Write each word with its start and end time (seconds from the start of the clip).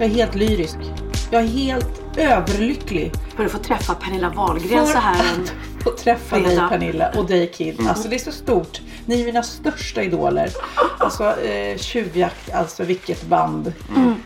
Jag 0.00 0.08
är 0.10 0.14
helt 0.14 0.34
lyrisk. 0.34 0.78
Jag 1.30 1.42
är 1.42 1.46
helt 1.46 2.02
överlycklig. 2.16 3.12
För 3.36 3.44
att 3.44 3.52
få 3.52 3.58
träffa 3.58 3.94
Pernilla 3.94 4.30
Wahlgren 4.30 4.86
så 4.86 4.98
här 4.98 5.24
en 5.34 5.46
få 5.84 5.90
träffa 5.90 6.38
dig. 6.38 6.56
Pernilla 6.68 7.10
och 7.16 7.26
dig 7.26 7.46
Kid. 7.46 7.86
Alltså 7.88 8.08
det 8.08 8.16
är 8.16 8.18
så 8.18 8.32
stort. 8.32 8.80
Ni 9.06 9.20
är 9.20 9.26
mina 9.26 9.42
största 9.42 10.02
idoler. 10.02 10.50
Alltså 10.98 11.40
eh, 11.40 11.78
Tjuvjakt, 11.78 12.54
alltså 12.54 12.84
vilket 12.84 13.22
band. 13.22 13.72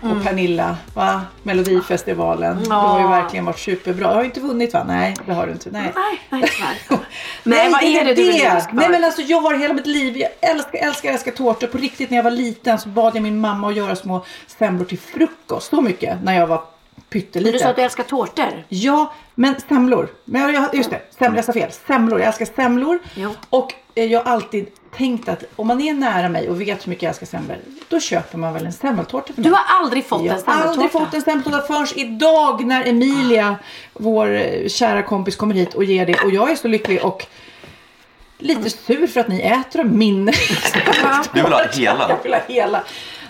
Och 0.03 0.25
Pernilla, 0.25 0.77
va? 0.95 1.23
Melodifestivalen. 1.43 2.65
Du 2.65 2.71
har 2.71 3.01
ju 3.01 3.09
verkligen 3.09 3.45
varit 3.45 3.59
superbra. 3.59 4.09
Du 4.09 4.15
har 4.15 4.23
ju 4.23 4.27
inte 4.27 4.41
vunnit 4.41 4.73
va? 4.73 4.85
Nej, 4.89 5.15
det 5.27 5.33
har 5.33 5.47
du 5.47 5.53
inte. 5.53 5.71
Nej. 5.71 5.93
Nej, 5.95 6.21
nej 6.31 6.51
tyvärr. 6.57 7.05
Nej, 7.43 7.71
vad 7.71 7.83
är 7.83 8.05
det 8.05 8.15
du 8.15 8.23
är 8.23 8.33
lyrisk 8.33 8.69
för? 8.69 8.77
Nej 8.77 8.89
men 8.89 9.05
alltså 9.05 9.23
jag 9.23 9.41
har 9.41 9.55
hela 9.55 9.75
mitt 9.75 9.87
liv, 9.87 10.17
jag 10.17 10.31
älskar, 10.51 10.79
älskar, 10.79 11.13
älskar 11.13 11.33
tårtor. 11.33 11.67
På 11.67 11.79
riktigt 11.79 12.11
när 12.11 12.17
jag 12.17 12.25
var 12.25 12.31
liten 12.31 12.79
så 12.79 12.89
bad 12.89 13.17
jag 13.17 13.23
min 13.23 13.41
mamma 13.41 13.69
att 13.69 13.77
göra 13.77 13.97
små 13.97 14.25
semlor 14.47 14.85
till 14.85 14.99
frukost. 14.99 15.71
Så 15.71 15.81
mycket 15.81 16.23
när 16.23 16.35
jag 16.35 16.47
var 16.47 16.63
pytteliten. 17.15 17.53
Du 17.53 17.59
sa 17.59 17.69
att 17.69 17.77
du 17.77 17.83
älskar 17.83 18.05
tårtor. 18.05 18.65
Ja, 18.69 19.13
men 19.35 19.55
semlor. 19.69 20.09
Men 20.25 20.43
jag, 20.43 20.55
jag, 20.55 20.75
just 20.75 20.91
det, 20.91 21.01
semlor, 21.19 21.37
jag 21.37 21.45
sa 21.45 21.53
fel. 21.53 21.73
Semlor, 21.87 22.19
jag 22.21 22.27
älskar 22.29 22.45
semlor. 22.45 22.99
Jo. 23.15 23.31
Och 23.51 23.75
eh, 23.95 24.05
jag 24.05 24.25
har 24.25 24.33
alltid 24.33 24.67
tänkt 24.97 25.29
att 25.29 25.45
om 25.57 25.67
man 25.67 25.81
är 25.81 25.95
nära 25.95 26.29
mig 26.29 26.49
och 26.49 26.61
vet 26.61 26.87
hur 26.87 26.91
mycket 26.91 27.03
jag 27.03 27.11
älskar 27.11 27.27
semlor, 27.27 27.57
då 27.89 28.01
köper 28.01 28.39
man 28.39 28.55
väl 28.55 28.67
en 28.67 28.73
semmeltårta 28.73 29.33
för 29.33 29.43
mig. 29.43 29.51
Du 29.51 29.57
har 29.57 29.65
aldrig 29.81 30.07
fått 30.07 30.25
jag 30.25 30.37
en 30.37 30.43
har 30.47 30.55
aldrig 30.55 30.75
semmeltårta? 30.75 31.05
fått 31.05 31.15
en 31.15 31.23
semmeltårta 31.23 31.61
förrän 31.61 31.87
idag 31.95 32.67
när 32.67 32.89
Emilia, 32.89 33.57
vår 33.93 34.35
eh, 34.35 34.69
kära 34.69 35.03
kompis, 35.03 35.37
kommer 35.37 35.55
hit 35.55 35.75
och 35.75 35.85
ger 35.85 36.07
det. 36.07 36.15
Och 36.25 36.31
jag 36.31 36.51
är 36.51 36.57
så 36.57 36.69
lycklig 36.69 37.05
och 37.05 37.27
lite 38.39 38.71
sur 38.71 39.07
för 39.07 39.21
att 39.21 39.29
ni 39.29 39.41
äter 39.41 39.85
min 39.85 40.27
Du 41.35 41.43
vill 41.43 41.53
ha 41.53 41.67
hela? 41.73 42.09
Jag 42.09 42.23
vill 42.23 42.33
ha 42.33 42.41
hela. 42.49 42.83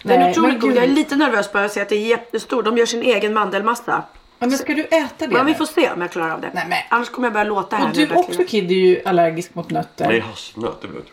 Den 0.05 0.23
är 0.23 0.31
otroligt 0.31 0.61
god. 0.61 0.77
Jag 0.77 0.85
är 0.85 0.89
lite 0.89 1.17
nervös 1.17 1.53
bara 1.53 1.65
att 1.65 1.73
se 1.73 1.81
att 1.81 1.89
det 1.89 1.97
är 1.97 2.07
jättestor. 2.09 2.63
De 2.63 2.77
gör 2.79 2.87
sin 2.87 3.03
egen 3.03 3.35
mandelmassa. 3.35 4.03
Ja, 4.39 4.47
men 4.47 4.59
ska 4.59 4.75
du 4.75 4.83
äta 4.85 5.09
det? 5.19 5.29
Men 5.29 5.47
vi 5.47 5.53
nu? 5.53 5.59
får 5.59 5.67
se 5.67 5.91
om 5.91 6.01
jag 6.01 6.11
klarar 6.11 6.31
av 6.31 6.41
det. 6.41 6.51
Nej, 6.55 6.67
men- 6.69 6.79
Annars 6.91 7.09
kommer 7.11 7.27
jag 7.27 7.33
börja 7.33 7.45
låta 7.45 7.77
här 7.77 7.85
Och 7.85 7.89
nu, 7.89 7.95
du 7.95 8.01
verkligen. 8.01 8.25
också 8.31 8.45
Kid 8.45 8.71
är 8.71 8.75
ju 8.75 9.03
allergisk 9.05 9.55
mot 9.55 9.71
nötter. 9.71 10.09
Nej, 10.09 10.21
hasselnötter 10.21 10.89
du. 10.89 11.05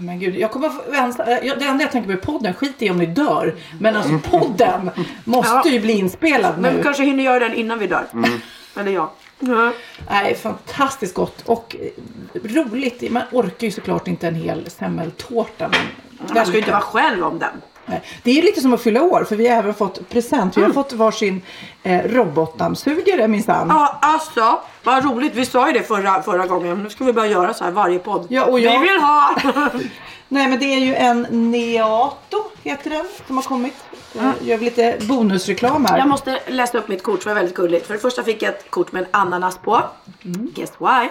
Men 0.00 0.20
gud, 0.20 0.36
jag 0.36 0.50
kommer 0.50 0.70
jag- 0.92 1.58
Det 1.58 1.64
enda 1.66 1.84
jag 1.84 1.92
tänker 1.92 2.06
på 2.06 2.12
är 2.12 2.16
podden. 2.32 2.54
Skit 2.54 2.82
i 2.82 2.90
om 2.90 2.98
ni 2.98 3.06
dör. 3.06 3.54
Men 3.80 3.96
alltså 3.96 4.18
podden 4.30 4.90
måste 5.24 5.52
Ja. 5.64 5.68
ju 5.72 5.80
bli 5.80 5.92
inspelad 5.92 6.58
Men 6.58 6.70
vi 6.70 6.76
nu. 6.76 6.82
kanske 6.82 7.02
hinner 7.02 7.24
göra 7.24 7.38
den 7.38 7.54
innan 7.54 7.78
vi 7.78 7.86
dör. 7.86 8.04
Eller 8.80 8.92
jag. 8.92 9.08
Ja. 9.38 9.72
Nej, 10.10 10.34
fantastiskt 10.34 11.14
gott 11.14 11.42
och 11.46 11.76
eh, 11.80 12.40
roligt. 12.44 13.10
Man 13.10 13.22
orkar 13.32 13.66
ju 13.66 13.70
såklart 13.70 14.08
inte 14.08 14.28
en 14.28 14.34
hel 14.34 14.70
semmeltårta. 14.70 15.68
Men 15.68 16.34
Man 16.34 16.44
ska 16.46 16.52
ju 16.52 16.58
inte 16.58 16.70
vara 16.70 16.80
själv 16.82 17.24
om 17.24 17.38
den. 17.38 17.62
Nej. 17.86 18.02
Det 18.22 18.30
är 18.30 18.34
ju 18.34 18.42
lite 18.42 18.60
som 18.60 18.72
att 18.74 18.82
fylla 18.82 19.02
år 19.02 19.24
för 19.24 19.36
vi 19.36 19.48
har 19.48 19.56
även 19.58 19.74
fått 19.74 20.08
present. 20.08 20.56
Vi 20.56 20.62
har 20.62 20.72
fått 20.72 20.92
varsin 20.92 21.42
eh, 21.82 22.02
robotdammsugare 22.08 23.28
minsann. 23.28 23.66
Ja, 23.68 23.98
alltså. 24.02 24.60
Vad 24.82 25.04
roligt. 25.04 25.34
Vi 25.34 25.46
sa 25.46 25.66
ju 25.66 25.72
det 25.72 25.82
förra, 25.82 26.22
förra 26.22 26.46
gången. 26.46 26.82
Nu 26.82 26.90
ska 26.90 27.04
vi 27.04 27.12
börja 27.12 27.30
göra 27.30 27.54
så 27.54 27.64
här 27.64 27.70
varje 27.70 27.98
podd. 27.98 28.26
Ja, 28.28 28.44
och 28.44 28.60
jag- 28.60 28.72
Vi 28.80 28.88
vill 28.88 29.00
ha. 29.00 29.36
Nej 30.28 30.48
men 30.48 30.58
det 30.58 30.64
är 30.74 30.78
ju 30.78 30.94
en 30.94 31.26
Neato 31.30 32.44
heter 32.62 32.90
den 32.90 33.04
som 33.26 33.36
har 33.36 33.42
kommit. 33.44 33.74
Eh, 34.18 34.30
Gör 34.40 34.56
vi 34.58 34.64
lite 34.64 34.96
bonusreklam 35.00 35.84
här. 35.84 35.98
Jag 35.98 36.08
måste 36.08 36.40
läsa 36.46 36.78
upp 36.78 36.88
mitt 36.88 37.02
kort 37.02 37.20
det 37.20 37.26
var 37.28 37.34
väldigt 37.34 37.54
gulligt. 37.54 37.86
För 37.86 37.94
det 37.94 38.00
första 38.00 38.22
fick 38.22 38.42
jag 38.42 38.48
ett 38.54 38.70
kort 38.70 38.92
med 38.92 39.02
en 39.02 39.08
ananas 39.10 39.58
på. 39.58 39.82
Guess 40.22 40.72
why? 40.78 41.08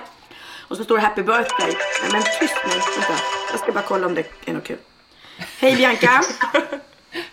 Och 0.70 0.78
så 0.78 0.84
står 0.84 0.96
det 0.96 1.02
happy 1.02 1.22
birthday. 1.24 1.72
Nej 2.02 2.12
men 2.12 2.22
tyst 2.40 2.56
nu. 2.68 2.74
Vänta. 2.74 3.14
Jag 3.52 3.60
ska 3.60 3.72
bara 3.72 3.84
kolla 3.88 4.08
om 4.08 4.16
det 4.16 4.24
är 4.46 4.54
något 4.54 4.64
kul. 4.64 4.78
Hej 5.60 5.76
Bianca. 5.76 6.22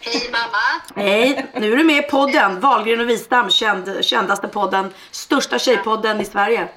Hej 0.00 0.30
mamma! 0.32 0.82
Hej. 1.08 1.46
Nu 1.54 1.72
är 1.72 1.76
du 1.76 1.84
med 1.84 1.96
i 1.96 2.02
podden. 2.02 2.60
Wahlgren 2.60 3.00
och 3.00 3.08
Wistam. 3.08 3.50
Känd, 3.50 4.04
kändaste 4.04 4.48
podden. 4.48 4.94
Största 5.10 5.58
tjejpodden 5.58 6.20
i 6.20 6.24
Sverige. 6.24 6.68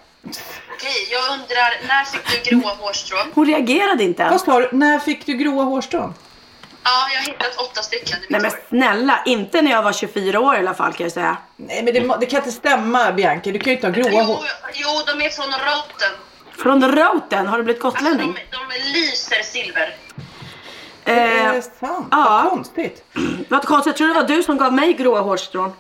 Okej, 0.74 1.08
jag 1.12 1.24
undrar, 1.34 1.88
när 1.88 2.04
fick 2.06 2.44
du 2.44 2.50
gråa 2.60 2.74
hårstrån? 2.74 3.32
Hon 3.34 3.46
reagerade 3.46 4.04
inte 4.04 4.24
Vad 4.24 4.32
ens. 4.32 4.44
sa 4.46 4.60
du? 4.60 4.70
När 4.72 5.00
fick 5.00 5.26
du 5.26 5.34
gråa 5.34 5.64
hårstrån? 5.64 6.14
Ja, 6.84 7.08
jag 7.14 7.20
har 7.20 7.26
hittat 7.26 7.58
åtta 7.58 7.82
stycken 7.82 8.18
i 8.18 8.26
Nej 8.30 8.42
mitt 8.42 8.42
men 8.42 8.52
hår. 8.52 8.60
snälla. 8.70 9.20
Inte 9.26 9.62
när 9.62 9.72
jag 9.72 9.84
var 9.84 9.94
24 9.94 10.40
år 10.40 10.56
i 10.56 10.60
alla 10.60 10.74
fall 10.74 10.94
kan 10.94 11.04
jag 11.04 11.12
säga. 11.14 11.38
Nej 11.56 11.84
men 11.84 11.94
det, 11.94 12.02
må- 12.02 12.18
det 12.18 12.26
kan 12.26 12.38
inte 12.40 12.52
stämma 12.52 13.12
Bianca. 13.12 13.52
Du 13.52 13.60
kan 13.60 13.70
ju 13.70 13.76
inte 13.76 13.88
ha 13.88 13.94
gråa 13.94 14.10
Jo, 14.12 14.20
hår. 14.24 14.40
jo, 14.74 14.90
de 15.08 15.26
är 15.26 15.30
från 15.30 15.46
roten. 15.52 16.12
Från 16.58 16.96
Roten. 16.98 17.48
Har 17.48 17.58
du 17.58 17.64
blivit 17.64 17.86
Alltså, 17.86 18.04
gotlänning? 18.04 18.34
de, 18.52 18.58
de 18.58 18.76
lyser 18.94 19.44
silver. 19.44 19.96
Det 21.06 21.12
är 21.12 21.54
Eh, 21.56 21.62
sant. 21.62 22.08
ja. 22.12 22.42
Vad 22.44 22.50
konstigt. 22.50 23.04
vad 23.50 23.64
konstigt. 23.66 23.86
Jag 23.88 23.98
tror 23.98 24.08
det 24.08 24.14
var 24.14 24.24
du 24.28 24.44
som 24.44 24.58
gav 24.58 24.74
mig 24.74 24.94
gråa 24.94 25.22
hårstrån. 25.22 25.74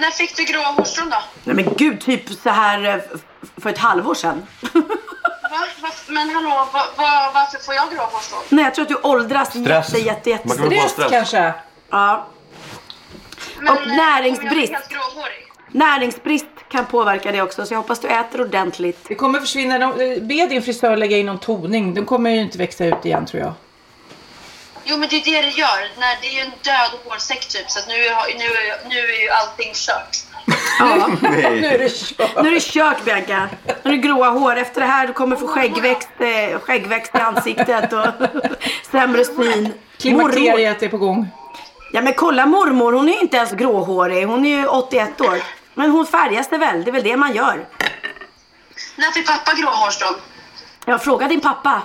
När 0.00 0.10
fick 0.10 0.36
du 0.36 0.44
gråa 0.44 0.64
hårstrån 0.66 1.10
då? 1.10 1.16
Nej 1.44 1.56
men 1.56 1.74
gud, 1.76 2.00
typ 2.00 2.28
så 2.42 2.50
här 2.50 2.84
eh, 2.84 2.96
för 3.62 3.70
ett 3.70 3.78
halvår 3.78 4.14
sedan. 4.14 4.46
Va? 5.50 5.58
Va? 5.82 5.88
Men 6.08 6.30
hallå, 6.34 6.48
va, 6.72 6.84
va, 6.96 7.30
varför 7.34 7.58
får 7.58 7.74
jag 7.74 7.90
gråa 7.90 8.04
hårstrån? 8.04 8.38
Nej, 8.48 8.64
jag 8.64 8.74
tror 8.74 8.82
att 8.82 8.88
du 8.88 8.94
åldras 9.02 9.48
Stress. 9.50 9.88
jätte, 9.94 10.00
jätte, 10.00 10.30
jätte. 10.30 10.48
Man 10.48 10.56
kan 10.56 10.66
Stress 10.70 10.90
stress. 10.92 11.10
kanske? 11.10 11.52
Ja. 11.90 12.26
Men, 13.60 13.72
Och 13.72 13.80
eh, 13.82 13.96
näringsbrist. 13.96 14.72
Näringsbrist 15.70 16.46
kan 16.68 16.86
påverka 16.86 17.32
det 17.32 17.42
också, 17.42 17.66
så 17.66 17.74
jag 17.74 17.78
hoppas 17.78 18.00
du 18.00 18.08
äter 18.08 18.40
ordentligt. 18.40 19.04
Det 19.08 19.14
kommer 19.14 19.40
försvinna. 19.40 19.78
De- 19.78 20.20
Be 20.20 20.46
din 20.46 20.62
frisör 20.62 20.96
lägga 20.96 21.16
in 21.16 21.26
någon 21.26 21.38
toning. 21.38 21.94
Den 21.94 22.06
kommer 22.06 22.30
ju 22.30 22.40
inte 22.40 22.58
växa 22.58 22.84
ut 22.84 23.04
igen 23.04 23.26
tror 23.26 23.42
jag. 23.42 23.52
Jo 24.88 24.96
men 24.96 25.08
det 25.08 25.16
är 25.16 25.24
det 25.24 25.42
det 25.42 25.48
gör. 25.58 25.80
När 26.00 26.20
det 26.20 26.26
är 26.28 26.32
ju 26.32 26.40
en 26.40 26.50
död 26.62 26.90
hårsäck 27.04 27.48
typ 27.48 27.70
så 27.70 27.78
att 27.78 27.88
nu, 27.88 27.94
har- 28.14 28.38
nu, 28.38 28.44
är- 28.44 28.88
nu 28.88 28.98
är 29.14 29.22
ju 29.22 29.28
allting 29.30 29.72
kört. 29.74 30.16
Ja. 30.78 31.08
Nu 31.20 31.66
är 31.66 31.78
det 31.78 31.88
kört. 32.16 32.42
Nu 32.42 32.48
är 32.48 32.54
det 32.54 32.60
kört 32.62 33.04
Bianca. 33.04 33.48
Nu 33.66 33.72
är 33.92 33.96
det 33.96 33.96
gråa 33.96 34.28
hår. 34.30 34.56
Efter 34.56 34.80
det 34.80 34.86
här 34.86 35.06
du 35.06 35.12
kommer 35.12 35.36
få 35.36 35.46
skäggväxt, 35.48 36.08
eh, 36.18 36.58
skäggväxt 36.60 37.14
i 37.14 37.18
ansiktet 37.18 37.92
och 37.92 38.06
sämre 38.90 39.24
syn. 39.24 39.34
Mormor. 39.36 39.72
Klimakteriet 39.98 40.82
är 40.82 40.88
på 40.88 40.98
gång. 40.98 41.28
Ja 41.92 42.00
men 42.02 42.14
kolla 42.14 42.46
mormor, 42.46 42.92
hon 42.92 43.08
är 43.08 43.20
inte 43.20 43.36
ens 43.36 43.50
gråhårig. 43.52 44.26
Hon 44.26 44.46
är 44.46 44.56
ju 44.60 44.66
81 44.66 45.20
år. 45.20 45.38
Men 45.74 45.90
hon 45.90 46.06
färgas 46.06 46.48
det 46.48 46.58
väl, 46.58 46.84
det 46.84 46.90
är 46.90 46.92
väl 46.92 47.02
det 47.02 47.16
man 47.16 47.34
gör. 47.34 47.66
När 48.96 49.10
fick 49.10 49.26
pappa 49.26 49.52
gråa 49.54 49.70
hårstrån? 49.70 50.14
Jag 50.84 51.02
frågar 51.04 51.28
din 51.28 51.40
pappa. 51.40 51.82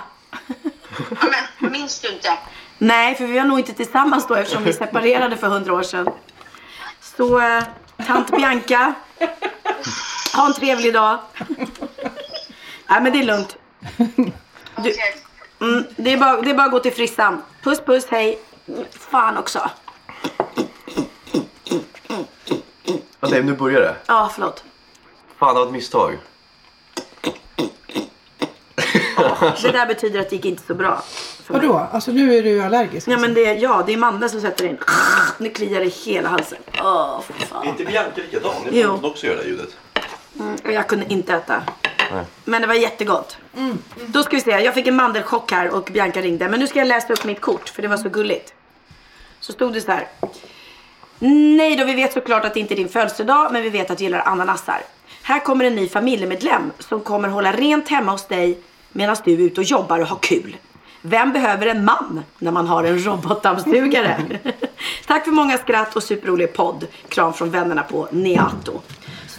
Ja, 1.20 1.26
men 1.58 1.72
minns 1.72 2.00
du 2.00 2.08
inte? 2.08 2.32
Nej, 2.78 3.14
för 3.14 3.26
vi 3.26 3.38
var 3.38 3.44
nog 3.44 3.58
inte 3.58 3.72
tillsammans 3.72 4.26
då 4.26 4.34
eftersom 4.34 4.64
vi 4.64 4.72
separerade 4.82 5.36
för 5.36 5.46
hundra 5.46 5.72
år 5.72 5.82
sedan. 5.82 6.10
Så, 7.00 7.40
eh, 7.40 7.62
tant 8.06 8.30
Bianca. 8.36 8.94
Ha 10.36 10.46
en 10.46 10.52
trevlig 10.54 10.94
dag. 10.94 11.18
Nej, 12.88 13.02
men 13.02 13.12
det 13.12 13.18
är 13.18 13.24
lugnt. 13.24 13.56
Okej. 14.76 14.94
Mm, 15.60 15.84
det, 15.96 16.12
är 16.12 16.16
bara, 16.16 16.42
det 16.42 16.50
är 16.50 16.54
bara 16.54 16.66
att 16.66 16.72
gå 16.72 16.78
till 16.80 16.92
frissan. 16.92 17.42
Puss, 17.62 17.80
puss, 17.80 18.06
hej. 18.10 18.38
Fan 18.90 19.36
också. 19.36 19.70
Ja, 23.20 23.28
nej, 23.30 23.42
nu 23.42 23.52
börjar 23.54 23.80
det. 23.80 23.96
Ja, 24.06 24.30
förlåt. 24.34 24.64
Fan, 25.38 25.54
det 25.54 25.60
var 25.60 25.66
ett 25.66 25.72
misstag. 25.72 26.18
Det 29.62 29.72
där 29.72 29.86
betyder 29.86 30.20
att 30.20 30.30
det 30.30 30.36
gick 30.36 30.44
inte 30.44 30.62
så 30.66 30.74
bra. 30.74 31.02
för 31.44 31.52
mig. 31.54 31.62
Vadå? 31.66 31.86
Alltså 31.92 32.12
nu 32.12 32.34
är 32.38 32.42
du 32.42 32.60
allergisk? 32.62 33.08
Ja 33.08 33.12
alltså. 33.12 33.26
men 33.26 33.34
det, 33.34 33.52
ja, 33.54 33.82
det 33.86 33.92
är 33.92 33.96
mandeln 33.96 34.30
som 34.30 34.40
sätter 34.40 34.64
in. 34.64 34.78
Nu 35.38 35.50
kliar 35.50 35.80
det 35.80 35.86
i 35.86 35.88
hela 35.88 36.28
halsen. 36.28 36.58
Åh, 36.82 37.20
fy 37.28 37.34
Är 37.42 37.46
fan. 37.46 37.66
inte 37.66 37.84
Bianca 37.84 38.10
likadan? 38.16 38.52
Jo. 38.70 38.90
Hon 38.90 39.04
också 39.04 39.26
göra 39.26 39.36
det 39.42 39.48
ljudet. 39.48 39.68
Och 40.64 40.72
Jag 40.72 40.88
kunde 40.88 41.04
inte 41.08 41.34
äta. 41.34 41.62
Men 42.44 42.60
det 42.62 42.66
var 42.68 42.74
jättegott. 42.74 43.36
Då 44.06 44.22
ska 44.22 44.36
vi 44.36 44.40
se, 44.42 44.50
jag 44.50 44.74
fick 44.74 44.86
en 44.86 44.96
mandelchock 44.96 45.52
här 45.52 45.70
och 45.70 45.88
Bianca 45.92 46.20
ringde. 46.20 46.48
Men 46.48 46.60
nu 46.60 46.66
ska 46.66 46.78
jag 46.78 46.88
läsa 46.88 47.12
upp 47.12 47.24
mitt 47.24 47.40
kort 47.40 47.68
för 47.68 47.82
det 47.82 47.88
var 47.88 47.96
så 47.96 48.08
gulligt. 48.08 48.54
Så 49.40 49.52
stod 49.52 49.72
det 49.72 49.80
så 49.80 49.92
här. 49.92 50.08
Nej 51.56 51.76
då, 51.76 51.84
vi 51.84 51.94
vet 51.94 52.12
såklart 52.12 52.44
att 52.44 52.54
det 52.54 52.60
inte 52.60 52.74
är 52.74 52.76
din 52.76 52.88
födelsedag, 52.88 53.52
men 53.52 53.62
vi 53.62 53.70
vet 53.70 53.90
att 53.90 53.98
du 53.98 54.04
gillar 54.04 54.20
ananasar. 54.20 54.82
Här 55.22 55.40
kommer 55.40 55.64
en 55.64 55.74
ny 55.74 55.88
familjemedlem 55.88 56.72
som 56.78 57.00
kommer 57.00 57.28
hålla 57.28 57.52
rent 57.52 57.88
hemma 57.88 58.12
hos 58.12 58.26
dig 58.28 58.58
medan 58.94 59.16
du 59.24 59.32
är 59.32 59.38
ute 59.38 59.60
och 59.60 59.66
jobbar 59.66 60.00
och 60.00 60.06
har 60.06 60.18
kul. 60.22 60.56
Vem 61.02 61.32
behöver 61.32 61.66
en 61.66 61.84
man 61.84 62.22
när 62.38 62.52
man 62.52 62.66
har 62.66 62.84
en 62.84 63.04
robotdammsugare? 63.04 64.16
Tack 65.06 65.24
för 65.24 65.30
många 65.30 65.58
skratt 65.58 65.96
och 65.96 66.02
superrolig 66.02 66.52
podd. 66.52 66.86
Kram 67.08 67.32
från 67.32 67.50
vännerna 67.50 67.82
på 67.82 68.08
Neato. 68.10 68.80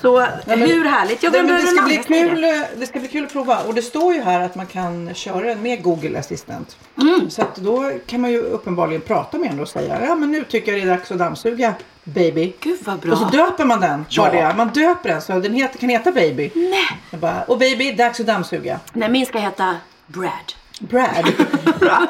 Så 0.02 0.20
hur 0.46 0.86
härligt? 0.86 1.24
Jag 1.24 1.34
Nej, 1.34 1.44
men 1.44 1.54
det, 1.54 1.62
en 1.62 1.68
ska 1.68 1.86
bli 1.86 1.98
kul, 1.98 2.42
det. 2.42 2.70
det 2.78 2.86
ska 2.86 3.00
bli 3.00 3.08
kul 3.08 3.26
att 3.26 3.32
prova. 3.32 3.60
Och 3.62 3.74
det 3.74 3.82
står 3.82 4.14
ju 4.14 4.22
här 4.22 4.40
att 4.40 4.56
man 4.56 4.66
kan 4.66 5.14
köra 5.14 5.42
den 5.42 5.62
med 5.62 5.84
Google 5.84 6.20
Assistant. 6.20 6.78
Mm. 7.02 7.30
Så 7.30 7.42
att 7.42 7.56
då 7.56 7.92
kan 8.06 8.22
man 8.22 8.32
ju 8.32 8.40
uppenbarligen 8.40 9.02
prata 9.02 9.38
med 9.38 9.50
den 9.50 9.60
och 9.60 9.70
säga 9.70 10.06
ja 10.06 10.16
men 10.16 10.32
nu 10.32 10.44
tycker 10.44 10.72
jag 10.72 10.82
det 10.82 10.86
är 10.92 10.98
dags 10.98 11.12
att 11.12 11.20
dammsuga 11.20 11.74
baby. 12.06 12.54
Gud 12.60 12.78
vad 12.82 13.00
bra. 13.00 13.12
Och 13.12 13.18
så 13.18 13.26
döper 13.26 13.66
man 13.66 13.82
den. 13.82 14.06
Ja. 14.10 14.30
Det 14.32 14.40
är. 14.40 14.54
Man 14.54 14.70
döper 14.70 15.10
den 15.10 15.22
så 15.22 15.40
den 15.40 15.54
heter, 15.54 15.80
kan 15.80 15.90
heta 15.90 16.12
baby. 16.12 16.52
Nej. 16.56 16.88
Jag 17.12 17.20
bara, 17.20 17.44
och 17.44 17.58
baby, 17.58 17.92
dags 17.92 18.20
att 18.20 18.26
dammsuga. 18.26 18.80
Nej, 18.94 19.10
min 19.10 19.26
ska 19.26 19.40
heta 19.40 19.78
Brad. 20.08 20.54
Brad. 20.80 21.32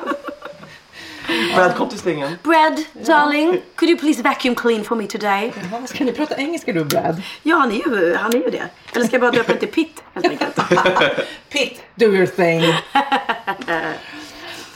Brad 1.56 1.76
kom 1.76 1.90
till 1.90 2.00
stängen. 2.00 2.38
Brad, 2.44 2.84
darling, 3.06 3.62
could 3.76 3.90
you 3.90 4.00
please 4.00 4.22
vacuum 4.22 4.56
clean 4.56 4.84
for 4.84 4.96
me 4.96 5.08
today? 5.08 5.54
Jaha, 5.72 5.88
ska 5.88 6.04
ni 6.04 6.12
prata 6.12 6.36
engelska 6.36 6.74
du 6.74 6.84
Brad? 6.84 7.22
Ja, 7.44 7.56
han 7.56 7.72
är 7.72 7.76
ju, 7.76 8.16
han 8.16 8.32
är 8.34 8.38
ju 8.38 8.50
det. 8.50 8.70
Eller 8.94 9.06
ska 9.06 9.14
jag 9.14 9.22
bara 9.22 9.32
döpa 9.32 9.52
den 9.52 9.60
till 9.60 9.72
Pitt 9.72 10.04
helt 10.14 10.26
enkelt? 10.26 10.60
Pitt, 11.50 11.82
do 11.96 12.06
your 12.06 12.26
thing. 12.26 12.62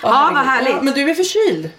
Ja, 0.01 0.29
vad 0.33 0.45
härligt. 0.45 0.73
Ja, 0.73 0.81
men 0.81 0.93
du 0.93 1.09
är 1.09 1.15
förkyld. 1.15 1.69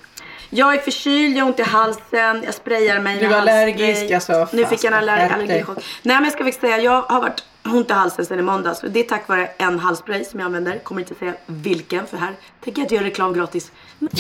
Jag 0.51 0.75
är 0.75 0.79
förkyld, 0.79 1.37
jag 1.37 1.45
har 1.45 1.51
ont 1.51 1.59
i 1.59 1.63
halsen, 1.63 2.43
jag 2.45 2.55
sprayar 2.55 3.01
mig 3.01 3.19
Du 3.21 3.27
halsspray. 3.27 3.63
allergisk, 3.63 4.11
alltså. 4.15 4.49
Nu 4.53 4.65
fick 4.67 4.85
jag 4.85 4.93
en 4.93 4.99
aller- 4.99 5.29
allergichock. 5.35 5.77
Nej 6.03 6.17
men 6.17 6.25
jag 6.25 6.33
ska 6.33 6.45
faktiskt 6.45 6.61
säga, 6.61 6.79
jag 6.79 7.03
har 7.03 7.21
varit 7.21 7.45
ont 7.65 7.91
i 7.91 7.93
halsen 7.93 8.27
sedan 8.27 8.39
i 8.39 8.43
måndags. 8.43 8.83
Och 8.83 8.91
det 8.91 9.01
är 9.01 9.05
tack 9.05 9.29
vare 9.29 9.47
en 9.59 9.79
halsspray 9.79 10.25
som 10.25 10.41
jag 10.41 10.47
använder. 10.47 10.79
Kommer 10.79 11.01
inte 11.01 11.15
säga 11.15 11.35
vilken 11.47 12.07
för 12.07 12.17
här 12.17 12.33
tänker 12.65 12.81
jag 12.81 12.85
inte 12.85 12.95
göra 12.95 13.05
reklam 13.07 13.33
gratis. 13.35 13.73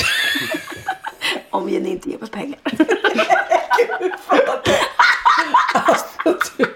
Om 1.51 1.69
Jenny 1.69 1.89
inte 1.91 2.11
ger 2.11 2.19
mig 2.19 2.29
pengar. 2.31 2.59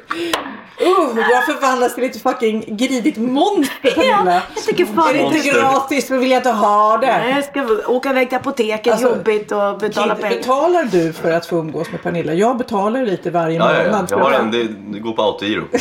Uh, 0.83 1.15
du 1.15 1.23
har 1.23 1.43
förvandlats 1.43 1.95
till 1.95 2.05
ett 2.05 2.23
fucking 2.23 2.65
gridigt 2.77 3.17
monster 3.17 3.91
Pernilla. 3.95 4.43
jag 4.55 4.65
tycker 4.65 4.87
fan 4.87 5.09
Är 5.09 5.13
det 5.15 5.21
inte 5.37 5.49
gratis 5.49 6.07
så 6.07 6.17
vill 6.17 6.31
jag 6.31 6.39
inte 6.39 6.51
ha 6.51 6.97
det. 6.97 7.07
Nej, 7.07 7.35
jag 7.35 7.45
ska 7.45 7.93
åka 7.93 8.11
iväg 8.11 8.29
till 8.29 8.39
apoteket, 8.39 8.93
Alltså, 8.93 9.09
jobbigt 9.09 9.53
och 9.53 9.79
betala 9.79 10.15
pengar. 10.15 10.37
betalar 10.37 10.85
du 10.85 11.13
för 11.13 11.31
att 11.33 11.47
få 11.47 11.57
umgås 11.57 11.91
med 11.93 12.03
Pernilla? 12.03 12.35
Jag 12.35 12.57
betalar 12.57 13.07
lite 13.07 13.31
varje 13.31 13.59
Ja, 13.59 13.73
ja, 13.75 13.83
ja. 13.83 13.91
månad. 13.91 14.09
Jag 14.11 14.19
har 14.19 14.33
en, 14.33 14.51
det, 14.51 14.65
det 14.93 14.99
går 14.99 15.13
på 15.13 15.23
autogiro. 15.23 15.65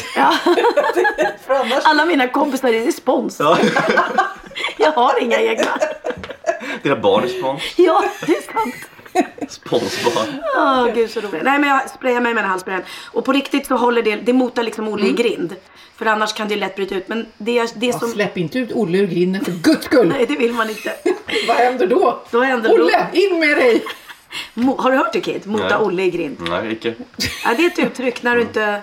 För 1.47 1.53
annars... 1.53 1.83
Alla 1.83 2.05
mina 2.05 2.27
kompisar 2.27 2.69
är 2.73 2.85
respons. 2.85 3.37
Ja. 3.39 3.57
Jag 4.77 4.91
har 4.91 5.21
inga 5.21 5.39
egna. 5.39 5.65
Dina 6.83 6.95
barn 6.95 7.23
är 7.23 7.27
spons. 7.27 7.61
Ja, 7.77 8.03
det 8.25 8.31
är 8.31 8.53
sant. 8.53 8.75
Sponsbarn. 9.49 10.41
Åh 10.57 10.87
gud 10.95 11.09
så 11.11 11.19
roligt. 11.21 11.43
Nej 11.43 11.59
men 11.59 11.69
jag 11.69 11.89
sprayar 11.89 12.21
mig 12.21 12.33
med 12.33 12.35
den 12.35 12.45
här 12.45 12.51
halssprayen. 12.51 12.81
Och 13.11 13.25
på 13.25 13.31
riktigt 13.33 13.67
så 13.67 13.75
håller 13.75 14.01
det, 14.01 14.15
det 14.15 14.33
motar 14.33 14.63
liksom 14.63 14.87
Olle 14.87 15.03
Mm. 15.03 15.15
i 15.15 15.23
grind. 15.23 15.55
För 15.97 16.05
annars 16.05 16.33
kan 16.33 16.47
det 16.47 16.55
lätt 16.55 16.75
bryta 16.75 16.95
ut. 16.95 17.07
Men 17.07 17.25
det, 17.37 17.73
det 17.75 17.85
Ja, 17.85 17.99
som... 17.99 18.09
släpp 18.11 18.37
inte 18.37 18.59
ut 18.59 18.71
Olle 18.71 18.97
ur 18.97 19.07
grinden 19.07 19.45
för 19.45 19.51
guds 19.51 19.85
skull. 19.85 20.07
Nej 20.07 20.25
det 20.25 20.35
vill 20.35 20.53
man 20.53 20.69
inte. 20.69 20.93
Vad 21.47 21.57
händer 21.57 21.87
då? 21.87 22.21
Då 22.31 22.41
händer 22.41 22.71
Olle, 22.71 23.07
in 23.13 23.39
med 23.39 23.57
dig! 23.57 23.83
Mo, 24.53 24.75
har 24.81 24.91
du 24.91 24.97
hört 24.97 25.13
det 25.13 25.21
Kid? 25.21 25.47
Mota 25.47 25.63
Nej. 25.77 25.77
Olle 25.87 26.03
i 26.03 26.09
grind. 26.09 26.37
Nej, 26.49 26.71
icke. 26.71 26.93
Ja, 27.45 27.53
det 27.57 27.63
är 27.65 27.67
ett 27.67 27.79
uttryck 27.79 28.23
när 28.23 28.35
du 28.35 28.41
inte... 28.41 28.81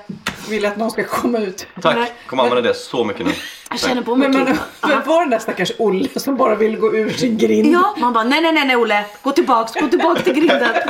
Vill 0.49 0.67
att 0.67 0.76
någon 0.76 0.91
ska 0.91 1.05
komma 1.05 1.38
ut. 1.38 1.67
Tack. 1.83 2.12
Kommer 2.26 2.43
använda 2.43 2.69
det 2.69 2.75
så 2.75 3.05
mycket 3.05 3.26
nu. 3.26 3.33
Jag 3.70 3.81
känner 3.81 4.02
på 4.02 4.17
mig 4.17 4.28
Men, 4.28 4.44
men, 4.44 4.56
men 4.88 5.02
var 5.06 5.20
den 5.20 5.31
där 5.31 5.38
stackars 5.38 5.72
Olle 5.78 6.08
som 6.17 6.37
bara 6.37 6.55
vill 6.55 6.76
gå 6.76 6.96
ur 6.96 7.11
sin 7.11 7.38
grind? 7.38 7.75
Ja, 7.75 7.94
man 7.99 8.12
bara 8.12 8.25
nej 8.25 8.40
nej 8.40 8.52
nej 8.52 8.67
nej 8.67 8.76
Olle. 8.76 9.05
Gå 9.22 9.32
tillbaks, 9.32 9.75
gå 9.75 9.88
tillbaks 9.88 10.22
till 10.25 10.34
grinden. 10.34 10.75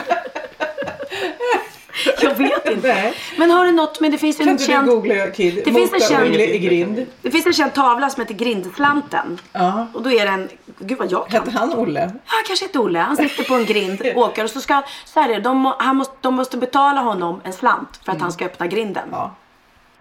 Jag 2.23 2.35
vet 2.35 2.71
inte. 2.71 2.89
Nej. 2.89 3.15
Men 3.37 3.51
har 3.51 3.65
du 3.65 3.73
något, 3.73 4.01
men 4.01 4.11
det 4.11 4.19
finns 4.19 4.37
Kan 4.37 4.49
en 4.49 4.59
känd... 4.59 4.89
googla 4.89 5.27
Kid? 5.27 5.63
Det 5.65 5.73
finns 5.73 5.93
en 5.93 6.01
känd- 6.01 6.37
i 6.37 6.59
grind. 6.59 7.07
Det 7.23 7.31
finns 7.31 7.47
en 7.47 7.53
känd 7.53 7.75
tavla 7.75 8.11
som 8.11 8.21
heter 8.21 8.35
Grindslanten. 8.35 9.41
Ja. 9.53 9.87
Och 9.95 10.03
då 10.03 10.11
är 10.11 10.27
det 10.27 10.31
en... 10.33 10.49
Gud 10.79 10.99
vad 10.99 11.13
jag 11.13 11.29
kan. 11.29 11.45
Hette 11.45 11.59
han 11.59 11.75
Olle? 11.75 12.01
Ja, 12.01 12.21
han 12.25 12.43
kanske 12.47 12.65
heter 12.65 12.81
Olle. 12.81 12.99
Han 12.99 13.17
sitter 13.17 13.45
på 13.45 13.55
en 13.55 13.65
grind, 13.65 14.03
åker 14.17 14.45
och 14.45 14.51
så 14.51 14.61
ska 14.61 14.83
så 15.05 15.21
här 15.21 15.29
är 15.29 15.35
det, 15.35 15.41
de, 15.41 15.75
han 15.79 15.97
måste, 15.97 16.15
de 16.21 16.35
måste 16.35 16.57
betala 16.57 17.01
honom 17.01 17.41
en 17.45 17.53
slant 17.53 18.01
för 18.05 18.13
att 18.13 18.21
han 18.21 18.33
ska 18.33 18.45
öppna 18.45 18.67
grinden. 18.67 19.09
Ja. 19.13 19.35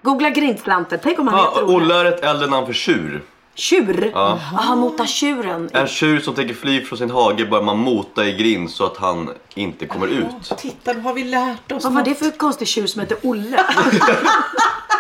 Googla 0.02 0.30
grindslanten. 0.30 1.00
Tänk 1.04 1.20
om 1.20 1.28
han 1.28 1.38
Ja, 1.40 1.50
heter 1.50 1.64
Olle. 1.64 1.76
Olle 1.76 1.96
är 1.96 2.06
ett 2.06 2.24
äldre 2.24 2.48
namn 2.48 2.66
för 2.66 2.74
tjur. 2.74 3.24
Tjur. 3.56 4.12
Ja. 4.14 4.40
Aha, 4.54 4.76
mota 4.76 5.06
tjuren. 5.06 5.70
En 5.74 5.88
tjur 5.88 6.20
som 6.20 6.36
tänker 6.36 6.54
fly 6.54 6.82
från 6.86 6.98
sin 7.00 7.10
hage 7.12 7.46
börjar 7.46 7.64
man 7.64 7.78
mota 7.78 8.26
i 8.26 8.34
grind 8.38 8.70
så 8.72 8.86
att 8.86 8.98
han 8.98 9.30
inte 9.56 9.86
kommer 9.86 10.08
ut. 10.08 10.58
Titta, 10.58 10.94
då 10.94 11.00
har 11.02 11.14
vi 11.14 11.24
lärt 11.24 11.72
oss 11.72 11.84
Vad 11.84 11.94
var 11.94 12.04
det 12.04 12.10
något. 12.10 12.20
för 12.20 12.32
konstig 12.32 12.68
tjur 12.68 12.88
som 12.88 13.00
heter 13.02 13.18
Olle? 13.24 13.60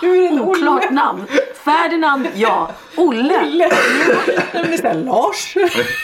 Tjuren 0.00 0.40
Olle. 0.40 0.70
Oklart 0.70 0.90
namn. 0.90 1.26
Ferdinand, 1.64 2.28
ja. 2.34 2.70
Olle. 2.96 3.40
Olle. 3.40 3.70
Men 4.52 4.78
såhär 4.78 4.94
Lars. 4.94 5.54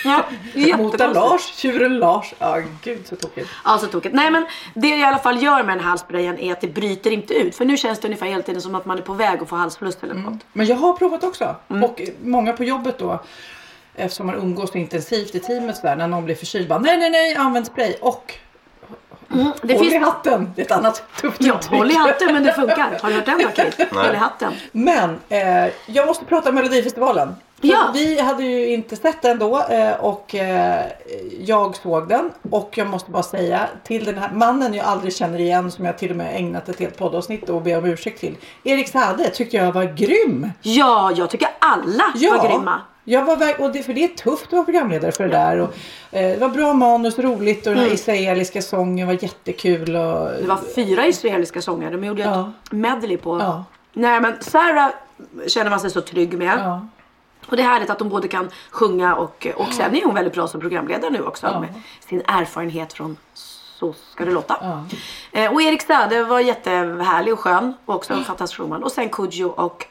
Ja, 0.05 0.77
Mota. 0.77 1.07
Lars, 1.07 1.55
tjuren 1.57 1.99
Lars. 1.99 2.35
Ja, 2.39 2.63
gud 2.83 3.07
så 3.07 3.17
tokigt. 3.17 3.51
Ja, 3.65 3.79
så 3.79 3.87
tokigt. 3.87 4.15
Nej, 4.15 4.31
men 4.31 4.47
det 4.75 4.89
jag 4.89 4.99
i 4.99 5.03
alla 5.03 5.19
fall 5.19 5.43
gör 5.43 5.63
med 5.63 5.77
den 5.77 5.85
här 5.85 5.91
halssprayen 5.91 6.39
är 6.39 6.53
att 6.53 6.61
det 6.61 6.69
bryter 6.69 7.11
inte 7.11 7.35
ut. 7.35 7.57
För 7.57 7.65
nu 7.65 7.77
känns 7.77 8.01
det 8.01 8.09
ungefär 8.09 8.27
hela 8.27 8.43
tiden 8.43 8.63
som 8.63 8.75
att 8.75 8.87
man 8.87 8.99
är 8.99 9.03
på 9.03 9.13
väg 9.13 9.43
att 9.43 9.49
få 9.49 9.57
halsfluss 9.57 9.99
eller 10.03 10.15
något. 10.15 10.41
Men 10.53 10.67
jag 10.67 10.77
har 10.77 10.93
provat 10.93 11.25
också. 11.25 11.57
Mm. 11.71 11.85
Och 11.85 12.01
många 12.25 12.53
på 12.53 12.65
jobbet 12.65 12.99
då. 12.99 13.23
Eftersom 13.97 14.27
man 14.27 14.35
umgås 14.35 14.71
så 14.71 14.79
intensivt 14.79 15.35
i 15.35 15.41
teamet 15.41 15.77
så 15.77 15.87
där, 15.87 15.97
när 15.97 16.09
någon 16.09 16.25
blir 16.25 16.35
förkyld. 16.35 16.69
Bara, 16.69 16.79
nej, 16.79 16.97
nej, 16.97 17.11
nej, 17.11 17.37
använd 17.37 17.67
spray. 17.67 17.95
Och 18.01 18.35
Det 19.63 19.75
håll 19.75 19.87
i 19.87 19.91
finns... 19.91 20.05
hatten. 20.05 20.53
Det 20.57 20.63
är 20.63 20.67
ett 20.67 20.73
annat 20.73 21.03
tufft 21.21 21.37
Ja, 21.43 21.55
uttryck. 21.55 21.79
håll 21.79 21.91
i 21.91 21.95
hatten 21.95 22.33
men 22.33 22.43
det 22.43 22.53
funkar. 22.53 22.99
Har 23.03 23.09
du 23.11 23.15
hört 23.15 23.27
den? 23.27 23.89
Håll 23.91 24.15
i 24.15 24.17
hatten. 24.17 24.53
Men 24.73 25.19
eh, 25.29 25.73
jag 25.87 26.07
måste 26.07 26.25
prata 26.25 26.49
om 26.49 26.55
Melodifestivalen. 26.55 27.35
Ja. 27.73 27.91
Vi 27.95 28.21
hade 28.21 28.43
ju 28.45 28.67
inte 28.69 28.97
sett 28.97 29.23
den 29.23 29.39
då 29.39 29.63
eh, 29.71 29.93
och 30.01 30.35
eh, 30.35 30.85
jag 31.41 31.77
såg 31.77 32.09
den. 32.09 32.31
Och 32.51 32.71
jag 32.79 32.87
måste 32.87 33.11
bara 33.11 33.23
säga 33.23 33.69
till 33.85 34.05
den 34.05 34.19
här 34.19 34.31
mannen 34.33 34.75
jag 34.75 34.87
aldrig 34.87 35.17
känner 35.17 35.39
igen 35.41 35.71
som 35.71 35.85
jag 35.85 35.99
till 35.99 36.11
och 36.11 36.17
med 36.17 36.37
ägnat 36.37 36.69
ett 36.69 36.79
helt 36.79 36.99
poddavsnitt 36.99 37.49
och 37.51 37.63
ber 37.63 37.79
om 37.79 37.85
ursäkt 37.85 38.21
till. 38.21 38.37
Erik 38.65 38.89
Saade 38.89 39.31
tyckte 39.31 39.57
jag 39.57 39.73
var 39.73 39.85
grym. 39.85 40.51
Ja, 40.63 41.13
jag 41.17 41.31
tycker 41.31 41.49
alla 41.59 42.05
var 42.31 42.49
grymma. 42.49 42.81
Jag 43.07 43.25
var 43.25 43.61
och 43.61 43.73
det, 43.73 43.83
för 43.83 43.93
det 43.93 44.05
är 44.05 44.09
tufft 44.09 44.47
att 44.47 44.53
vara 44.53 44.65
programledare 44.65 45.13
för 45.13 45.25
det 45.25 45.31
där. 45.31 45.59
Och, 45.61 45.75
eh, 46.11 46.31
det 46.33 46.37
var 46.41 46.49
bra 46.49 46.73
manus, 46.73 47.19
roligt 47.19 47.67
och 47.67 47.75
den 47.75 47.85
här 47.85 47.93
israeliska 47.95 48.63
sången 48.63 49.07
var 49.07 49.15
jättekul. 49.23 49.97
Och, 49.97 50.29
Mm. 50.29 50.41
Det 50.43 50.49
var 50.49 50.59
fyra 50.75 51.07
israeliska 51.07 51.63
sånger. 51.63 51.91
De 51.91 52.05
gjorde 52.05 52.23
Ja. 52.23 52.53
ett 52.65 52.73
medley 52.73 53.17
på. 53.17 53.39
Ja. 53.39 53.65
Nej 53.93 54.21
men 54.21 54.33
Sarah 54.41 54.89
känner 55.47 55.71
man 55.71 55.81
sig 55.81 55.91
så 55.91 56.01
trygg 56.01 56.39
med. 56.39 56.59
Ja. 56.59 56.87
Och 57.55 57.57
det 57.57 57.63
är 57.63 57.67
härligt 57.69 57.91
att 57.91 58.01
hon 58.01 58.09
både 58.09 58.29
kan 58.29 58.51
sjunga 58.71 59.15
och, 59.15 59.47
och 59.57 59.73
sen 59.73 59.95
är 59.97 60.05
hon 60.05 60.15
väldigt 60.15 60.35
bra 60.35 60.49
som 60.49 60.61
programledare 60.61 61.11
nu 61.11 61.23
också. 61.23 61.47
Ja. 61.47 61.61
Med 61.61 61.69
sin 62.09 62.23
erfarenhet 62.27 62.93
från 62.93 63.17
Så 63.79 63.95
ska 64.13 64.25
det 64.25 64.31
låta. 64.31 64.57
Ja. 64.61 64.85
Eh, 65.41 65.53
och 65.53 65.63
Erik 65.63 65.83
Saade 65.83 66.25
var 66.25 66.41
jättehärlig 66.41 67.33
och 67.33 67.41
skön. 67.41 67.75
Och 67.85 67.95
också 67.95 68.13
en 68.13 68.25
fantastisk 68.25 68.61
showman. 68.61 68.83
Och 68.85 68.93
sen 68.93 69.09
Kodjo 69.09 69.49
och 69.49 69.87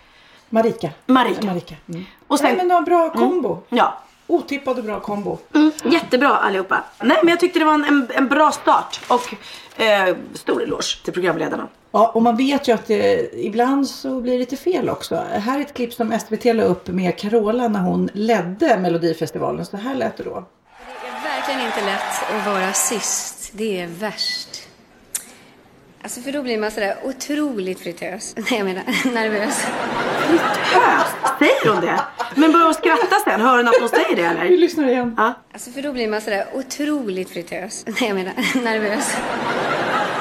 Marika. 0.50 0.90
Marika. 1.06 1.46
Marika. 1.46 1.76
Mm. 1.90 2.06
Och 2.28 2.40
sen- 2.40 2.48
Nej, 2.48 2.56
men 2.58 2.68
det 2.68 2.74
var 2.74 2.80
en 2.80 2.86
bra 2.86 3.10
kombo. 3.10 3.60
ja. 3.70 3.98
Otippad 4.34 4.78
och 4.78 4.84
bra 4.84 5.00
kombo. 5.00 5.38
Mm, 5.56 5.72
jättebra 5.84 6.30
allihopa. 6.30 6.84
Nej 7.02 7.18
men 7.22 7.30
jag 7.30 7.40
tyckte 7.40 7.60
det 7.60 7.66
var 7.66 7.74
en, 7.74 7.86
en, 7.86 8.08
en 8.16 8.30
bra 8.30 8.52
start. 8.52 9.00
Och 9.08 9.34
eh, 9.82 10.16
stor 10.34 10.64
eloge 10.64 11.04
till 11.04 11.14
programledarna. 11.14 11.68
Ja, 11.92 12.12
och 12.14 12.22
man 12.22 12.38
vet 12.38 12.68
ju 12.68 12.72
att 12.74 12.88
det, 12.88 13.30
ibland 13.34 13.88
så 13.88 14.22
blir 14.22 14.34
det 14.34 14.40
lite 14.40 14.58
fel 14.58 14.90
också. 14.90 15.16
Här 15.16 15.58
är 15.58 15.62
ett 15.62 15.74
klipp 15.74 15.94
som 15.94 16.20
SVT 16.20 16.46
la 16.46 16.64
upp 16.64 16.88
med 16.88 17.18
Carola 17.18 17.68
när 17.68 17.80
hon 17.80 18.10
ledde 18.14 18.80
Melodifestivalen. 18.80 19.66
Så 19.66 19.78
här 19.78 19.96
lät 19.96 20.18
det 20.18 20.24
då. 20.24 20.46
Det 21.02 21.08
är 21.08 21.36
verkligen 21.36 21.62
inte 21.62 21.86
lätt 21.86 22.40
att 22.40 22.48
vara 22.48 22.74
sist. 22.74 23.52
Det 23.54 23.82
är 23.82 23.88
värst. 23.88 24.53
Alltså 26.04 26.22
för 26.22 26.32
då 26.32 26.42
blir 26.44 26.58
man 26.58 26.72
sådär 26.72 26.96
otroligt 27.04 27.80
fritös. 27.80 28.34
Nej 28.38 28.46
jag 28.50 28.66
menar 28.66 28.84
nervös. 29.14 29.66
Höst. 30.74 31.16
Säger 31.40 31.74
hon 31.74 31.82
det? 31.82 32.00
Men 32.36 32.52
börjar 32.52 32.66
hon 32.66 32.74
skratta 32.74 33.16
sen? 33.26 33.42
Hör 33.42 33.58
hon 33.58 33.68
att 33.68 33.76
hon 33.80 33.90
säger 33.90 34.16
det 34.16 34.22
Vi 34.22 34.46
eller? 34.48 34.58
lyssnar 34.58 34.88
igen. 34.88 35.16
Ja. 35.18 35.34
Alltså 35.54 35.72
för 35.72 35.82
då 35.82 35.92
blir 35.94 36.08
man 36.08 36.22
sådär 36.22 36.46
otroligt 36.54 37.30
fritös. 37.30 37.84
Nej 37.88 37.96
jag 38.00 38.16
menar 38.16 38.34
nervös. 38.64 39.18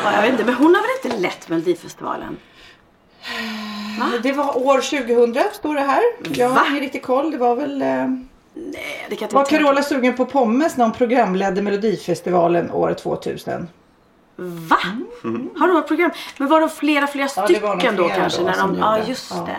Ja, 0.04 0.12
jag 0.14 0.22
vet 0.22 0.30
inte, 0.32 0.44
men 0.44 0.54
hon 0.54 0.74
har 0.74 0.82
väl 0.82 0.90
inte 1.04 1.18
lett 1.20 1.48
Melodifestivalen? 1.48 2.36
Det 4.22 4.32
var 4.32 4.66
år 4.66 4.80
2000 4.80 5.44
står 5.52 5.74
det 5.74 5.80
här. 5.80 6.02
Jag 6.34 6.48
Va? 6.48 6.54
har 6.54 6.66
ingen 6.70 6.80
riktig 6.80 7.02
koll. 7.02 7.30
Det 7.30 7.38
var 7.38 7.56
väl... 7.56 7.82
Eh, 7.82 7.88
Nej, 8.54 9.06
det 9.08 9.16
kan 9.16 9.18
jag 9.20 9.22
inte 9.22 9.34
var 9.34 9.44
tänka 9.44 9.64
Carola 9.64 9.82
sugen 9.82 10.14
på 10.16 10.26
pommes 10.26 10.76
när 10.76 10.84
hon 10.84 10.92
programledde 10.94 11.62
Melodifestivalen 11.62 12.70
år 12.70 12.94
2000? 12.94 13.68
Va? 14.42 14.78
Har 15.58 15.68
de 15.68 15.76
ett 15.76 15.88
program? 15.88 16.10
Men 16.38 16.48
var 16.48 16.60
de 16.60 16.68
flera, 16.70 17.06
flera 17.06 17.28
Ja, 17.36 17.44
stycken 17.44 17.96
då 17.96 18.08
kanske? 18.08 18.40
då 18.40 18.46
när 18.46 18.56
de, 18.58 18.78
ja, 18.78 18.98
just 19.06 19.30
Ja. 19.30 19.44
det. 19.46 19.56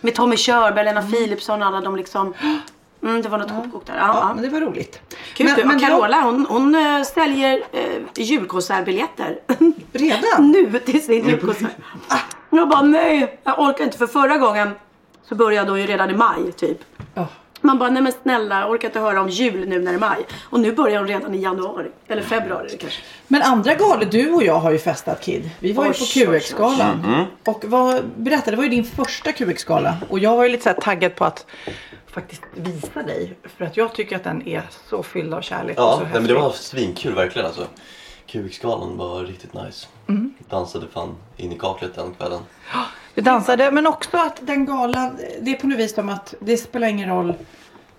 Med 0.00 0.14
Tommy 0.14 0.36
Körberg, 0.36 0.84
Lena 0.84 1.02
Philipsson, 1.02 1.62
alla 1.62 1.80
de 1.80 1.96
liksom. 1.96 2.34
Mm, 3.02 3.22
det 3.22 3.28
var 3.28 3.38
något 3.38 3.50
hopkok 3.50 3.86
där. 3.86 3.94
Ja, 3.96 4.06
Ja, 4.06 4.30
men 4.34 4.42
det 4.44 4.48
var 4.48 4.60
roligt. 4.60 5.00
Kul. 5.34 5.46
Men- 5.46 5.56
Men, 5.56 5.68
men 5.68 5.80
Carola, 5.80 6.20
hon, 6.20 6.46
hon 6.48 6.74
äh, 6.74 7.02
säljer 7.02 7.62
äh, 7.72 7.82
julkonsertbiljetter. 8.14 9.38
Redan? 9.92 10.50
nu 10.50 10.78
till 10.78 11.02
sin 11.04 11.28
julkonsert. 11.28 11.70
Jag 12.50 12.68
bara 12.68 12.82
nej, 12.82 13.40
jag 13.44 13.58
orkar 13.60 13.84
inte. 13.84 13.98
För 13.98 14.06
förra 14.06 14.36
gången 14.38 14.70
så 15.28 15.34
började 15.34 15.70
hon 15.70 15.80
ju 15.80 15.86
redan 15.86 16.10
i 16.10 16.14
maj 16.14 16.52
typ. 16.56 16.78
Man 17.60 17.78
bara, 17.78 17.90
nej 17.90 18.02
men 18.02 18.12
snälla, 18.22 18.68
orkar 18.70 18.88
inte 18.88 19.00
höra 19.00 19.20
om 19.20 19.28
jul 19.28 19.68
nu 19.68 19.78
när 19.78 19.92
det 19.92 19.96
är 19.96 20.00
maj. 20.00 20.26
Och 20.42 20.60
nu 20.60 20.72
börjar 20.72 20.98
hon 20.98 21.08
redan 21.08 21.34
i 21.34 21.38
januari. 21.42 21.90
Eller 22.08 22.22
februari 22.22 22.68
kanske. 22.80 23.00
Men 23.28 23.42
andra 23.42 23.74
galor, 23.74 24.04
du 24.10 24.32
och 24.32 24.42
jag 24.42 24.58
har 24.58 24.70
ju 24.70 24.78
festat 24.78 25.20
Kid. 25.20 25.50
Vi 25.60 25.72
var 25.72 25.84
ju 25.84 25.90
Oj, 25.90 25.96
på 25.98 26.04
oj, 26.04 26.28
oj. 26.28 26.40
QX-galan. 26.40 27.24
Och 27.44 27.64
vad, 27.64 28.04
berätta, 28.16 28.50
det 28.50 28.56
var 28.56 28.64
ju 28.64 28.70
din 28.70 28.84
första 28.84 29.32
QX-gala. 29.32 29.96
Och 30.08 30.18
jag 30.18 30.36
var 30.36 30.44
ju 30.44 30.50
lite 30.50 30.62
så 30.62 30.68
här 30.68 30.80
taggad 30.80 31.14
på 31.14 31.24
att 31.24 31.46
faktiskt 32.06 32.42
visa 32.54 33.02
dig. 33.02 33.36
För 33.56 33.64
att 33.64 33.76
jag 33.76 33.94
tycker 33.94 34.16
att 34.16 34.24
den 34.24 34.48
är 34.48 34.62
så 34.90 35.02
fylld 35.02 35.34
av 35.34 35.40
kärlek 35.40 35.78
och 35.78 35.84
Ja, 35.84 35.92
så 35.96 36.02
nej, 36.02 36.12
men 36.12 36.26
det 36.26 36.34
var 36.34 36.50
svinkul 36.50 37.14
verkligen 37.14 37.46
alltså. 37.46 37.66
QX-galan 38.26 38.96
var 38.96 39.24
riktigt 39.24 39.54
nice. 39.54 39.86
Mm. 40.08 40.34
Dansade 40.50 40.86
fan 40.92 41.14
in 41.36 41.52
i 41.52 41.58
kaklet 41.58 41.94
den 41.94 42.14
kvällen. 42.14 42.40
Vi 43.18 43.22
dansade, 43.22 43.70
men 43.70 43.86
också 43.86 44.16
att 44.16 44.38
den 44.40 44.66
galan, 44.66 45.18
det 45.40 45.50
är 45.50 45.54
på 45.56 45.66
något 45.66 45.78
vis 45.78 45.94
som 45.94 46.08
att 46.08 46.34
det 46.40 46.56
spelar 46.56 46.88
ingen 46.88 47.08
roll 47.08 47.34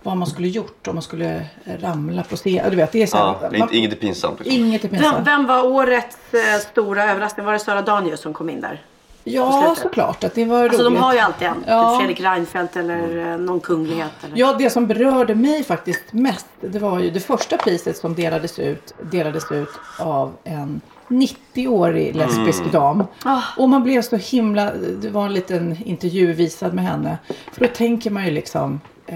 vad 0.03 0.17
man 0.17 0.27
skulle 0.27 0.47
gjort 0.47 0.87
om 0.87 0.95
man 0.95 1.01
skulle 1.01 1.45
ramla 1.81 2.23
på 2.23 2.35
scen. 2.35 2.69
Du 2.69 2.75
vet, 2.75 2.91
det 2.91 3.03
är 3.03 3.07
så 3.07 3.17
här, 3.17 3.25
Ja, 3.25 3.37
man, 3.41 3.55
inte, 3.55 3.77
inget 3.77 3.91
är 3.91 3.95
pinsamt. 3.95 4.39
Liksom. 4.39 4.55
inget 4.65 4.83
är 4.83 4.89
Vem, 4.89 4.99
pinsamt. 4.99 5.27
vem 5.27 5.45
var 5.47 5.65
årets 5.65 6.17
eh, 6.33 6.59
stora 6.71 7.03
överraskning? 7.11 7.45
Var 7.45 7.53
det 7.53 7.59
Sara 7.59 7.81
Danius 7.81 8.19
som 8.21 8.33
kom 8.33 8.49
in 8.49 8.61
där? 8.61 8.81
Ja, 9.23 9.75
såklart 9.77 10.23
att 10.23 10.35
det 10.35 10.45
var 10.45 10.63
Alltså 10.63 10.81
roligt. 10.83 10.93
de 10.97 11.03
har 11.03 11.13
ju 11.13 11.19
alltid 11.19 11.47
en. 11.47 11.63
Ja. 11.67 11.89
Typ 11.91 11.99
Fredrik 11.99 12.21
Reinfeldt 12.21 12.75
eller 12.75 13.31
eh, 13.31 13.37
någon 13.37 13.59
kunglighet. 13.59 14.11
Eller. 14.25 14.37
Ja, 14.37 14.55
det 14.59 14.69
som 14.69 14.87
berörde 14.87 15.35
mig 15.35 15.63
faktiskt 15.63 16.13
mest, 16.13 16.45
det 16.61 16.79
var 16.79 16.99
ju 16.99 17.09
det 17.09 17.19
första 17.19 17.57
priset 17.57 17.97
som 17.97 18.15
delades 18.15 18.59
ut, 18.59 18.93
delades 19.11 19.51
ut 19.51 19.69
av 19.99 20.33
en 20.43 20.81
90-årig 21.09 22.15
lesbisk 22.15 22.59
Mm. 22.59 22.71
dam. 22.71 23.03
Ah. 23.23 23.41
Och 23.57 23.69
man 23.69 23.83
blev 23.83 24.01
så 24.01 24.15
himla, 24.15 24.71
det 25.01 25.09
var 25.09 25.25
en 25.25 25.33
liten 25.33 25.77
intervju 25.85 26.33
visad 26.33 26.73
med 26.73 26.83
henne. 26.85 27.17
För 27.53 27.61
då 27.61 27.67
tänker 27.67 28.11
man 28.11 28.25
ju 28.25 28.31
liksom 28.31 28.81
eh, 29.07 29.15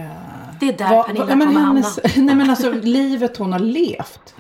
Det 0.60 0.68
är 0.70 0.74
där 0.78 0.90
vad- 0.90 1.06
Pernilla 1.06 1.28
kommer 1.28 1.46
hennes, 1.46 2.00
Nej 2.16 2.36
men 2.36 2.50
alltså 2.50 2.72
livet 2.72 3.38
hon 3.38 3.52
har 3.52 3.60
levt. 3.60 4.36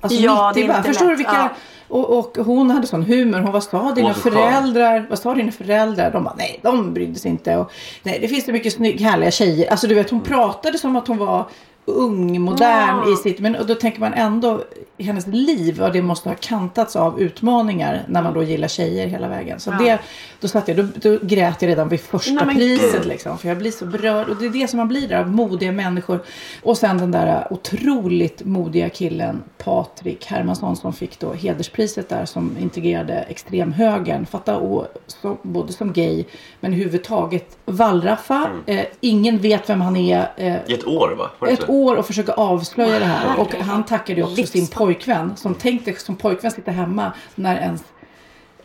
Alltså 0.00 0.18
Ja, 0.18 0.48
90 0.48 0.60
det 0.60 0.64
är 0.64 0.68
bara. 0.68 0.76
inte 0.78 0.88
Förstår 0.88 1.08
du 1.10 1.16
vilka... 1.16 1.32
Ja. 1.34 1.48
Och, 1.90 2.18
och 2.18 2.36
hon 2.46 2.70
hade 2.70 2.86
sån 2.86 3.02
humor. 3.02 3.38
Hon 3.38 3.52
var 3.52 3.60
sa 3.60 3.92
dina 3.92 4.14
föräldrar. 4.14 5.06
Vad 5.10 5.18
sa 5.18 5.34
dina 5.34 5.52
föräldrar? 5.52 6.10
De 6.10 6.24
bara 6.24 6.34
nej, 6.38 6.60
de 6.62 6.94
brydde 6.94 7.18
sig 7.18 7.30
inte. 7.30 7.56
Och, 7.56 7.72
nej, 8.02 8.18
det 8.20 8.28
finns 8.28 8.44
så 8.44 8.52
mycket 8.52 8.72
snygg, 8.72 9.00
härliga 9.00 9.30
tjejer. 9.30 9.70
Alltså 9.70 9.86
du 9.86 9.94
vet 9.94 10.10
hon 10.10 10.20
pratade 10.20 10.78
som 10.78 10.96
att 10.96 11.08
hon 11.08 11.18
var 11.18 11.44
ung, 11.84 12.40
modern 12.40 13.02
Ja. 13.06 13.12
i 13.12 13.16
sitt. 13.16 13.40
Men 13.40 13.56
och 13.56 13.66
då 13.66 13.74
tänker 13.74 14.00
man 14.00 14.12
ändå 14.14 14.60
hennes 14.98 15.26
liv 15.26 15.82
och 15.82 15.92
det 15.92 16.02
måste 16.02 16.28
ha 16.28 16.36
kantats 16.40 16.96
av 16.96 17.20
utmaningar 17.20 18.02
när 18.08 18.22
man 18.22 18.34
då 18.34 18.42
gillar 18.42 18.68
tjejer 18.68 19.06
hela 19.06 19.28
vägen. 19.28 19.60
Så 19.60 19.70
Ja. 19.70 19.78
det, 19.84 19.98
då 20.40 20.48
satt 20.48 20.68
jag, 20.68 20.76
då, 20.76 20.82
då 21.10 21.18
grät 21.22 21.62
jag 21.62 21.68
redan 21.68 21.88
vid 21.88 22.00
första 22.00 22.44
Nej, 22.44 22.54
priset 22.56 23.06
liksom. 23.06 23.38
För 23.38 23.48
jag 23.48 23.58
blir 23.58 23.70
så 23.70 23.86
berörd. 23.86 24.28
Och 24.28 24.36
det 24.36 24.46
är 24.46 24.50
det 24.50 24.68
som 24.68 24.76
man 24.76 24.88
blir 24.88 25.08
där, 25.08 25.20
av 25.20 25.30
modiga 25.30 25.72
människor. 25.72 26.20
Och 26.62 26.78
sen 26.78 26.98
den 26.98 27.10
där 27.10 27.46
otroligt 27.50 28.44
modiga 28.44 28.88
killen 28.88 29.42
Patrik 29.64 30.26
Hermansson 30.26 30.76
som 30.76 30.92
fick 30.92 31.18
då 31.20 31.32
hederspriset 31.32 32.08
där 32.08 32.24
som 32.24 32.56
integrerade 32.60 33.14
extremhögern. 33.14 34.26
Fatta 34.26 34.56
och, 34.56 34.86
så, 35.06 35.36
både 35.42 35.72
som 35.72 35.92
gay 35.92 36.24
men 36.60 36.72
överhuvudtaget 36.72 37.58
wallraffa. 37.64 38.50
Eh, 38.66 38.84
ingen 39.00 39.38
vet 39.38 39.70
vem 39.70 39.80
han 39.80 39.96
är. 39.96 40.32
Eh, 40.36 40.56
I 40.66 40.74
ett 40.74 40.86
år 40.86 41.14
va? 41.18 41.48
Ett 41.48 41.68
år 41.68 41.96
och 41.96 42.06
försöka 42.06 42.32
avslöja 42.32 42.98
det 42.98 43.04
här. 43.04 43.40
Och 43.40 43.54
han 43.54 43.84
tackade 43.84 44.20
ju 44.20 44.22
också 44.24 44.34
sin 44.36 44.42
Livsfarligt. 44.42 44.72
Pojkvän 44.88 45.36
som 45.36 45.54
tänkte 45.54 45.92
som 45.92 46.16
pojkvän 46.16 46.50
sitta 46.50 46.70
hemma 46.70 47.12
när 47.34 47.56
ens 47.56 47.84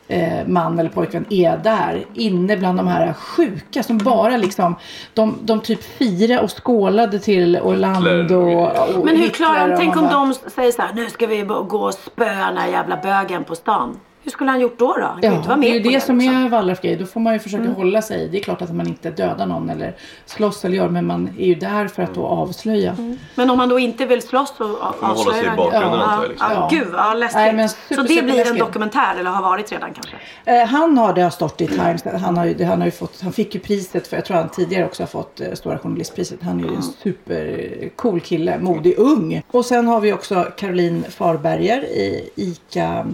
eh, 0.08 0.48
man 0.48 0.80
eller 0.80 0.90
pojkvän 0.90 1.26
är 1.30 1.58
där 1.58 2.06
inne 2.14 2.58
bland 2.58 2.80
de 2.80 2.88
här 2.88 3.14
sjuka 3.14 3.84
som 3.84 3.98
bara 3.98 4.38
liksom 4.38 4.76
de, 5.14 5.38
de 5.42 5.62
typ 5.62 5.84
fira 5.84 6.42
och 6.42 6.64
skålade 6.64 7.20
till 7.20 7.60
Orlando 7.62 8.36
och, 8.36 8.98
och 8.98 9.06
Men 9.06 9.18
hur 9.18 9.30
klarar 9.30 9.72
och 9.72 9.80
Tänk 9.80 9.98
om 9.98 10.08
de 10.08 10.34
säger 10.34 10.72
så 10.72 10.82
här, 10.82 10.94
nu 10.94 11.10
ska 11.10 11.28
vi 11.28 11.42
gå 11.42 11.78
och 11.78 11.94
spöa 11.94 12.48
den 12.48 12.58
här 12.58 12.68
jävla 12.68 12.98
bögen 12.98 13.44
på 13.44 13.56
stan. 13.56 14.00
Hur 14.24 14.32
skulle 14.32 14.52
han 14.52 14.60
gjort 14.60 14.80
då? 14.80 14.98
då? 14.98 15.04
Han 15.04 15.22
kan 15.22 15.32
ju 15.32 15.38
inte 15.38 15.50
Ja, 15.50 15.56
vara 15.56 15.56
det 15.56 15.60
med 15.60 15.70
är 15.70 15.74
ju 15.74 15.84
på 15.84 15.90
det 15.90 16.02
som 16.02 16.18
liksom. 16.18 16.46
är 16.46 16.50
Wallraff-grej. 16.50 16.96
Då 16.96 17.06
får 17.06 17.20
man 17.20 17.34
ju 17.34 17.40
försöka 17.40 17.70
hålla 17.70 18.02
sig. 18.02 18.30
Det 18.30 18.38
är 18.40 18.44
klart 18.44 18.62
att 18.62 18.76
man 18.76 18.88
inte 18.88 19.12
dödar 19.12 19.46
någon 19.46 19.70
eller 19.70 19.96
slåss 20.26 20.66
eller 20.66 20.78
gör. 20.78 20.90
Men 20.90 21.06
man 21.06 21.30
är 21.40 21.46
ju 21.46 21.56
där 21.56 21.88
för 21.88 22.04
att 22.04 22.16
då 22.16 22.26
avslöja. 22.26 22.96
Men 23.36 23.50
om 23.50 23.58
man 23.58 23.70
då 23.70 23.80
inte 23.80 24.06
vill 24.06 24.22
slåss 24.22 24.54
så 24.58 24.64
man 25.02 25.16
hålla 25.18 25.34
sig 25.34 25.46
i 25.46 25.50
bakgrunden, 25.58 25.92
Ja. 26.00 26.04
antar 26.04 26.22
jag, 26.24 26.30
liksom. 26.30 26.48
Ja, 26.52 26.70
Ja. 26.72 26.78
gud 26.78 26.88
vad 26.94 27.20
läskigt. 27.20 27.36
Nej, 27.36 27.54
men 27.54 27.70
så 27.70 27.76
super, 27.90 28.04
det 28.04 28.08
blir 28.08 28.18
en 28.18 28.28
superläskigt. 28.30 28.60
dokumentär 28.66 29.16
eller 29.20 29.30
har 29.30 29.42
varit 29.42 29.72
redan 29.72 29.90
kanske? 29.94 30.16
Eh, 30.46 30.68
han 30.68 30.98
har 30.98 31.14
det 31.14 31.22
har 31.22 31.30
stått 31.30 31.62
i 31.62 31.68
Times. 31.68 32.04
Han, 32.22 32.38
har 32.38 32.46
ju, 32.46 32.64
han, 32.64 32.80
har 32.82 32.86
ju 32.86 32.92
fått, 32.92 33.22
han 33.22 33.32
fick 33.34 33.56
ju 33.56 33.62
priset 33.62 34.08
för, 34.08 34.18
jag 34.18 34.26
tror 34.26 34.38
han 34.38 34.50
tidigare 34.50 34.86
också 34.86 35.04
har 35.04 35.08
fått 35.08 35.42
eh, 35.42 35.54
Stora 35.54 35.78
Journalistpriset. 35.80 36.40
Han 36.44 36.60
är 36.60 36.64
ju 36.70 36.76
en 36.76 36.84
supercool 36.84 38.20
kille, 38.20 38.60
modig, 38.60 38.96
ung. 38.98 39.42
Och 39.52 39.66
sen 39.66 39.88
har 39.88 40.00
vi 40.02 40.14
också 40.14 40.48
Caroline 40.58 41.04
Farberger 41.10 41.84
i 41.84 42.30
ICA 42.36 43.06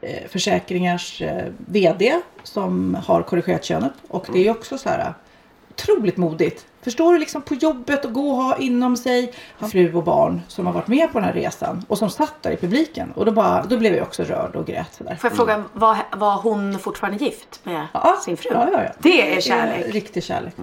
Eh, 0.00 0.28
försäkringars 0.28 1.22
eh, 1.22 1.48
VD 1.56 2.20
som 2.42 2.94
har 2.94 3.22
korrigerat 3.22 3.64
könet. 3.64 3.92
Och 4.08 4.26
det 4.32 4.38
är 4.38 4.42
ju 4.42 4.50
också 4.50 4.78
så 4.78 4.88
här 4.88 4.98
eh, 4.98 5.12
otroligt 5.70 6.16
modigt. 6.16 6.66
Förstår 6.82 7.12
du 7.12 7.18
liksom 7.18 7.42
på 7.42 7.54
jobbet 7.54 8.04
och 8.04 8.12
gå 8.12 8.30
och 8.30 8.36
ha 8.36 8.56
inom 8.56 8.96
sig 8.96 9.32
fru 9.72 9.94
och 9.94 10.04
barn 10.04 10.40
som 10.48 10.66
har 10.66 10.72
varit 10.72 10.86
med 10.88 11.12
på 11.12 11.18
den 11.18 11.24
här 11.28 11.32
resan 11.34 11.84
och 11.88 11.98
som 11.98 12.10
satt 12.10 12.42
där 12.42 12.50
i 12.50 12.56
publiken. 12.56 13.12
Och 13.16 13.24
då, 13.24 13.32
bara, 13.32 13.62
då 13.68 13.76
blev 13.78 13.94
jag 13.94 14.02
också 14.02 14.22
rörd 14.22 14.56
och 14.56 14.66
grät 14.66 14.94
sådär. 14.98 15.16
Får 15.20 15.30
jag 15.30 15.36
fråga, 15.36 15.64
var, 15.72 15.96
var 16.16 16.34
hon 16.36 16.78
fortfarande 16.78 17.24
gift 17.24 17.60
med 17.62 17.86
Ja, 17.92 18.16
sin 18.24 18.36
fru? 18.36 18.50
Ja, 18.52 18.68
ja, 18.72 18.82
ja. 18.82 18.90
Det 18.98 19.34
är 19.36 19.40
kärlek. 19.40 19.86
Eh, 19.86 19.92
Riktig 19.92 20.24
kärlek. 20.24 20.54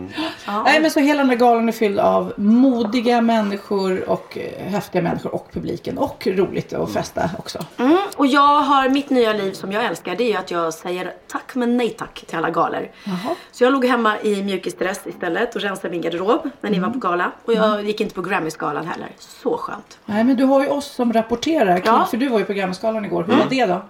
Ja. 0.45 0.63
Nej 0.63 0.81
men 0.81 0.91
så 0.91 1.00
hela 1.00 1.19
den 1.22 1.29
här 1.29 1.38
galan 1.38 1.67
är 1.67 1.72
fylld 1.74 2.00
av 2.00 2.34
modiga 2.38 3.22
människor 3.22 4.10
och 4.10 4.38
eh, 4.38 4.72
häftiga 4.72 5.01
människor 5.01 5.36
och 5.36 5.48
publiken. 5.51 5.98
Och 5.98 6.27
roligt 6.27 6.74
att 6.74 6.93
festa 6.93 7.29
också. 7.39 7.60
Mm, 7.77 7.98
och 8.15 8.27
jag 8.27 8.62
har 8.62 8.89
mitt 8.89 9.10
nya 9.10 9.34
liv 9.34 9.51
som 9.53 9.72
jag 9.72 9.86
älskar. 9.86 10.15
Det 10.15 10.24
är 10.24 10.29
ju 10.29 10.38
att 10.38 10.51
jag 10.51 10.74
säger 10.74 11.13
tack 11.27 11.55
men 11.55 11.77
nej 11.77 11.89
tack 11.89 12.24
till 12.27 12.38
alla 12.38 12.50
galor. 12.50 12.88
Jaha. 13.03 13.36
Så 13.51 13.63
jag 13.63 13.74
låg 13.74 13.86
hemma 13.86 14.19
i 14.22 14.43
mjukisdress 14.43 15.01
istället 15.05 15.55
och 15.55 15.62
rensade 15.62 15.89
min 15.89 16.01
garderob 16.09 16.50
när 16.62 16.69
ni 16.69 16.79
var 16.79 16.89
på 16.89 17.00
gala. 17.00 17.31
Och 17.45 17.53
jag 17.53 17.85
gick 17.85 18.01
inte 18.01 18.15
på 18.15 18.21
Grammys-galan 18.21 18.88
heller. 18.88 19.09
Så 19.19 19.57
skönt. 19.57 19.97
Nej 20.05 20.24
men 20.24 20.35
du 20.35 20.43
har 20.43 20.62
ju 20.63 20.69
oss 20.69 20.85
som 20.95 21.13
rapporterar. 21.13 21.81
Ja. 21.85 22.07
För 22.12 22.17
du 22.17 22.27
var 22.27 22.39
ju 22.39 22.45
på 22.45 22.53
Grammisgalan 22.53 23.05
igår. 23.05 23.24
Hur 23.27 23.33
var 23.35 23.45
det 23.50 23.65
då? 23.65 23.81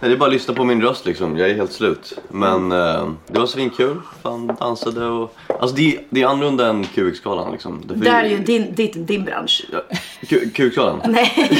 Nej, 0.00 0.08
det 0.10 0.16
är 0.16 0.18
bara 0.18 0.26
att 0.26 0.32
lyssna 0.32 0.54
på 0.54 0.64
min 0.64 0.82
röst 0.82 1.06
liksom. 1.06 1.36
Jag 1.36 1.50
är 1.50 1.54
helt 1.54 1.72
slut. 1.72 2.18
Men 2.28 2.72
eh, 2.72 3.08
det 3.26 3.38
var 3.38 3.46
svinkul. 3.46 4.00
Fan, 4.22 4.46
dansade 4.60 5.06
och... 5.06 5.34
Alltså 5.60 5.76
det, 5.76 6.00
det 6.10 6.22
är 6.22 6.26
annorlunda 6.26 6.66
än 6.68 6.84
QX-galan 6.84 7.52
liksom. 7.52 7.82
Det- 7.84 7.94
Där 7.94 8.24
är 8.24 8.28
ju 8.28 8.38
din, 8.38 8.74
din, 8.74 9.06
din 9.06 9.24
bransch. 9.24 9.66
Ja, 9.72 9.80
Q- 10.28 10.50
QX-galan? 10.54 11.00
Nej, 11.08 11.50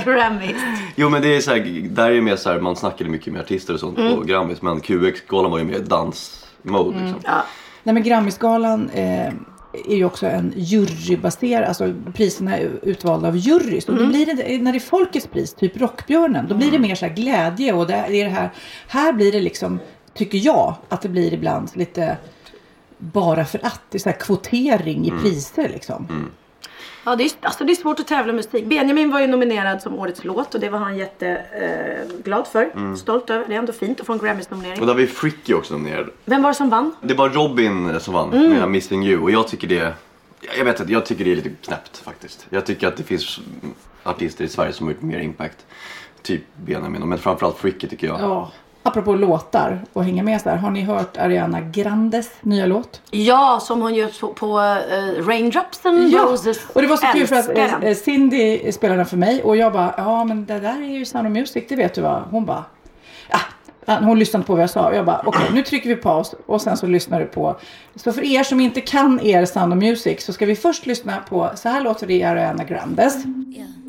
Grammys. 0.04 0.56
Jo 0.96 1.08
men 1.08 1.22
det 1.22 1.36
är 1.36 1.40
så 1.40 1.50
här, 1.50 1.88
där 1.90 2.10
är 2.10 2.14
det 2.14 2.20
mer 2.20 2.36
så 2.36 2.50
här, 2.50 2.60
man 2.60 2.76
snackade 2.76 3.10
mycket 3.10 3.32
med 3.32 3.42
artister 3.42 3.74
och 3.74 3.80
sånt 3.80 3.98
Mm. 3.98 4.14
på 4.16 4.20
Grammis. 4.20 4.62
Men 4.62 4.80
QX-galan 4.80 5.50
var 5.50 5.58
ju 5.58 5.64
mer 5.64 5.78
dans-mode 5.78 7.00
liksom. 7.00 7.20
Ja. 7.24 7.44
Nej 7.84 7.94
men 7.94 8.02
Grammisgalan 8.02 8.90
eh, 8.90 9.32
är 9.72 9.96
ju 9.96 10.04
också 10.04 10.26
en 10.26 10.52
jurybaserad, 10.56 11.64
alltså 11.68 11.94
priserna 12.14 12.58
är 12.58 12.70
utvalda 12.82 13.28
av 13.28 13.36
jury. 13.36 13.80
Så 13.80 13.92
då 13.92 14.06
blir 14.06 14.26
det, 14.26 14.62
när 14.62 14.72
det 14.72 14.78
är 14.78 14.80
folkets 14.80 15.26
pris, 15.26 15.54
typ 15.54 15.80
Rockbjörnen, 15.80 16.46
då 16.48 16.54
blir 16.54 16.70
det 16.70 16.78
mer 16.78 16.94
så 16.94 17.06
här 17.06 17.14
glädje 17.14 17.72
och 17.72 17.86
det 17.86 17.94
är 17.94 18.24
det 18.24 18.30
här, 18.30 18.50
här 18.88 19.12
blir 19.12 19.32
det 19.32 19.40
liksom, 19.40 19.80
tycker 20.14 20.38
jag, 20.38 20.74
att 20.88 21.02
det 21.02 21.08
blir 21.08 21.34
ibland 21.34 21.70
lite 21.74 22.16
bara 22.98 23.44
för 23.44 23.66
att 23.66 23.80
det 23.90 23.96
är 23.98 24.00
så 24.00 24.08
här 24.08 24.16
kvotering 24.20 25.06
i 25.06 25.10
priser 25.10 25.68
liksom. 25.68 26.06
Ja, 27.04 27.16
det 27.16 27.24
är, 27.24 27.30
alltså 27.40 27.64
det 27.64 27.72
är 27.72 27.74
svårt 27.76 28.00
att 28.00 28.06
tävla 28.06 28.26
med 28.32 28.34
musik. 28.34 28.64
Benjamin 28.66 29.10
var 29.10 29.20
ju 29.20 29.26
nominerad 29.26 29.82
som 29.82 29.98
årets 29.98 30.24
låt 30.24 30.54
och 30.54 30.60
det 30.60 30.68
var 30.68 30.78
han 30.78 30.96
jätteglad 30.96 32.40
eh, 32.40 32.44
för. 32.52 32.96
Stolt 32.96 33.30
över. 33.30 33.44
Det 33.48 33.54
är 33.54 33.58
ändå 33.58 33.72
fint 33.72 34.00
att 34.00 34.06
få 34.06 34.12
en 34.12 34.18
Och 34.18 34.24
Grammys-nominering. 34.26 34.86
där 34.86 34.94
var 34.94 35.00
ju 35.00 35.06
Fricky 35.06 35.54
också 35.54 35.74
nominerad. 35.74 36.10
Vem 36.24 36.42
var 36.42 36.50
det 36.50 36.54
som 36.54 36.70
vann? 36.70 36.94
Det 37.00 37.14
var 37.14 37.28
Robin 37.28 38.00
som 38.00 38.14
vann 38.14 38.32
Mm. 38.32 38.50
med 38.52 38.70
Missing 38.70 39.06
You 39.06 39.22
och 39.22 39.30
jag 39.30 39.48
tycker 39.48 39.68
det 39.68 39.94
jag 40.58 40.64
vet 40.64 40.80
inte, 40.80 40.92
jag 40.92 41.06
tycker 41.06 41.24
det 41.24 41.32
är 41.32 41.36
lite 41.36 41.50
knäppt 41.50 41.96
faktiskt. 41.96 42.46
Jag 42.50 42.66
tycker 42.66 42.88
att 42.88 42.96
det 42.96 43.02
finns 43.02 43.40
artister 44.02 44.44
i 44.44 44.48
Sverige 44.48 44.72
som 44.72 44.86
har 44.86 44.92
gjort 44.94 45.02
mer 45.02 45.18
impact. 45.18 45.66
Typ 46.22 46.42
Benjamin, 46.56 47.08
men 47.08 47.18
framförallt 47.18 47.58
Fricky 47.58 47.86
tycker 47.88 48.06
jag. 48.06 48.20
Ja. 48.20 48.52
Apropå 48.86 49.14
låtar 49.14 49.80
och 49.92 50.04
hänga 50.04 50.22
med 50.22 50.40
så 50.40 50.50
här. 50.50 50.56
Har 50.56 50.70
ni 50.70 50.82
hört 50.82 51.16
Ariana 51.16 51.60
Grandes 51.60 52.30
nya 52.40 52.66
låt? 52.66 53.00
Ja, 53.10 53.58
som 53.62 53.82
hon 53.82 53.94
gör 53.94 54.20
på, 54.20 54.28
på 54.28 54.60
eh, 54.60 55.26
Raindrops 55.26 55.86
and 55.86 56.14
Roses. 56.14 56.60
och 56.72 56.82
det 56.82 56.88
var 56.88 56.96
så 56.96 57.06
kul 57.06 57.26
för 57.26 57.36
att 57.36 57.84
eh, 57.84 57.94
Cindy 57.94 58.72
spelade 58.72 58.98
den 58.98 59.06
för 59.06 59.16
mig 59.16 59.42
och 59.42 59.56
jag 59.56 59.72
bara, 59.72 59.94
ja 59.96 60.24
men 60.24 60.46
det 60.46 60.60
där 60.60 60.82
är 60.82 60.98
ju 60.98 61.04
Sound 61.04 61.26
of 61.26 61.32
Music, 61.32 61.64
det 61.68 61.76
vet 61.76 61.94
du 61.94 62.00
va? 62.00 62.24
Hon 62.30 62.44
bara, 62.44 62.56
ja. 62.56 62.64
Hon 63.86 64.18
lyssnade 64.18 64.44
på 64.44 64.52
vad 64.52 64.62
jag 64.62 64.70
sa 64.70 64.94
jag 64.94 65.06
bara, 65.06 65.22
okej 65.26 65.46
nu 65.52 65.62
trycker 65.62 65.88
vi 65.88 65.96
paus 65.96 66.34
och 66.46 66.60
sen 66.60 66.76
så 66.76 66.86
lyssnar 66.86 67.20
du 67.20 67.26
på. 67.26 67.56
Så 67.94 68.12
för 68.12 68.22
er 68.22 68.42
som 68.42 68.60
inte 68.60 68.80
kan 68.80 69.20
er 69.20 69.44
Sound 69.44 69.72
of 69.72 69.78
Music 69.78 70.24
så 70.24 70.32
ska 70.32 70.46
vi 70.46 70.56
först 70.56 70.86
lyssna 70.86 71.16
på, 71.28 71.50
så 71.54 71.68
här 71.68 71.80
låter 71.80 72.06
det 72.06 72.14
i 72.14 72.22
Ariana 72.22 72.64
Grandes. 72.64 73.24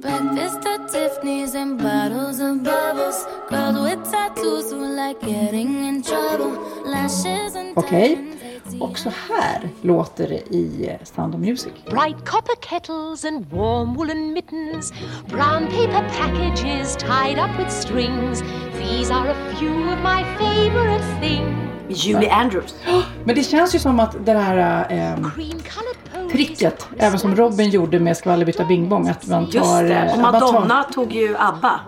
Breakfast 0.05 0.57
at 0.57 0.93
Tiffany's 0.93 1.55
and 1.55 1.81
bottles 1.81 2.39
of 2.39 2.57
bubbles. 2.63 3.27
Girls 3.49 3.79
with 3.89 4.11
tattoos 4.11 4.71
who 4.71 4.85
like 4.85 5.19
getting 5.23 5.87
in 5.87 6.03
trouble. 6.03 6.51
Lashes 6.85 7.55
and 7.55 7.77
Okej. 7.77 8.15
diamonds, 8.15 8.44
Och 8.79 8.97
så 8.97 9.09
här 9.29 9.69
låter 9.81 10.27
det 10.27 10.55
i 10.55 10.97
Sound 11.03 11.35
of 11.35 11.41
Music. 11.41 11.73
Bright 11.89 12.25
copper 12.25 12.55
kettles 12.69 13.25
and 13.25 13.45
warm 13.51 13.93
woolen 13.93 14.33
mittens, 14.33 14.93
brown 15.27 15.67
paper 15.67 16.09
packages 16.17 16.95
tied 16.95 17.39
up 17.39 17.59
with 17.59 17.71
strings. 17.71 18.43
These 18.79 19.13
are 19.13 19.29
a 19.29 19.55
few 19.55 19.93
of 19.93 19.99
my 20.03 20.23
favorite 20.37 21.03
things. 21.21 22.05
Julie 22.05 22.29
Andrews. 22.29 22.75
Men 23.25 23.35
det 23.35 23.43
känns 23.43 23.75
ju 23.75 23.79
som 23.79 23.99
att 23.99 24.25
det 24.25 24.33
här 24.33 24.87
eh, 24.89 25.19
Tricket, 26.35 26.87
även 26.97 27.19
som 27.19 27.35
Robin 27.35 27.69
gjorde 27.69 27.99
med 27.99 28.17
Skvallerbytta 28.17 28.63
Bing 28.65 28.89
Bong, 28.89 29.07
att 29.09 29.27
man 29.27 29.43
Just 29.45 29.53
det. 29.79 29.93
eh, 29.95 30.13
Och 30.13 30.19
man 30.19 30.33
tar- 30.39 30.53
Madonna 30.53 30.83
tog 30.83 31.13
ju 31.13 31.35
ABBA. 31.39 31.79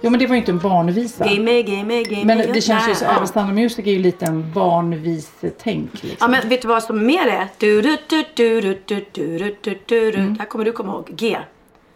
Jo 0.00 0.10
men 0.10 0.20
det 0.20 0.26
var 0.26 0.34
ju 0.34 0.38
inte 0.40 0.52
en 0.52 0.58
barnvisa. 0.58 1.26
Gimme, 1.30 1.52
gimme, 1.52 1.94
gimme. 1.94 2.24
Men 2.36 2.52
det 2.52 2.60
känns 2.60 2.88
ju 2.88 2.94
så, 2.94 3.04
ja. 3.04 3.10
även 3.10 3.48
of 3.48 3.54
Music 3.54 3.86
är 3.86 3.90
ju 3.92 3.98
lite 3.98 4.24
en 4.26 4.52
barnvis-tänk. 4.52 5.90
Ja 5.92 5.98
Liksom. 6.02 6.30
men 6.30 6.48
vet 6.48 6.62
du 6.62 6.68
vad 6.68 6.82
som 6.82 7.06
mer 7.06 7.26
är? 7.26 7.48
Du, 7.58 7.82
du, 7.82 7.96
du, 8.08 8.24
du, 8.34 8.60
du, 8.60 8.74
du, 8.84 9.04
du, 9.14 9.56
du, 9.62 9.78
du. 9.86 10.14
Mm. 10.14 10.34
Det 10.34 10.38
här 10.40 10.46
kommer 10.48 10.64
du 10.64 10.72
komma 10.72 10.92
ihåg. 10.92 11.08
G. 11.12 11.38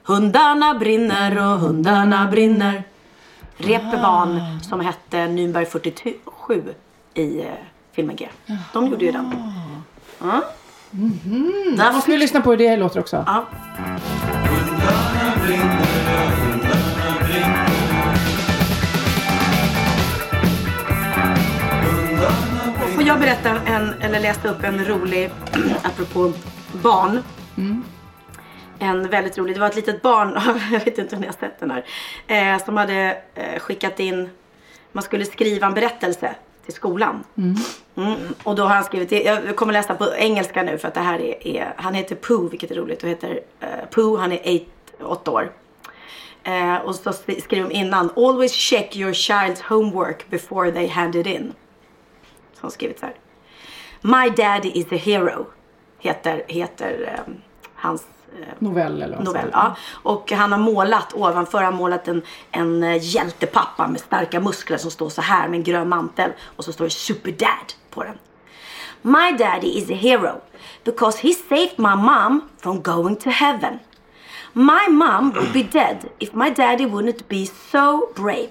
Hundarna 0.02 0.74
brinner 0.74 1.38
och 1.38 1.58
hundarna 1.58 2.26
brinner. 2.30 2.82
Reeperbahn 3.56 4.40
som 4.62 4.80
hette 4.80 5.16
Nürnberg 5.16 5.64
47 5.64 6.62
i 7.14 7.40
eh, 7.40 7.46
filmen 7.92 8.16
G. 8.16 8.28
De 8.72 8.86
gjorde 8.86 9.04
ju 9.04 9.12
den. 9.12 9.52
Ja. 10.98 11.92
Där 11.92 12.00
Ska 12.00 12.12
vi 12.12 12.18
lyssna 12.18 12.40
på 12.40 12.50
hur 12.50 12.56
det 12.56 12.76
låter 12.76 13.00
också? 13.00 13.24
Ja. 13.26 13.46
Får 22.94 23.02
jag 23.02 23.20
berätta 23.20 23.50
en, 23.66 23.94
eller 24.00 24.20
läsa 24.20 24.48
upp 24.48 24.64
en 24.64 24.84
rolig, 24.84 25.30
apropå 25.82 26.32
barn. 26.72 27.22
En 28.78 29.08
väldigt 29.08 29.38
rolig, 29.38 29.56
det 29.56 29.60
var 29.60 29.66
ett 29.66 29.76
litet 29.76 30.02
barn, 30.02 30.40
jag 30.72 30.84
vet 30.84 30.98
inte 30.98 31.14
om 31.14 31.20
ni 31.20 31.26
har 31.26 31.34
sett 31.34 31.60
den 31.60 31.70
här. 31.70 31.84
Eh, 32.26 32.64
som 32.64 32.76
hade 32.76 33.22
eh, 33.34 33.58
skickat 33.58 34.00
in, 34.00 34.30
man 34.92 35.02
skulle 35.02 35.24
skriva 35.24 35.66
en 35.66 35.74
berättelse 35.74 36.34
till 36.66 36.74
skolan. 36.74 37.24
Mm, 37.96 38.18
och 38.42 38.54
då 38.54 38.62
har 38.62 38.74
han 38.74 38.84
skrivit, 38.84 39.12
jag 39.26 39.56
kommer 39.56 39.72
läsa 39.72 39.94
på 39.94 40.14
engelska 40.14 40.62
nu 40.62 40.78
för 40.78 40.88
att 40.88 40.94
det 40.94 41.00
här 41.00 41.18
är, 41.20 41.46
är 41.46 41.74
han 41.76 41.94
heter 41.94 42.14
Pooh 42.16 42.50
vilket 42.50 42.70
är 42.70 42.74
roligt 42.74 43.02
och 43.02 43.08
heter 43.08 43.40
eh, 43.60 43.68
Pooh, 43.90 44.20
han 44.20 44.32
är 44.32 44.60
8 45.00 45.30
år. 45.30 45.52
Eh, 46.44 46.76
och 46.76 46.94
så 46.94 47.10
sk- 47.10 47.40
skriver 47.42 47.68
de 47.68 47.74
innan, 47.74 48.10
always 48.16 48.52
check 48.52 48.96
your 48.96 49.12
child's 49.12 49.62
homework 49.62 50.30
before 50.30 50.72
they 50.72 50.86
hand 50.88 51.16
it 51.16 51.26
in. 51.26 51.52
Så 52.54 52.62
har 52.62 52.70
skrivit 52.70 53.00
så 53.00 53.06
här. 53.06 53.14
My 54.00 54.30
daddy 54.30 54.70
is 54.74 54.86
a 54.92 54.96
hero. 54.96 55.46
Heter, 55.98 56.44
heter 56.48 57.12
eh, 57.14 57.34
hans 57.74 58.06
Novell 58.58 59.02
eller 59.02 59.18
novell. 59.18 59.50
Ja. 59.52 59.76
Och 60.02 60.32
han 60.32 60.52
har 60.52 60.58
målat 60.58 61.14
ovanför, 61.14 61.58
han 61.58 61.72
har 61.72 61.78
målat 61.78 62.08
en, 62.08 62.22
en 62.50 62.82
eh, 62.82 62.96
hjältepappa 63.00 63.86
med 63.88 64.00
starka 64.00 64.40
muskler 64.40 64.76
som 64.76 64.90
står 64.90 65.08
så 65.08 65.22
här 65.22 65.48
med 65.48 65.56
en 65.56 65.64
grön 65.64 65.88
mantel. 65.88 66.32
Och 66.56 66.64
så 66.64 66.72
står 66.72 66.84
det 66.84 66.90
Super 66.90 67.32
Dad 67.32 67.72
på 67.90 68.04
den. 68.04 68.18
My 69.02 69.36
daddy 69.38 69.78
is 69.78 69.90
a 69.90 69.94
hero 69.94 70.40
because 70.84 71.18
he 71.18 71.32
saved 71.32 71.78
my 71.78 71.94
mom 71.94 72.48
from 72.58 72.82
going 72.82 73.16
to 73.16 73.30
heaven. 73.30 73.78
My 74.52 74.88
mom 74.88 75.32
would 75.32 75.52
be 75.52 75.62
dead 75.62 76.08
if 76.18 76.32
my 76.32 76.50
daddy 76.50 76.86
wouldn't 76.86 77.28
be 77.28 77.46
so 77.46 78.12
brave. 78.14 78.50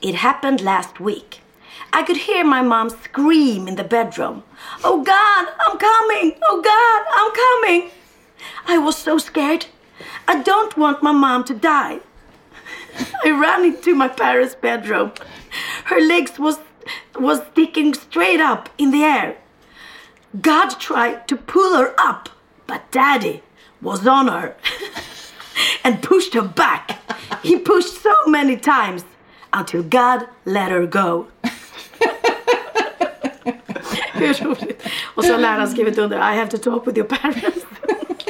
It 0.00 0.14
happened 0.16 0.60
last 0.60 1.00
week. 1.00 1.40
I 1.92 2.02
could 2.02 2.16
hear 2.16 2.44
my 2.44 2.62
mom 2.62 2.90
scream 2.90 3.68
in 3.68 3.76
the 3.76 3.84
bedroom. 3.84 4.42
Oh 4.84 5.02
God, 5.02 5.46
I'm 5.60 5.78
coming! 5.78 6.36
Oh 6.42 6.60
God, 6.62 7.02
I'm 7.18 7.32
coming! 7.44 7.90
I 8.66 8.78
was 8.78 8.96
so 8.96 9.18
scared. 9.18 9.66
I 10.28 10.42
don't 10.42 10.76
want 10.76 11.02
my 11.02 11.12
mom 11.12 11.44
to 11.44 11.54
die. 11.54 12.00
I 13.24 13.30
ran 13.30 13.64
into 13.64 13.94
my 13.94 14.08
parents' 14.08 14.54
bedroom. 14.54 15.12
Her 15.84 16.00
legs 16.00 16.38
was 16.38 16.58
was 17.18 17.40
sticking 17.52 17.94
straight 17.94 18.40
up 18.40 18.68
in 18.78 18.90
the 18.90 19.02
air. 19.02 19.36
God 20.40 20.70
tried 20.80 21.28
to 21.28 21.36
pull 21.36 21.76
her 21.76 21.94
up, 21.98 22.28
but 22.66 22.90
Daddy 22.90 23.42
was 23.82 24.06
on 24.06 24.28
her 24.28 24.56
and 25.84 26.02
pushed 26.02 26.34
her 26.34 26.42
back. 26.42 26.98
He 27.42 27.58
pushed 27.58 28.02
so 28.02 28.14
many 28.26 28.56
times 28.56 29.04
until 29.52 29.82
God 29.82 30.26
let 30.44 30.70
her 30.70 30.86
go. 30.86 31.26
Hur 34.12 34.44
roligt? 34.44 34.86
Och 35.02 35.24
så 35.24 35.32
har 35.32 35.38
läraren 35.38 35.68
skrivit 35.68 35.98
under 35.98 36.16
I 36.16 36.36
have 36.36 36.50
to 36.50 36.58
talk 36.58 36.86
with 36.86 36.98
your 36.98 37.08
parents. 37.08 37.66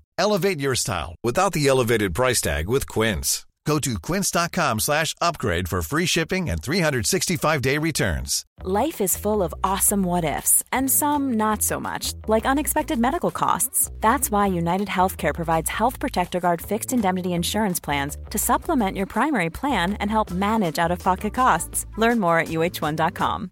Elevate 0.21 0.59
your 0.59 0.75
style 0.75 1.15
without 1.23 1.51
the 1.53 1.67
elevated 1.67 2.13
price 2.13 2.41
tag 2.41 2.69
with 2.69 2.87
Quince. 2.87 3.47
Go 3.65 3.79
to 3.79 3.97
quince.com 4.07 4.79
slash 4.79 5.15
upgrade 5.19 5.67
for 5.67 5.81
free 5.81 6.05
shipping 6.05 6.47
and 6.47 6.61
365-day 6.61 7.79
returns. 7.79 8.45
Life 8.63 9.01
is 9.01 9.17
full 9.17 9.41
of 9.41 9.51
awesome 9.63 10.03
what 10.03 10.23
ifs, 10.23 10.63
and 10.71 10.91
some 10.91 11.33
not 11.33 11.63
so 11.63 11.79
much, 11.79 12.13
like 12.27 12.45
unexpected 12.45 12.99
medical 12.99 13.31
costs. 13.31 13.89
That's 13.99 14.29
why 14.29 14.45
United 14.45 14.87
Healthcare 14.87 15.33
provides 15.33 15.69
Health 15.71 15.99
Protector 15.99 16.39
Guard 16.39 16.61
fixed 16.61 16.93
indemnity 16.93 17.33
insurance 17.33 17.79
plans 17.79 18.17
to 18.29 18.37
supplement 18.37 18.97
your 18.97 19.07
primary 19.07 19.49
plan 19.49 19.93
and 19.93 20.11
help 20.11 20.29
manage 20.29 20.77
out 20.77 20.91
of 20.91 20.99
pocket 20.99 21.33
costs. 21.33 21.87
Learn 21.97 22.19
more 22.19 22.37
at 22.37 22.49
uh1.com. 22.49 23.51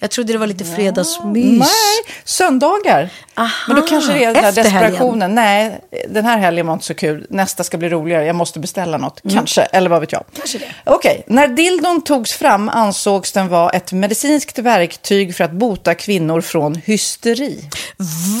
Jag 0.00 0.10
trodde 0.10 0.32
det 0.32 0.38
var 0.38 0.46
lite 0.46 0.64
fredagsmys. 0.64 1.58
Nej, 1.58 2.14
söndagar. 2.24 3.10
Aha, 3.34 3.48
Men 3.66 3.76
då 3.76 3.82
kanske 3.82 4.12
det 4.12 4.24
är 4.24 4.34
den 4.34 4.42
där 4.42 4.48
efter 4.48 4.62
helgen. 4.62 4.90
desperationen. 4.90 5.34
Nej, 5.34 5.80
den 6.08 6.24
här 6.24 6.38
helgen 6.38 6.66
var 6.66 6.74
inte 6.74 6.86
så 6.86 6.94
kul. 6.94 7.26
Nästa 7.30 7.64
ska 7.64 7.76
bli 7.78 7.88
roligare. 7.88 8.24
Jag 8.24 8.36
måste 8.36 8.58
beställa 8.60 8.98
något. 8.98 9.20
Kanske, 9.32 9.62
eller 9.62 9.90
vad 9.90 10.00
vet 10.00 10.12
jag. 10.12 10.20
Mm. 10.22 10.32
Kanske 10.36 10.58
det. 10.58 10.74
Okej, 10.84 11.24
när 11.26 11.48
dildon 11.48 12.02
togs 12.02 12.32
fram 12.32 12.68
ansågs 12.68 13.32
den 13.32 13.48
vara 13.48 13.70
ett 13.70 13.92
medicinskt 13.92 14.58
verktyg 14.58 15.36
för 15.36 15.44
att 15.44 15.52
bota 15.52 15.94
kvinnor 15.94 16.40
från 16.40 16.74
hysteri. 16.74 17.68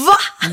Va? 0.06 0.48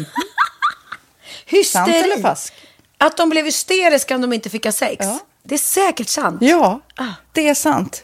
Hysteri. 1.46 1.64
Sant 1.86 1.90
eller 1.96 2.22
falskt? 2.22 2.54
Att 2.98 3.18
de 3.18 3.30
blev 3.30 3.46
hysteriska 3.46 4.16
om 4.16 4.22
de 4.22 4.34
inte 4.34 4.50
fick 4.50 4.66
ha 4.66 4.72
sex. 4.72 5.06
Ja. 5.06 5.20
Det 5.44 5.56
är 5.56 5.60
säkert 5.60 6.10
sant. 6.10 6.38
Ja, 6.42 6.80
Ah. 6.96 7.04
det 7.32 7.50
är 7.50 7.54
sant. 7.54 8.04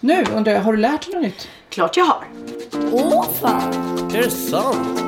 Nu 0.00 0.24
undrar 0.34 0.52
jag, 0.52 0.60
har 0.60 0.72
du 0.72 0.78
lärt 0.78 1.06
dig 1.06 1.14
något 1.14 1.22
nytt? 1.22 1.48
Klart 1.68 1.96
jag 1.96 2.04
har. 2.04 2.24
Åh 2.92 3.26
fan! 3.40 3.72
Är 4.14 4.22
det 4.22 4.30
sant? 4.30 5.00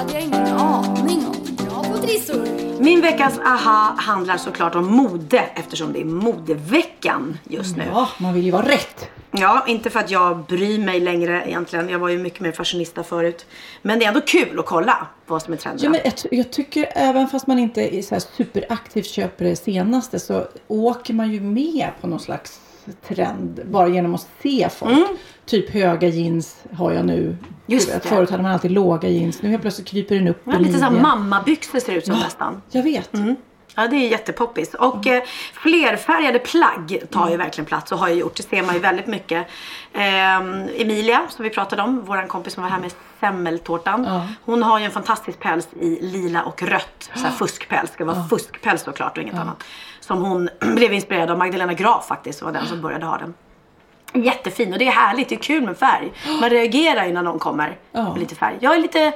hade 0.00 0.12
jag 0.12 0.22
ingen 0.22 0.46
aning 0.46 1.26
om. 1.26 1.66
Bra 1.66 1.82
på 1.82 1.98
trissor. 1.98 2.46
Min 2.82 3.00
veckas 3.00 3.38
aha 3.38 3.94
handlar 3.98 4.36
såklart 4.36 4.74
om 4.74 4.86
mode 4.86 5.38
eftersom 5.54 5.92
det 5.92 6.00
är 6.00 6.04
modeveckan 6.04 7.38
just 7.48 7.76
nu. 7.76 7.84
Ja, 7.92 8.08
man 8.18 8.34
vill 8.34 8.44
ju 8.44 8.50
vara 8.50 8.68
rätt. 8.68 9.08
Ja, 9.30 9.64
inte 9.66 9.90
för 9.90 10.00
att 10.00 10.10
jag 10.10 10.38
bryr 10.46 10.78
mig 10.78 11.00
längre 11.00 11.44
egentligen. 11.46 11.88
Jag 11.88 11.98
var 11.98 12.08
ju 12.08 12.18
mycket 12.18 12.40
mer 12.40 12.52
fashionista 12.52 13.02
förut. 13.02 13.46
Men 13.82 13.98
det 13.98 14.04
är 14.04 14.08
ändå 14.08 14.20
kul 14.20 14.58
att 14.58 14.66
kolla 14.66 15.06
vad 15.26 15.42
som 15.42 15.52
är 15.52 15.56
trendigt. 15.56 15.84
Ja, 15.84 15.90
men 15.90 16.00
jag, 16.04 16.38
jag, 16.38 16.50
tycker 16.50 16.92
även 16.94 17.28
fast 17.28 17.46
man 17.46 17.58
inte 17.58 17.96
är 17.96 18.02
så 18.02 18.14
här 18.14 18.22
superaktivt 18.36 19.06
köper 19.06 19.44
det 19.44 19.56
senaste 19.56 20.20
så 20.20 20.46
åker 20.68 21.14
man 21.14 21.32
ju 21.32 21.40
med 21.40 21.90
på 22.00 22.06
någon 22.06 22.20
slags 22.20 22.60
trend 23.08 23.60
bara 23.64 23.88
genom 23.88 24.14
att 24.14 24.28
se 24.42 24.68
folk. 24.68 24.92
Mm. 24.92 25.16
Typ 25.46 25.70
höga 25.70 26.08
jeans 26.08 26.56
har 26.72 26.92
jag 26.92 27.04
nu. 27.04 27.36
Just 27.66 27.92
det. 27.92 28.08
Förut 28.08 28.30
hade 28.30 28.42
man 28.42 28.52
alltid 28.52 28.70
låga 28.70 29.08
jeans. 29.08 29.42
Nu 29.42 29.48
helt 29.48 29.62
plötsligt 29.62 29.88
kryper 29.88 30.14
den 30.14 30.28
upp 30.28 30.42
ja, 30.44 30.58
Lite 30.58 30.78
som 30.78 31.02
mammabyxor 31.02 31.80
ser 31.80 31.92
ut 31.92 32.06
som 32.06 32.14
ja, 32.14 32.20
nästan. 32.20 32.62
Jag 32.70 32.82
vet. 32.82 33.14
Mm. 33.14 33.36
Ja, 33.74 33.86
det 33.86 33.96
är 33.96 34.08
jättepoppis. 34.08 34.74
Och 34.74 35.06
mm. 35.06 35.18
eh, 35.18 35.28
flerfärgade 35.52 36.38
plagg 36.38 37.02
tar 37.10 37.30
ju 37.30 37.36
verkligen 37.36 37.66
plats 37.66 37.92
och 37.92 37.98
har 37.98 38.08
ju 38.08 38.14
gjort. 38.14 38.36
Det 38.36 38.42
ser 38.42 38.62
man 38.62 38.74
ju 38.74 38.80
väldigt 38.80 39.06
mycket. 39.06 39.46
Eh, 39.92 40.36
Emilia, 40.80 41.26
som 41.28 41.42
vi 41.42 41.50
pratade 41.50 41.82
om, 41.82 42.02
vår 42.04 42.26
kompis 42.26 42.54
som 42.54 42.62
var 42.62 42.70
här 42.70 42.80
med 42.80 42.92
semmeltårtan. 43.20 44.04
Ja. 44.04 44.26
Hon 44.44 44.62
har 44.62 44.78
ju 44.78 44.84
en 44.84 44.90
fantastisk 44.90 45.38
päls 45.40 45.68
i 45.80 45.98
lila 46.00 46.42
och 46.42 46.62
rött. 46.62 47.10
Så 47.14 47.20
här 47.20 47.30
fuskpäls. 47.30 47.90
Det 47.90 47.94
ska 47.94 48.04
vara 48.04 48.16
ja. 48.16 48.26
fuskpäls 48.30 48.82
såklart 48.82 49.16
och 49.16 49.22
inget 49.22 49.34
annat. 49.34 49.64
Som 50.10 50.22
hon 50.24 50.48
blev 50.74 50.92
inspirerad 50.92 51.30
av. 51.30 51.38
Magdalena 51.38 51.74
Graf 51.74 52.06
faktiskt 52.06 52.42
var 52.42 52.52
den 52.52 52.66
som 52.66 52.80
började 52.80 53.06
ha 53.06 53.18
den. 53.18 53.34
Jättefin 54.24 54.72
och 54.72 54.78
det 54.78 54.86
är 54.86 54.92
härligt. 54.92 55.28
Det 55.28 55.34
är 55.34 55.38
kul 55.38 55.64
med 55.64 55.76
färg. 55.76 56.12
Man 56.40 56.50
reagerar 56.50 57.06
ju 57.06 57.12
när 57.12 57.22
någon 57.22 57.38
kommer 57.38 57.78
med 57.92 58.18
lite 58.18 58.34
färg. 58.34 58.58
Jag 58.60 58.74
är 58.74 58.78
lite 58.78 59.12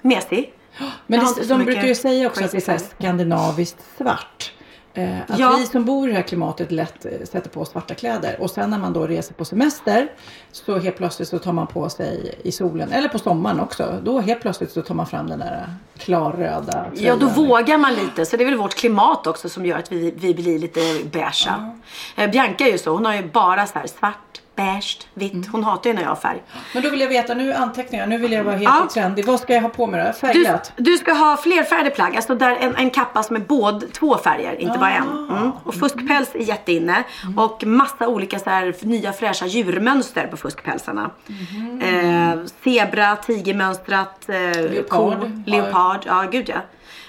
mesig. 0.00 0.52
Men 1.06 1.20
det, 1.20 1.48
de 1.48 1.64
brukar 1.64 1.82
ju 1.82 1.94
säga 1.94 2.26
också 2.26 2.44
att 2.44 2.50
det 2.50 2.68
är 2.68 2.78
skandinaviskt 2.78 3.78
svart. 3.98 4.52
Eh, 4.94 5.20
att 5.28 5.38
ja. 5.38 5.56
vi 5.58 5.66
som 5.66 5.84
bor 5.84 6.08
i 6.08 6.10
det 6.10 6.16
här 6.16 6.22
klimatet 6.22 6.72
lätt 6.72 7.04
eh, 7.04 7.10
sätter 7.24 7.50
på 7.50 7.64
svarta 7.64 7.94
kläder. 7.94 8.36
Och 8.40 8.50
sen 8.50 8.70
när 8.70 8.78
man 8.78 8.92
då 8.92 9.06
reser 9.06 9.34
på 9.34 9.44
semester 9.44 10.12
så 10.52 10.78
helt 10.78 10.96
plötsligt 10.96 11.28
så 11.28 11.38
tar 11.38 11.52
man 11.52 11.66
på 11.66 11.88
sig 11.88 12.34
i 12.42 12.52
solen, 12.52 12.92
eller 12.92 13.08
på 13.08 13.18
sommaren 13.18 13.60
också. 13.60 14.00
Då 14.04 14.20
helt 14.20 14.40
plötsligt 14.40 14.70
så 14.70 14.82
tar 14.82 14.94
man 14.94 15.06
fram 15.06 15.28
den 15.28 15.38
där 15.38 15.66
klarröda 15.98 16.72
tröjan. 16.72 16.94
Ja, 16.94 17.16
då 17.16 17.26
vågar 17.26 17.78
man 17.78 17.94
lite. 17.94 18.26
Så 18.26 18.36
det 18.36 18.44
är 18.44 18.46
väl 18.46 18.58
vårt 18.58 18.74
klimat 18.74 19.26
också 19.26 19.48
som 19.48 19.66
gör 19.66 19.78
att 19.78 19.92
vi, 19.92 20.14
vi 20.16 20.34
blir 20.34 20.58
lite 20.58 20.80
beiga. 21.12 21.32
Ja. 21.46 21.74
Eh, 22.16 22.30
Bianca 22.30 22.64
är 22.64 22.72
ju 22.72 22.78
så. 22.78 22.92
Hon 22.92 23.06
har 23.06 23.14
ju 23.14 23.28
bara 23.28 23.66
så 23.66 23.78
här 23.78 23.86
svart 23.86 24.41
beige, 24.56 24.98
vitt. 25.14 25.32
Mm. 25.32 25.46
Hon 25.52 25.64
hatar 25.64 25.90
ju 25.90 25.94
när 25.94 26.02
jag 26.02 26.08
har 26.08 26.16
färg. 26.16 26.42
Men 26.74 26.82
då 26.82 26.90
vill 26.90 27.00
jag 27.00 27.08
veta, 27.08 27.34
nu 27.34 27.52
anteckningar, 27.52 28.06
nu 28.06 28.18
vill 28.18 28.32
jag 28.32 28.44
vara 28.44 28.56
helt 28.56 28.68
ja. 28.68 28.88
trendig. 28.94 29.24
Vad 29.24 29.40
ska 29.40 29.54
jag 29.54 29.62
ha 29.62 29.68
på 29.68 29.86
mig 29.86 30.06
då? 30.06 30.12
Färgglatt? 30.12 30.72
Du, 30.76 30.82
du, 30.82 30.96
ska 30.96 31.12
ha 31.12 31.36
flerfärgade 31.36 31.90
plagg. 31.90 32.16
Alltså 32.16 32.34
där 32.34 32.56
en, 32.60 32.76
en 32.76 32.90
kappa 32.90 33.22
som 33.22 33.36
är 33.36 33.40
både 33.40 33.86
två 33.86 34.16
färger, 34.16 34.60
inte 34.60 34.74
ah. 34.74 34.78
bara 34.78 34.90
en. 34.90 35.28
Ah. 35.30 35.36
Mm. 35.36 35.52
Och 35.64 35.74
fuskpäls 35.74 36.34
är 36.34 36.38
jätteinne. 36.38 37.04
Mm. 37.24 37.38
Och 37.38 37.64
massa 37.66 38.08
olika 38.08 38.38
så 38.38 38.50
här, 38.50 38.74
nya 38.80 39.12
fräscha 39.12 39.46
djurmönster 39.46 40.26
på 40.26 40.36
fuskpälsarna. 40.36 41.10
Mm. 41.28 41.80
Eh, 41.80 42.46
zebra, 42.64 43.16
tigermönstrat, 43.16 44.28
eh, 44.28 44.34
leopard. 44.36 45.20
Ko, 45.20 45.28
leopard. 45.46 46.00
Ja, 46.06 46.28
gud 46.32 46.48
ja. 46.48 46.56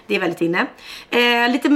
Det 0.08 0.16
är 0.16 0.20
väldigt 0.20 0.41
inne. 0.41 0.66
Eh, 1.10 1.52
lite 1.52 1.70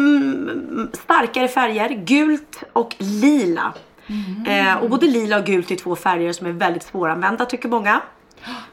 starkare 0.93 1.47
färger, 1.47 1.89
gult 1.89 2.63
och 2.74 2.95
lila. 2.97 3.74
Mm. 4.08 4.68
Eh, 4.68 4.84
och 4.84 4.89
både 4.89 5.05
lila 5.05 5.38
och 5.38 5.45
gult 5.45 5.72
är 5.72 5.76
två 5.76 5.95
färger 5.95 6.34
som 6.34 6.47
är 6.47 6.51
väldigt 6.51 6.84
svåranvända 6.84 7.45
tycker 7.45 7.70
många. 7.70 8.01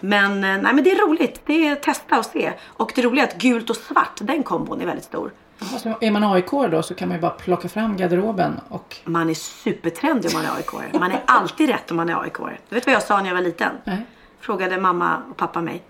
Men, 0.00 0.32
eh, 0.32 0.62
nej, 0.62 0.74
men 0.74 0.84
det 0.84 0.90
är 0.90 1.08
roligt. 1.08 1.40
Det 1.46 1.68
är 1.68 1.74
testa 1.74 2.18
och 2.18 2.24
se. 2.24 2.52
Och 2.66 2.92
det 2.94 3.02
roliga 3.02 3.24
är 3.24 3.28
att 3.28 3.38
gult 3.38 3.70
och 3.70 3.76
svart, 3.76 4.18
den 4.20 4.42
kombon 4.42 4.80
är 4.80 4.86
väldigt 4.86 5.04
stor. 5.04 5.30
Alltså, 5.58 5.94
är 6.00 6.10
man 6.10 6.24
AIK 6.24 6.50
då 6.50 6.82
så 6.82 6.94
kan 6.94 7.08
man 7.08 7.16
ju 7.16 7.20
bara 7.20 7.30
plocka 7.30 7.68
fram 7.68 7.96
garderoben 7.96 8.60
och... 8.68 8.96
Man 9.04 9.30
är 9.30 9.34
supertrendig 9.34 10.30
om 10.34 10.42
man 10.42 10.50
är 10.50 10.56
AIK. 10.56 10.92
Man 11.00 11.12
är 11.12 11.20
alltid 11.26 11.68
rätt 11.68 11.90
om 11.90 11.96
man 11.96 12.08
är 12.08 12.22
AIK. 12.22 12.38
Du 12.68 12.74
vet 12.74 12.86
vad 12.86 12.94
jag 12.94 13.02
sa 13.02 13.18
när 13.20 13.26
jag 13.26 13.34
var 13.34 13.42
liten? 13.42 13.72
Nej. 13.84 14.06
Frågade 14.40 14.80
mamma 14.80 15.16
och 15.30 15.36
pappa 15.36 15.60
mig. 15.60 15.82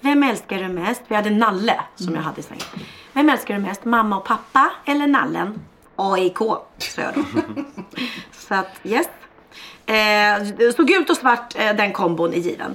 Vem 0.00 0.22
älskar 0.22 0.58
du 0.58 0.68
mest? 0.68 1.02
Vi 1.08 1.14
hade 1.14 1.30
Nalle 1.30 1.80
som 1.94 2.14
jag 2.14 2.22
hade 2.22 2.40
i 2.40 2.42
sängen. 2.42 2.64
Vem 3.12 3.28
älskar 3.28 3.54
du 3.54 3.60
mest? 3.60 3.84
Mamma 3.84 4.16
och 4.16 4.24
pappa 4.24 4.70
eller 4.84 5.06
Nallen? 5.06 5.60
AIK, 5.96 6.38
sa 6.78 7.02
jag 7.02 7.14
då. 7.14 7.22
så 8.48 8.54
att 8.54 8.80
yes. 8.84 9.06
Eh, 9.86 10.72
så 10.76 10.84
gult 10.84 11.10
och 11.10 11.16
svart, 11.16 11.54
eh, 11.58 11.76
den 11.76 11.92
kombon 11.92 12.32
är 12.34 12.38
given. 12.38 12.74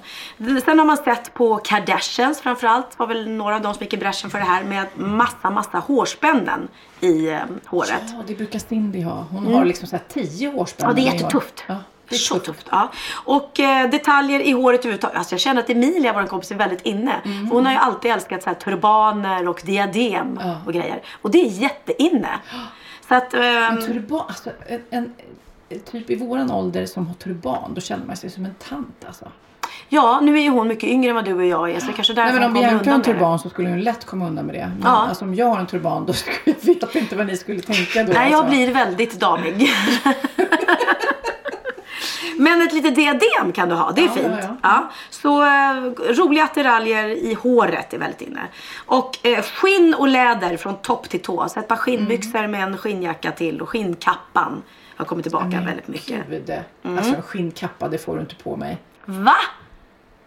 Sen 0.65 0.79
har 0.79 0.85
man 0.85 0.97
sett 0.97 1.33
på 1.33 1.57
Kardashians 1.57 2.41
framförallt. 2.41 2.99
var 2.99 3.07
väl 3.07 3.29
några 3.29 3.55
av 3.55 3.61
de 3.61 3.73
som 3.73 3.83
gick 3.83 3.93
i 3.93 3.97
bräschen 3.97 4.29
för 4.29 4.37
det 4.39 4.45
här 4.45 4.63
med 4.63 4.85
massa, 4.95 5.49
massa 5.49 5.77
hårspännen 5.79 6.67
i 6.99 7.27
eh, 7.29 7.39
håret. 7.65 8.03
Ja, 8.07 8.23
det 8.27 8.35
brukar 8.35 8.59
Cindy 8.59 9.01
ha. 9.01 9.25
Hon 9.31 9.39
Mm. 9.45 9.53
har 9.57 9.65
liksom 9.65 9.87
så 9.87 9.95
här 9.95 10.03
tio 10.13 10.53
årspännen. 10.53 10.97
Ja, 10.97 11.03
det 11.03 11.09
är 11.09 11.13
jättetufft. 11.13 11.63
Ja. 11.67 11.75
Det 12.09 12.15
är 12.15 12.19
så 12.19 12.39
tufft. 12.39 12.67
Ja. 12.71 12.91
Och 13.13 13.59
eh, 13.59 13.89
detaljer 13.89 14.39
i 14.39 14.51
håret 14.51 14.79
överhuvudtaget. 14.79 15.17
Alltså 15.17 15.33
jag 15.33 15.39
känner 15.41 15.61
att 15.61 15.69
Emilia, 15.69 16.13
vår 16.13 16.23
kompis, 16.27 16.51
är 16.51 16.55
väldigt 16.55 16.81
inne. 16.81 17.13
Mm. 17.25 17.47
För 17.47 17.55
hon 17.55 17.65
har 17.65 17.73
ju 17.73 17.79
alltid 17.79 18.11
älskat 18.11 18.43
så 18.43 18.49
här, 18.49 18.55
turbaner 18.57 19.47
och 19.47 19.61
diadem 19.65 20.39
och 20.65 20.73
grejer. 20.73 21.01
Och 21.21 21.31
det 21.31 21.41
är 21.41 21.49
jätteinne. 21.49 22.29
Så 23.11 23.17
att... 23.17 23.33
ehm, 23.33 23.41
En 23.77 23.81
turban, 23.81 24.21
alltså 24.27 24.49
en, 24.67 24.81
en, 24.89 25.13
typ 25.91 26.09
i 26.09 26.15
våran 26.15 26.51
ålder 26.51 26.85
som 26.85 27.07
har 27.07 27.13
turban, 27.13 27.73
då 27.73 27.81
känner 27.81 28.05
man 28.05 28.15
sig 28.15 28.29
som 28.29 28.45
en 28.45 28.55
tant 28.69 29.05
alltså. 29.07 29.25
Ja, 29.89 30.19
nu 30.23 30.37
är 30.37 30.41
ju 30.41 30.49
hon 30.49 30.67
mycket 30.67 30.89
yngre 30.89 31.09
än 31.09 31.15
vad 31.15 31.25
du 31.25 31.33
och 31.33 31.45
jag 31.45 31.71
är. 31.71 31.79
Så 31.79 31.85
det 31.87 31.93
kanske 31.93 32.13
är 32.13 32.15
därför 32.15 32.31
Nej, 32.31 32.39
men 32.39 32.47
om 32.49 32.53
Bianca 32.53 32.89
har 32.89 32.95
en 32.95 33.01
turban 33.03 33.39
så 33.39 33.49
skulle 33.49 33.69
hon 33.69 33.81
lätt 33.81 34.05
komma 34.05 34.27
undan 34.27 34.45
med 34.45 34.55
det. 34.55 34.71
Men 34.79 34.81
Ja. 34.83 34.89
alltså, 35.09 35.25
om 35.25 35.35
jag 35.35 35.45
har 35.45 35.59
en 35.59 35.67
turban 35.67 36.05
då 36.05 36.13
skulle 36.13 36.37
jag 36.45 36.55
vet 36.61 36.95
inte 36.95 37.15
vad 37.15 37.25
ni 37.27 37.37
skulle 37.37 37.61
tänka 37.61 38.03
då. 38.03 38.13
Nej, 38.13 38.31
jag 38.31 38.37
alltså. 38.37 38.49
blir 38.49 38.71
väldigt 38.73 39.19
damig. 39.19 39.69
Men 42.41 42.61
ett 42.61 42.73
litet 42.73 42.95
diadem 42.95 43.51
kan 43.53 43.69
du 43.69 43.75
ha, 43.75 43.91
det 43.91 44.01
är 44.01 44.05
Ja, 44.05 44.11
fint. 44.13 44.27
ja, 44.41 44.55
Ja, 44.63 44.89
Så 45.09 45.41
eh, 45.43 45.73
roliga 46.13 46.43
attiraljer 46.43 47.07
i 47.07 47.33
håret 47.33 47.93
är 47.93 47.97
väldigt 47.97 48.21
inne. 48.21 48.41
Och 48.85 49.25
eh, 49.25 49.41
skinn 49.41 49.93
och 49.93 50.07
läder 50.07 50.57
från 50.57 50.75
topp 50.81 51.09
till 51.09 51.21
tå. 51.21 51.49
Så 51.49 51.59
ett 51.59 51.67
par 51.67 51.75
skinnbyxor 51.75 52.39
Mm. 52.39 52.51
med 52.51 52.63
en 52.63 52.77
skinnjacka 52.77 53.31
till 53.31 53.61
och 53.61 53.69
skinnkappan 53.69 54.61
har 54.95 55.05
kommit 55.05 55.23
tillbaka 55.25 55.61
väldigt 55.65 55.87
mycket. 55.87 56.27
Gud, 56.29 56.49
Mm. 56.83 56.97
alltså 56.97 57.15
en 57.15 57.21
skinnkappa 57.21 57.87
det 57.89 57.97
får 57.97 58.15
du 58.15 58.21
inte 58.21 58.35
på 58.35 58.55
mig. 58.55 58.77
Va? 59.05 59.35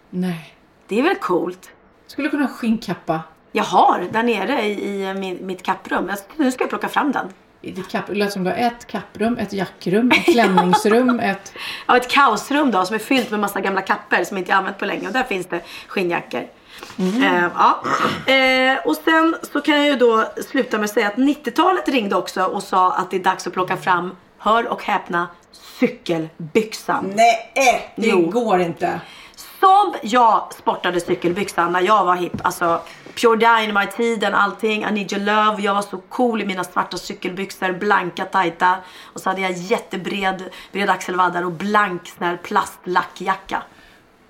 Nej. 0.09 0.55
Det 0.87 0.99
är 0.99 1.03
väl 1.03 1.15
coolt? 1.15 1.69
Skulle 2.07 2.29
kunna 2.29 2.43
ha 2.43 2.49
skinnkappa. 2.53 3.19
Jag 3.51 3.63
har 3.63 4.07
där 4.11 4.23
nere 4.23 4.61
i, 4.61 5.03
i 5.09 5.37
mitt 5.41 5.63
kapprum. 5.63 6.11
Nu 6.35 6.51
ska 6.51 6.63
jag 6.63 6.69
plocka 6.69 6.89
fram 6.89 7.11
den. 7.11 7.27
I 7.65 7.71
ditt 7.71 7.91
kapp, 7.91 8.07
det 8.07 8.15
lät 8.15 8.33
som 8.33 8.43
du 8.43 8.49
har 8.49 8.57
ett 8.57 8.87
kapprum, 8.87 9.37
ett 9.37 9.53
jackrum, 9.53 10.11
ett 10.11 10.25
klänningsrum, 10.25 11.19
ett... 11.23 11.53
Ja, 11.87 11.97
ett 11.97 12.07
kaosrum 12.11 12.71
då 12.71 12.85
som 12.85 12.95
är 12.95 12.99
fyllt 12.99 13.31
med 13.31 13.39
massa 13.39 13.61
gamla 13.61 13.81
kapper 13.81 14.23
som 14.23 14.37
inte 14.37 14.51
jag 14.51 14.57
använt 14.57 14.77
på 14.77 14.85
länge 14.85 15.07
och 15.07 15.13
där 15.13 15.23
finns 15.23 15.47
det 15.47 15.61
skinnjackor. 15.87 16.41
Eh, 16.99 17.47
ja. 17.55 17.83
eh, 18.33 18.77
och 18.85 18.95
sen 18.95 19.35
så 19.53 19.61
kan 19.61 19.75
jag 19.75 19.85
ju 19.85 19.95
då 19.95 20.25
sluta 20.49 20.77
med 20.77 20.85
att 20.85 20.91
säga 20.91 21.07
att 21.07 21.15
90-talet 21.15 21.89
ringde 21.89 22.15
också 22.15 22.43
och 22.43 22.63
sa 22.63 22.93
att 22.93 23.11
det 23.11 23.17
är 23.17 23.23
dags 23.23 23.47
att 23.47 23.53
plocka 23.53 23.77
fram, 23.77 24.15
hör 24.37 24.67
och 24.67 24.83
häpna, 24.83 25.27
cykelbyxan. 25.79 27.13
Nej, 27.15 27.51
det 27.95 28.07
Jo. 28.07 28.29
går 28.29 28.59
inte. 28.59 28.99
Som 29.59 29.93
jag 30.01 30.53
sportade 30.53 30.99
cykelbyxan 30.99 31.71
när 31.71 31.81
jag 31.81 32.05
var 32.05 32.15
hipp. 32.15 32.33
Alltså 32.43 32.81
Pure 33.21 33.35
Dynamite-tiden, 33.37 34.33
allting. 34.33 34.83
I 34.83 34.91
need 34.91 35.13
your 35.13 35.25
love. 35.25 35.61
Jag 35.61 35.73
var 35.73 35.81
så 35.81 35.97
cool 35.97 36.41
i 36.41 36.45
mina 36.45 36.63
svarta 36.63 36.97
cykelbyxor. 36.97 37.71
Blanka, 37.71 38.25
tajta. 38.25 38.75
Och 39.13 39.21
så 39.21 39.29
hade 39.29 39.41
jag 39.41 39.51
jättebred 39.51 40.43
bred 40.71 40.89
axelvaddar 40.89 41.43
och 41.45 41.51
blank 41.51 42.07
sån 42.17 42.27
här 42.27 42.37
plastlackjacka. 42.37 43.61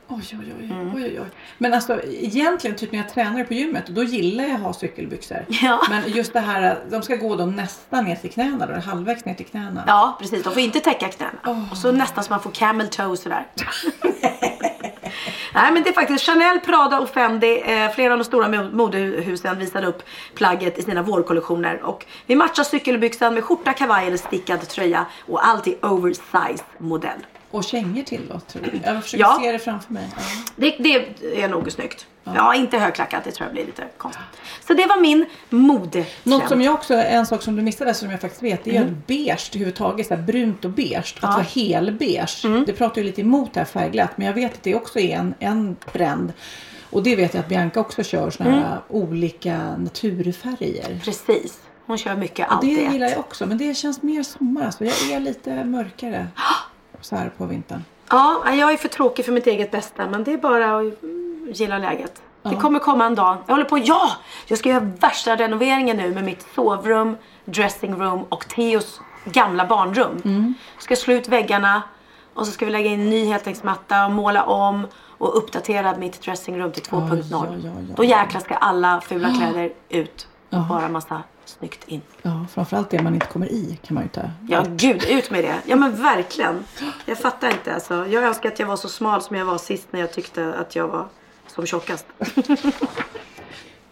Oj, 0.08 0.24
oj, 0.32 0.54
oj, 0.60 0.66
Mm. 0.72 0.96
oj, 0.96 1.04
oj, 1.04 1.20
oj. 1.22 1.28
Men 1.58 1.74
alltså 1.74 2.02
egentligen 2.06 2.76
typ 2.78 2.92
när 2.92 3.00
jag 3.00 3.10
tränar 3.10 3.44
på 3.44 3.54
gymmet 3.54 3.88
då 3.88 4.04
gillar 4.04 4.44
jag 4.44 4.54
att 4.56 4.62
ha 4.62 4.74
cykelbyxor. 4.74 5.46
Ja. 5.48 5.82
Men 5.90 6.12
just 6.12 6.34
det 6.34 6.40
här, 6.40 6.80
de 6.90 7.02
ska 7.02 7.16
gå 7.16 7.36
då 7.36 7.46
nästan 7.46 8.06
ner 8.06 8.16
till 8.16 8.32
knäna 8.32 8.66
då, 8.66 8.74
halvvägs 8.80 9.26
ner 9.26 9.34
till 9.34 9.46
knäna. 9.46 9.84
Ja, 9.88 10.18
precis. 10.20 10.44
De 10.44 10.54
får 10.54 10.62
inte 10.62 10.80
täcka 10.80 11.08
knäna. 11.10 11.66
Och 11.72 11.78
så 11.78 11.92
nästan 11.92 12.24
så 12.24 12.30
man 12.34 12.40
får 12.42 12.52
camel 12.52 12.88
toe 12.88 13.18
sådär. 13.18 13.46
Nej 15.54 15.72
men 15.74 15.84
det 15.84 15.90
är 15.90 15.94
faktiskt 15.94 16.26
Chanel, 16.26 16.60
Prada 16.60 17.00
och 17.00 17.10
Fendi. 17.10 17.62
Eh, 17.66 17.92
flera 17.92 18.14
av 18.14 18.20
de 18.20 18.26
stora 18.26 18.48
mo- 18.48 18.74
modehusen 18.76 19.60
visade 19.60 19.88
upp 19.88 20.04
plagget 20.36 20.78
i 20.80 20.82
sina 20.82 21.02
vårkollektioner. 21.02 21.82
Och 21.84 22.06
vi 22.26 22.36
matchar 22.36 22.64
cykelbyxan 22.64 23.34
med 23.34 23.44
skjorta, 23.44 23.74
kavaj 23.74 24.08
eller 24.08 24.18
stickad 24.18 24.68
tröja. 24.68 25.06
Och 25.28 25.48
allt 25.48 25.68
i 25.68 25.78
oversize 25.82 26.64
modell. 26.78 27.20
Och 27.52 27.64
kängor 27.64 28.04
till 28.04 28.22
då, 28.32 28.40
tror 28.40 28.64
jag. 28.84 28.96
Jag 28.96 29.04
försöker 29.04 29.24
Ja. 29.24 29.40
se 29.44 29.52
det 29.52 29.60
framför 29.60 29.94
mig. 29.94 30.10
Ja. 30.16 30.22
Det, 30.56 30.76
det 30.80 31.42
är 31.44 31.48
nog 31.50 31.72
snyggt. 31.72 32.06
Ja. 32.34 32.56
inte 32.56 32.78
högklackat. 32.78 33.24
Det 33.24 33.32
tror 33.32 33.46
jag 33.48 33.54
blir 33.54 33.66
lite 33.66 33.84
konstigt. 33.98 34.24
Så 34.68 34.74
det 34.74 34.86
var 34.86 35.02
min 35.02 35.26
mode. 35.50 36.06
Något 36.24 36.50
som 36.50 36.62
jag 36.62 36.74
också, 36.74 36.94
en 36.94 37.26
sak 37.26 37.42
som 37.42 37.56
du 37.56 37.62
missade 37.62 37.94
som 37.94 38.12
jag 38.12 38.22
faktiskt 38.22 38.44
vet, 38.44 38.64
det 38.64 38.76
är 38.78 38.82
Mm. 38.82 38.94
att 38.94 39.08
beige 39.08 39.50
överhuvudtaget, 39.54 40.08
så 40.08 40.16
här 40.16 40.22
brunt 40.22 40.66
och 40.66 40.72
beige, 40.72 40.98
att 40.98 41.18
Ja. 41.22 41.28
vara 41.32 41.42
helbeige. 41.42 42.46
Mm. 42.46 42.64
Det 42.68 42.74
pratar 42.74 43.02
ju 43.02 43.08
lite 43.08 43.22
emot 43.22 43.54
det 43.54 43.60
här 43.60 43.66
färgglatt, 43.66 44.18
men 44.18 44.28
jag 44.28 44.34
vet 44.34 44.54
att 44.54 44.64
det 44.64 44.76
också 44.76 45.00
är 45.00 45.16
en, 45.18 45.34
en 45.40 45.76
trend. 45.92 46.34
Och 46.90 47.04
det 47.04 47.16
vet 47.16 47.34
jag 47.34 47.42
att 47.42 47.50
Bianca 47.50 47.80
också 47.80 48.04
kör, 48.04 48.30
såna 48.30 48.50
här 48.50 48.58
Mm. 48.58 48.78
olika 48.90 49.78
naturfärger. 49.78 51.00
Precis. 51.04 51.60
Hon 51.86 51.98
kör 51.98 52.16
mycket 52.16 52.48
allt 52.50 52.62
det 52.62 52.68
gillar 52.68 53.08
jag 53.08 53.20
också, 53.20 53.46
men 53.46 53.58
det 53.58 53.74
känns 53.78 54.02
mer 54.02 54.24
sommar. 54.24 54.66
Alltså. 54.66 54.86
Jag 54.86 55.12
är 55.12 55.20
lite 55.20 55.64
mörkare 55.64 56.28
så 57.02 57.16
här 57.16 57.32
på 57.38 57.46
vintern. 57.46 57.84
Ja, 58.10 58.54
jag 58.54 58.74
är 58.74 58.78
för 58.78 58.88
tråkig 58.88 59.26
för 59.26 59.32
mitt 59.32 59.48
eget 59.48 59.72
bästa 59.72 60.08
men 60.08 60.24
det 60.24 60.34
är 60.34 60.38
bara 60.38 60.78
att 60.78 61.04
mm, 61.04 61.48
gilla 61.54 61.78
läget. 61.78 62.22
Det 62.44 62.56
kommer 62.56 62.80
komma 62.80 63.06
en 63.06 63.16
dag. 63.16 63.38
Jag 63.46 63.54
håller 63.54 63.66
på, 63.66 63.78
ja! 63.78 64.12
Jag 64.48 64.58
ska 64.60 64.70
göra 64.70 64.80
värsta 65.00 65.36
renoveringen 65.36 65.98
nu 65.98 66.14
med 66.14 66.24
mitt 66.24 66.46
sovrum, 66.56 67.18
dressingroom 67.46 68.24
och 68.30 68.48
Theos 68.48 69.02
gamla 69.26 69.66
barnrum. 69.66 70.56
Ska 70.80 70.96
slå 70.96 71.14
ut 71.14 71.28
väggarna 71.28 71.82
och 72.34 72.46
så 72.46 72.52
ska 72.52 72.66
vi 72.66 72.72
lägga 72.72 72.90
in 72.90 73.10
ny 73.10 73.26
heltäckningsmatta 73.26 74.06
och 74.06 74.12
måla 74.12 74.44
om 74.44 74.88
och 75.18 75.38
uppdatera 75.38 75.98
mitt 75.98 76.22
dressingroom 76.22 76.72
till 76.72 76.84
2.0. 76.84 77.24
ja, 77.32 77.46
ja, 77.64 77.70
ja. 77.90 77.96
Då 77.96 78.04
jäklar 78.04 78.42
ska 78.42 78.56
alla 78.56 79.02
fula 79.02 79.30
kläder 79.38 79.72
ut 79.90 80.28
och 80.50 80.58
Ja. 80.58 80.66
bara 80.70 80.90
massa 80.90 81.24
snyggt 81.46 81.84
in. 81.88 82.02
Ja, 82.22 82.46
framförallt 82.54 82.90
det 82.90 83.04
man 83.04 83.14
inte 83.14 83.26
kommer 83.26 83.52
i 83.52 83.80
kan 83.84 83.96
man 83.96 84.04
ju 84.04 84.10
ta. 84.10 84.22
Ja, 84.50 84.66
gud, 84.70 85.04
ut 85.04 85.32
med 85.32 85.44
det. 85.44 85.56
Ja, 85.66 85.76
men 85.76 85.96
verkligen. 85.96 86.64
Jag 87.06 87.18
fattar 87.18 87.50
inte. 87.50 87.74
Alltså. 87.74 88.08
Jag 88.08 88.24
önskar 88.24 88.50
att 88.52 88.60
jag 88.60 88.68
var 88.68 88.76
så 88.76 88.90
smal 88.90 89.22
som 89.22 89.36
jag 89.36 89.46
var 89.46 89.58
sist 89.58 89.88
när 89.92 90.00
jag 90.00 90.14
tyckte 90.14 90.54
att 90.54 90.76
jag 90.76 90.88
var 90.88 91.08
som 91.48 91.66
tjockast. 91.66 92.06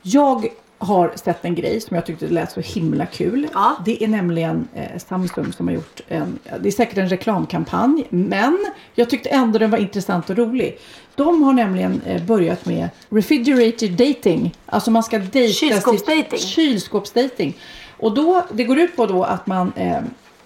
Jag 0.01 0.47
har 0.77 1.11
sett 1.15 1.45
en 1.45 1.55
grej 1.55 1.81
som 1.81 1.95
jag 1.95 2.05
tyckte 2.05 2.27
lät 2.27 2.51
så 2.51 2.59
himla 2.61 3.05
kul. 3.05 3.47
Ja. 3.53 3.75
Det 3.85 4.03
är 4.03 4.07
nämligen 4.07 4.67
eh, 4.75 4.99
Samsung 5.07 5.53
som 5.53 5.67
har 5.67 5.73
gjort 5.75 6.01
en, 6.07 6.39
det 6.59 6.69
är 6.69 6.71
säkert 6.71 6.97
en 6.97 7.09
reklamkampanj, 7.09 8.07
men 8.09 8.65
jag 8.95 9.09
tyckte 9.09 9.29
ändå 9.29 9.59
den 9.59 9.71
var 9.71 9.77
intressant 9.77 10.29
och 10.29 10.37
rolig. 10.37 10.77
De 11.15 11.41
har 11.43 11.53
nämligen 11.53 12.01
eh, 12.05 12.23
börjat 12.23 12.65
med 12.65 12.89
refrigerated 13.09 13.91
dating. 13.91 14.55
Alltså 14.65 14.91
man 14.91 15.03
ska 15.03 15.19
dejta 15.19 15.53
Kylskåpsdating. 15.53 16.39
sitt- 16.39 16.47
Kylskåpsdating. 16.49 17.57
Och 17.97 18.13
då, 18.13 18.45
det 18.53 18.63
går 18.63 18.79
ut 18.79 18.95
på 18.95 19.05
då 19.05 19.23
att 19.23 19.47
man 19.47 19.73
eh, 19.75 19.97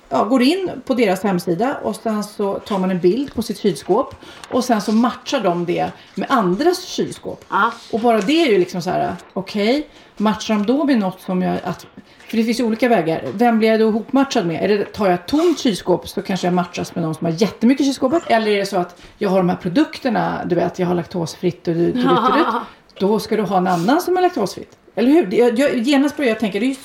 ja, 0.10 0.24
går 0.24 0.41
in 0.41 0.70
på 0.86 0.93
deras 0.93 1.24
hemsida 1.24 1.78
och 1.84 1.95
sen 1.95 2.24
så 2.24 2.60
tar 2.60 2.80
man 2.80 2.91
en 2.91 2.99
bild 2.99 3.34
på 3.34 3.41
sitt 3.41 3.60
kylskåp 3.60 4.16
och 4.51 4.64
sen 4.64 4.82
så 4.82 4.91
matchar 4.91 5.39
de 5.39 5.66
det 5.66 5.91
med 6.16 6.32
andras 6.32 6.86
kylskåp. 6.86 7.45
Och 7.91 7.99
bara 7.99 8.22
det 8.22 8.41
är 8.41 8.51
ju 8.51 8.58
liksom 8.58 8.82
så 8.82 8.89
här, 8.89 9.16
okej, 9.34 9.88
matchar 10.18 10.53
de 10.53 10.66
då 10.66 10.84
med 10.84 10.99
något 10.99 11.22
som 11.22 11.41
jag, 11.41 11.60
att, 11.64 11.88
för 12.28 12.38
det 12.38 12.43
finns 12.43 12.60
ju 12.60 12.64
olika 12.64 12.89
vägar. 12.89 13.24
Vem 13.34 13.60
blir 13.60 13.70
jag 13.70 13.80
då 13.80 13.88
ihopmatchad 13.89 14.47
med? 14.47 14.64
Är 14.64 14.68
det, 14.78 14.86
tar 14.86 15.05
jag 15.05 15.14
ett 15.14 15.28
tomt 15.28 15.60
kylskåp 15.60 16.10
så 16.10 16.22
kanske 16.22 16.47
jag 16.47 16.53
matchas 16.53 16.95
med 16.95 17.03
någon 17.03 17.16
som 17.16 17.26
har 17.26 17.34
jättemycket 17.34 17.82
i 17.82 17.86
kylskåpet. 17.86 18.24
Eller 18.28 18.51
är 18.51 18.58
det 18.58 18.66
så 18.66 18.78
att 18.78 19.01
jag 19.18 19.30
har 19.30 19.38
de 19.38 19.49
här 19.49 19.55
produkterna, 19.55 20.45
du 20.45 20.55
vet, 20.55 20.80
jag 20.80 20.88
har 20.88 20.95
laktosfritt 20.95 21.68
och 21.68 21.74
du, 21.74 21.91
du, 21.91 21.91
du, 21.91 22.03
du, 22.03 22.45
Då 22.99 23.20
ska 23.20 23.36
du 23.36 23.43
ha 23.43 23.58
en 23.58 23.68
annan 23.68 24.01
som 24.01 24.18
är 24.18 24.22
laktosfritt. 24.22 24.78
Eller 24.95 25.12
hur? 25.12 25.34
Jag, 25.34 25.60
jag, 25.60 25.78
genast 25.78 26.18
börjar 26.18 26.30
jag 26.30 26.39
tänka, 26.39 26.60
det 26.60 26.66
är 26.66 26.70
ju 26.70 26.76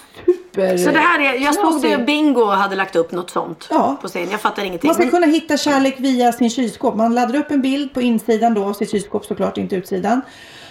super 0.55 0.76
Så 0.76 0.90
det 0.90 0.98
här 0.98 1.20
är, 1.20 1.40
jag 1.44 1.55
såg 1.55 1.82
det, 1.82 1.98
Bingo 1.98 2.44
hade 2.44 2.76
lagt 2.76 2.96
upp 2.96 3.12
något 3.12 3.30
sånt 3.30 3.66
Ja. 3.70 3.96
på 4.03 4.09
scen. 4.09 4.30
Jag 4.30 4.40
fattar 4.40 4.64
ingenting. 4.64 4.88
Man 4.88 4.94
ska 4.94 5.11
kunna 5.11 5.26
hitta 5.26 5.57
kärlek 5.57 5.94
via 5.98 6.32
sin 6.32 6.50
kylskåp. 6.50 6.94
Man 6.96 7.14
laddar 7.14 7.38
upp 7.38 7.50
en 7.50 7.62
bild 7.62 7.94
på 7.94 8.00
insidan 8.03 8.55
då 8.55 8.74
sitt 8.74 8.90
kylskåp 8.90 9.24
såklart, 9.24 9.59
inte 9.59 9.76
utsidan. 9.76 10.22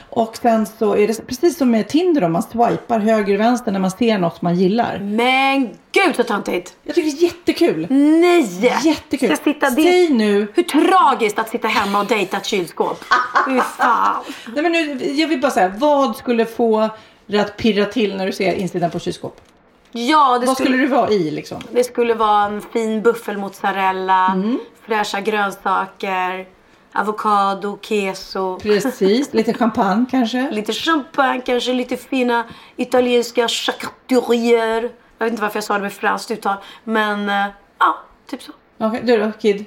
Och 0.10 0.38
sen 0.38 0.66
så 0.66 0.96
är 0.96 1.08
det 1.08 1.28
precis 1.28 1.58
som 1.58 1.72
med 1.72 1.88
Tinder 1.88 2.22
då, 2.22 2.28
man 2.28 2.44
swipar 2.44 3.00
höger 3.00 3.34
och 3.34 3.40
vänster 3.40 3.72
när 3.72 3.80
man 3.80 3.92
ser 3.92 4.18
något 4.18 4.42
man 4.42 4.56
gillar. 4.56 5.00
Men 5.00 5.70
gud 5.92 6.16
så 6.16 6.24
töntigt. 6.24 6.74
Jag 6.84 6.96
tycker 6.96 7.12
det 7.12 7.18
är 7.18 7.24
jättekul. 7.24 7.88
Nej! 7.90 8.50
Jättekul. 8.84 9.36
Ska 9.36 9.44
sitta 9.44 9.70
det... 9.70 9.82
Säg 9.84 10.10
nu. 10.10 10.48
Hur 10.56 10.64
tragiskt 10.64 11.40
att 11.40 11.50
sitta 11.50 11.68
hemma 11.68 12.00
och 12.00 12.06
dejta 12.06 12.38
ett 12.38 12.46
kylskåp. 12.46 13.04
Fy 13.48 13.60
fan. 13.60 14.16
Nej, 14.54 14.64
men 14.64 14.72
nu, 14.72 15.06
jag 15.12 15.28
vill 15.28 15.42
bara 15.42 15.52
säga, 15.52 15.72
vad 15.78 16.16
skulle 16.16 16.46
få 16.46 16.90
dig 17.26 17.40
att 17.40 17.58
pirra 17.58 17.86
till 17.86 18.16
när 18.18 18.26
du 18.26 18.32
ser 18.32 18.54
insidan 18.54 18.92
på 18.92 19.00
kylskåp? 19.00 19.42
Ja, 19.92 20.38
det 20.40 20.46
vad 20.46 20.56
skulle, 20.56 20.70
skulle, 20.70 20.78
du 20.84 20.88
vara 20.88 21.10
i 21.10 21.32
liksom? 21.32 21.62
det 21.72 21.84
skulle 21.84 22.14
vara 22.14 22.46
en 22.46 22.62
fin 22.62 23.02
buffelmozzarella, 23.02 24.26
Mm. 24.34 24.60
fräscha 24.86 25.22
grönsaker, 25.22 26.48
avokado, 26.94 27.78
keso. 27.82 28.60
Precis, 28.60 29.34
lite 29.34 29.54
champagne 29.54 30.06
kanske? 30.12 30.52
Lite 30.52 30.74
champagne, 30.74 31.42
kanske 31.46 31.74
lite 31.74 31.98
fina 31.98 32.44
italienska 32.76 33.48
charcuterier. 33.48 34.82
Jag 35.18 35.26
vet 35.26 35.32
inte 35.32 35.42
varför 35.42 35.58
jag 35.58 35.64
sa 35.64 35.74
det 35.74 35.80
med 35.82 35.94
franskt 35.94 36.32
uttal. 36.32 36.56
Men 36.84 37.30
eh, 37.30 37.46
ja, 37.80 37.98
typ 38.30 38.42
så. 38.42 38.52
Okej, 38.78 39.02
du 39.04 39.18
då 39.18 39.32
Kid? 39.42 39.66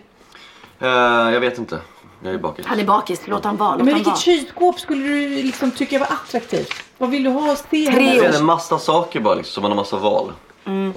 Eh, 0.81 0.89
jag 1.33 1.41
vet 1.41 1.59
inte. 1.59 1.79
Jag 2.25 2.35
är 2.35 2.39
bakis. 2.39 2.67
Han 2.67 2.81
är 2.81 2.85
bakis, 2.85 3.21
låt 3.27 3.45
han 3.45 3.57
vara. 3.57 3.71
Låt 3.71 3.79
men 3.79 3.87
han 3.89 3.95
vilket 3.95 4.07
vara. 4.07 4.17
kylskåp 4.17 4.81
skulle 4.81 5.07
du 5.09 5.29
liksom 5.43 5.71
tycka 5.71 5.99
var 5.99 6.07
attraktivt? 6.07 6.73
Vad 6.99 7.11
vill 7.11 7.23
du 7.25 7.31
ha 7.31 7.53
och 7.53 7.59
se? 7.59 7.85
Jag 7.85 7.93
vet, 7.93 8.35
en 8.35 8.45
massa 8.45 8.79
saker 8.79 9.21
bara 9.21 9.35
liksom, 9.35 9.53
så 9.55 9.61
man 9.61 9.71
har 9.71 9.77
massa 9.77 9.97
val. 9.97 10.33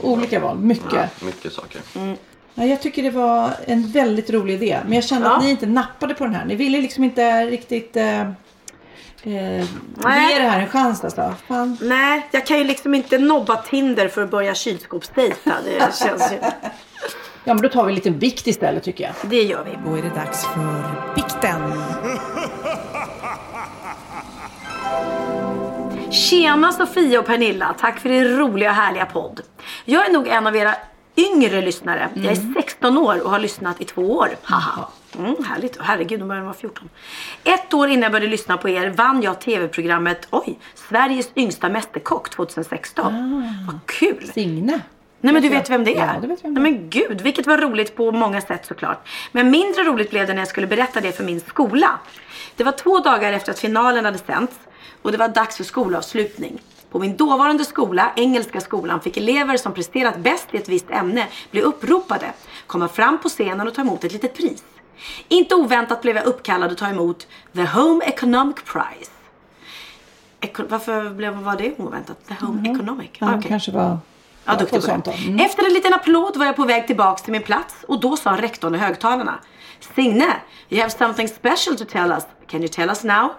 Olika 0.02 0.40
val, 0.40 0.58
mycket. 0.58 0.94
Ja, 0.94 1.26
mycket 1.26 1.54
saker. 1.54 1.82
Ja, 2.54 2.66
jag 2.66 2.82
tycker 2.82 3.04
det 3.04 3.10
var 3.10 3.50
en 3.66 3.92
väldigt 3.92 4.30
rolig 4.30 4.54
idé. 4.54 4.80
Men 4.86 4.94
jag 4.94 5.04
kände 5.04 5.28
att 5.28 5.34
Ja. 5.34 5.46
ni 5.46 5.52
inte 5.52 5.66
nappade 5.66 6.14
på 6.14 6.24
den 6.24 6.36
här. 6.36 6.46
Ni 6.46 6.56
ville 6.56 6.82
liksom 6.82 7.04
inte 7.04 7.46
riktigt 7.46 7.96
eh, 7.96 8.22
eh, 8.22 8.28
ge 9.24 9.66
det 10.38 10.50
här 10.50 10.60
en 10.60 10.68
chans 10.68 11.04
alltså. 11.04 11.34
Fan. 11.48 11.78
Nej, 11.82 12.28
jag 12.32 12.46
kan 12.48 12.58
ju 12.58 12.64
liksom 12.64 12.96
inte 12.96 13.18
nobba 13.18 13.56
Tinder 13.56 14.08
för 14.08 14.22
att 14.24 14.32
börja 14.32 14.56
kylskåpsdejta. 14.56 15.52
Det 15.66 15.96
känns 16.00 16.32
ju... 16.32 16.38
Ja 17.48 17.54
men 17.54 17.62
då 17.62 17.70
tar 17.70 17.86
vi 17.86 17.92
en 17.92 17.96
liten 17.96 18.20
bikt 18.20 18.48
istället 18.48 18.84
tycker 18.84 19.04
jag. 19.04 19.14
Det 19.30 19.44
gör 19.44 19.64
vi. 19.64 19.90
Då 19.90 19.96
är 19.98 20.02
det 20.02 20.10
dags 20.10 20.46
för 20.46 20.84
bikten. 21.16 21.62
Tjena 26.12 26.72
Sofia 26.72 27.20
och 27.20 27.26
Pernilla, 27.26 27.76
tack 27.80 28.00
för 28.00 28.10
er 28.10 28.26
roliga 28.26 28.70
och 28.70 28.76
härliga 28.76 29.06
podd. 29.06 29.42
Jag 29.86 30.06
är 30.06 30.14
nog 30.14 30.28
en 30.28 30.48
av 30.48 30.56
era 30.56 30.76
yngre 31.18 31.62
lyssnare. 31.62 32.10
Jag 32.14 32.26
är 32.32 32.54
16 32.62 32.98
år 32.98 33.24
och 33.24 33.30
har 33.30 33.40
lyssnat 33.40 33.82
i 33.82 33.86
två 33.86 34.02
år. 34.02 34.30
Haha. 34.44 34.88
Mm, 35.20 35.36
härligt. 35.44 35.78
Herregud, 35.80 36.20
nu 36.20 36.26
börjar 36.26 36.42
jag 36.42 36.46
vara 36.46 36.58
14. 36.58 36.90
Ett 37.44 37.74
år 37.74 37.88
innan 37.88 38.04
jag 38.04 38.12
började 38.12 38.32
lyssna 38.32 38.58
på 38.58 38.70
er 38.70 38.90
vann 38.90 39.22
jag 39.22 39.42
tv-programmet 39.42 40.28
Oj, 40.32 40.60
Sveriges 40.76 41.30
yngsta 41.36 41.70
mästerkock 41.70 42.30
2016. 42.30 43.14
Vad 43.68 43.80
kul! 43.86 44.32
Signe. 44.34 44.82
Nej 45.22 45.34
men 45.34 45.42
du 45.42 45.50
Vet 45.50 45.70
vem 45.70 45.84
det 45.84 45.98
är? 45.98 46.14
Ja, 46.14 46.22
det 46.22 46.28
vet 46.28 46.46
vem 46.46 46.54
Nej 46.54 46.64
men 46.64 46.90
gud, 46.90 47.22
vilket 47.22 47.48
var 47.48 47.58
roligt 47.58 47.96
på 47.96 48.12
många 48.12 48.42
sätt 48.42 48.66
såklart. 48.66 49.08
Men 49.32 49.50
mindre 49.50 49.84
roligt 49.84 50.10
blev 50.10 50.28
det 50.28 50.34
när 50.34 50.42
jag 50.42 50.48
skulle 50.48 50.68
berätta 50.68 51.02
det 51.02 51.12
för 51.12 51.24
min 51.24 51.40
skola. 51.40 52.00
Det 52.56 52.64
var 52.64 52.72
två 52.72 53.00
dagar 53.00 53.34
efter 53.34 53.52
att 53.52 53.60
finalen 53.60 54.06
hade 54.06 54.18
sänts 54.18 54.56
och 55.02 55.12
det 55.12 55.18
var 55.18 55.28
dags 55.28 55.58
för 55.58 55.64
skolavslutning. 55.64 56.60
På 56.92 57.00
min 57.00 57.18
dåvarande 57.18 57.66
skola, 57.66 58.12
Engelska 58.16 58.62
skolan, 58.62 59.02
fick 59.02 59.18
elever 59.18 59.58
som 59.58 59.74
presterat 59.74 60.18
bäst 60.18 60.48
i 60.52 60.58
ett 60.58 60.70
visst 60.70 60.90
ämne 60.90 61.28
bli 61.52 61.62
uppropade, 61.62 62.26
komma 62.68 62.88
fram 62.88 63.18
på 63.18 63.30
scenen 63.30 63.68
och 63.68 63.74
ta 63.74 63.82
emot 63.82 64.04
ett 64.04 64.14
litet 64.14 64.38
pris. 64.38 64.64
Inte 65.28 65.56
oväntat 65.56 66.02
blev 66.02 66.16
jag 66.16 66.26
uppkallad 66.26 66.72
att 66.72 66.78
ta 66.78 66.88
emot 66.88 67.28
The 67.54 67.66
Home 67.66 68.06
Economic 68.06 68.56
Prize. 68.56 69.12
Eko- 70.42 70.68
varför 70.70 71.10
blev, 71.10 71.34
var 71.34 71.56
det 71.56 71.80
oväntat? 71.80 72.28
The 72.28 72.46
Home 72.46 72.72
Economic? 72.72 73.10
Ja, 73.20 73.36
Okej. 73.36 73.50
kanske 73.50 73.72
var 73.72 73.98
Ja, 74.48 74.56
duktig 74.56 74.82
på 74.82 74.88
det. 74.88 75.12
Mm. 75.12 75.40
Efter 75.40 75.66
en 75.66 75.74
liten 75.74 75.94
applåd 75.94 76.38
var 76.38 76.46
jag 76.46 76.56
på 76.56 76.66
väg 76.66 76.88
tillbaks 76.88 77.22
till 77.22 77.32
min 77.32 77.44
plats 77.44 77.76
och 77.88 78.00
då 78.00 78.18
sa 78.18 78.32
rektorn 78.42 78.76
i 78.76 78.78
högtalarna. 78.78 79.40
Signe, 79.96 80.34
you 80.70 80.82
have 80.82 80.90
something 80.90 81.28
special 81.28 81.78
to 81.78 81.86
tell 81.86 82.12
us. 82.12 82.24
Can 82.48 82.60
you 82.60 82.68
tell 82.68 82.90
us 82.90 83.04
now? 83.04 83.34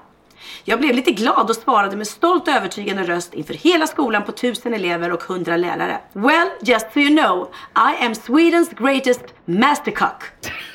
Jag 0.65 0.81
blev 0.81 0.95
lite 0.95 1.11
glad 1.11 1.51
och 1.51 1.57
svarade 1.57 1.97
med 1.97 2.07
stolt 2.07 2.49
övertygande 2.49 3.03
röst 3.03 3.35
inför 3.35 3.55
hela 3.55 3.87
skolan 3.87 4.25
på 4.25 4.33
tusen 4.33 4.75
elever 4.75 5.13
och 5.13 5.23
hundra 5.23 5.57
lärare. 5.57 6.01
Well, 6.13 6.49
just 6.63 6.93
so 6.93 7.01
you 7.01 7.17
know, 7.17 7.49
I 7.75 8.05
am 8.05 8.15
Swedens 8.15 8.71
greatest 8.71 9.25
mastercock. 9.45 10.25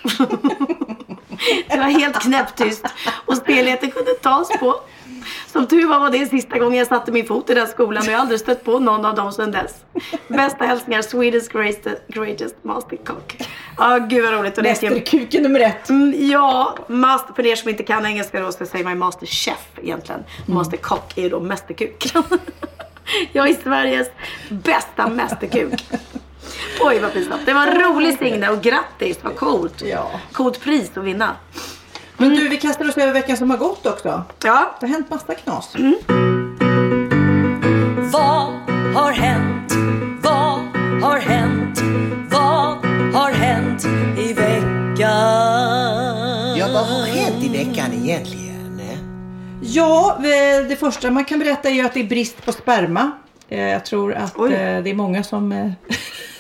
Det 1.70 1.78
var 1.78 2.00
helt 2.00 2.20
knäpptyst 2.20 2.86
och 3.26 3.38
stelheten 3.38 3.92
kunde 3.92 4.14
tas 4.14 4.50
på. 4.60 4.76
Som 5.48 5.68
tur 5.68 5.88
var 5.88 6.00
var 6.00 6.10
det 6.10 6.26
sista 6.26 6.58
gången 6.58 6.80
jag 6.80 6.88
satte 6.88 7.12
min 7.12 7.26
fot 7.26 7.50
i 7.50 7.54
den 7.54 7.68
skolan 7.68 8.04
och 8.04 8.08
jag 8.10 8.14
har 8.14 8.22
aldrig 8.22 8.40
stött 8.40 8.64
på 8.64 8.80
någon 8.80 9.06
av 9.06 9.16
dem 9.16 9.32
sedan 9.32 9.52
dess. 9.52 9.76
Bästa 10.28 10.66
hälsningar, 10.66 11.02
Swedens 11.02 11.48
greatest, 11.48 12.08
greatest 12.08 12.56
mastercock. 12.62 13.38
Ja, 13.78 13.98
gud 13.98 14.24
vad 14.24 14.34
roligt. 14.34 14.58
Mästerkuken 14.58 15.44
nummer 15.44 15.60
ett. 15.60 15.90
Mm, 15.90 16.30
ja, 16.30 16.78
master, 16.88 17.34
för 17.34 17.46
er 17.46 17.56
som 17.56 17.70
inte 17.70 17.84
kan 17.84 18.06
engelska 18.06 18.40
då 18.40 18.52
så 18.52 18.66
säger 18.66 18.86
man 18.86 18.98
masterchef 18.98 19.68
egentligen. 19.82 20.24
Masterkock 20.46 21.18
är 21.18 21.22
ju 21.22 21.30
då 21.30 21.40
mästerkuk. 21.40 22.14
jag 23.32 23.50
är 23.50 23.54
Sveriges 23.54 24.08
bästa 24.50 25.08
mästerkuk. 25.08 25.86
Oj 26.80 27.00
vad 27.00 27.14
pinsamt. 27.14 27.42
Det 27.46 27.54
var 27.54 27.68
en 27.68 27.82
rolig 27.82 28.18
Signe 28.18 28.50
och 28.50 28.62
grattis, 28.62 29.20
vad 29.22 29.36
coolt. 29.36 29.82
Ja. 29.82 30.12
Coolt 30.32 30.62
pris 30.62 30.98
att 30.98 31.04
vinna. 31.04 31.36
Men 32.18 32.30
du, 32.30 32.50
vi 32.50 32.58
kastar 32.58 32.90
oss 32.90 32.98
över 32.98 33.14
veckan 33.14 33.38
som 33.38 33.50
har 33.50 33.58
gått 33.58 33.86
också. 33.86 34.24
Ja. 34.44 34.76
Det 34.80 34.86
har 34.88 34.94
hänt 34.94 35.10
massa 35.10 35.34
knas. 35.36 35.76
Vad 38.12 38.54
har 38.96 39.12
hänt? 39.12 39.74
Vad 40.24 40.60
har 41.04 41.18
hänt? 41.20 41.82
Vad 42.32 42.86
har 43.16 43.32
hänt 43.32 43.86
i 44.20 44.34
veckan? 44.34 44.98
Ja, 46.58 46.68
vad 46.74 46.86
har 46.86 47.06
hänt 47.06 47.44
i 47.44 47.50
veckan 47.50 47.94
egentligen? 47.94 48.44
Ja, 49.62 50.18
eh, 50.18 50.68
det 50.70 50.76
första 50.76 51.12
man 51.12 51.26
kan 51.26 51.40
berätta 51.40 51.70
är 51.70 51.74
ju 51.74 51.82
att 51.86 51.94
det 51.94 52.00
är 52.00 52.04
brist 52.08 52.46
på 52.46 52.52
sperma. 52.52 53.12
Eh, 53.50 53.60
Jag 53.70 53.86
tror 53.86 54.14
att 54.14 54.38
eh, 54.38 54.48
det 54.50 54.90
är 54.90 54.94
många 54.94 55.24
som 55.24 55.52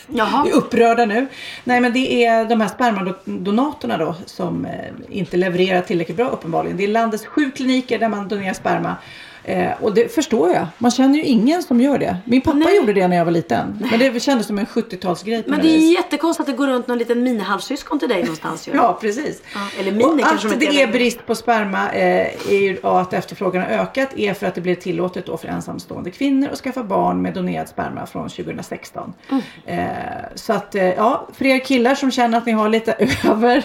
Jaha. 0.07 0.47
är 0.47 0.53
upprörda 0.53 1.05
nu. 1.05 1.27
Nej 1.63 1.81
men 1.81 1.93
det 1.93 2.25
är 2.25 2.45
de 2.45 2.61
här 2.61 2.67
spermadonatorna 2.67 3.97
då 3.97 4.15
som 4.25 4.65
eh, 4.65 4.71
inte 5.09 5.37
levererar 5.37 5.81
tillräckligt 5.81 6.17
bra 6.17 6.29
uppenbarligen. 6.29 6.77
Det 6.77 6.83
är 6.83 6.87
landets 6.87 7.25
sju 7.25 7.51
kliniker 7.51 7.99
där 7.99 8.09
man 8.09 8.27
donerar 8.27 8.53
sperma. 8.53 8.95
Eh, 9.43 9.71
och 9.81 9.93
det 9.93 10.15
förstår 10.15 10.49
jag. 10.49 10.67
Man 10.77 10.91
känner 10.91 11.15
ju 11.15 11.23
ingen 11.23 11.63
som 11.63 11.81
gör 11.81 11.97
det. 11.97 12.17
Min 12.25 12.41
pappa 12.41 12.71
gjorde 12.71 12.93
det 12.93 13.07
när 13.07 13.17
jag 13.17 13.25
var 13.25 13.31
liten. 13.31 13.87
Men 13.91 13.99
det 13.99 14.19
kändes 14.19 14.47
som 14.47 14.59
en 14.59 14.65
70-talsgrej 14.65 15.43
på 15.43 15.49
Men 15.49 15.59
det 15.59 15.67
är 15.67 15.77
vis. 15.77 15.97
jättekonstigt 15.97 16.49
att 16.49 16.55
det 16.55 16.57
går 16.57 16.67
runt 16.67 16.87
någon 16.87 16.97
liten 16.97 17.23
minihalvsyskon 17.23 17.99
till 17.99 18.09
dig 18.09 18.21
någonstans 18.21 18.67
ju. 18.67 18.71
Ja, 18.75 18.97
precis. 19.01 19.41
Ja, 19.55 19.59
eller 19.79 19.91
mini 19.91 20.05
och 20.05 20.19
kanske 20.19 20.47
att 20.47 20.59
det 20.59 20.81
är 20.81 20.87
brist 20.87 21.25
på 21.25 21.35
sperma 21.35 21.91
eh, 21.91 22.51
är 22.51 22.59
ju 22.59 22.77
att 22.83 23.13
efterfrågan 23.13 23.61
har 23.61 23.69
ökat 23.69 24.09
är 24.17 24.33
för 24.33 24.45
att 24.45 24.55
det 24.55 24.61
blev 24.61 24.75
tillåtet 24.75 25.25
då 25.25 25.37
för 25.37 25.47
ensamstående 25.47 26.11
kvinnor 26.11 26.49
att 26.49 26.59
skaffa 26.59 26.83
barn 26.83 27.21
med 27.21 27.33
donerad 27.33 27.69
sperma 27.69 28.05
från 28.05 28.29
2016. 28.29 29.13
Mm. 29.29 29.43
Eh, 29.65 29.87
så 30.35 30.53
att 30.53 30.75
eh, 30.75 30.83
ja, 30.83 31.27
för 31.33 31.45
er 31.45 31.59
killar 31.59 31.95
som 31.95 32.11
känner 32.11 32.37
att 32.37 32.45
ni 32.45 32.51
har 32.51 32.69
lite 32.69 32.93
över, 33.29 33.63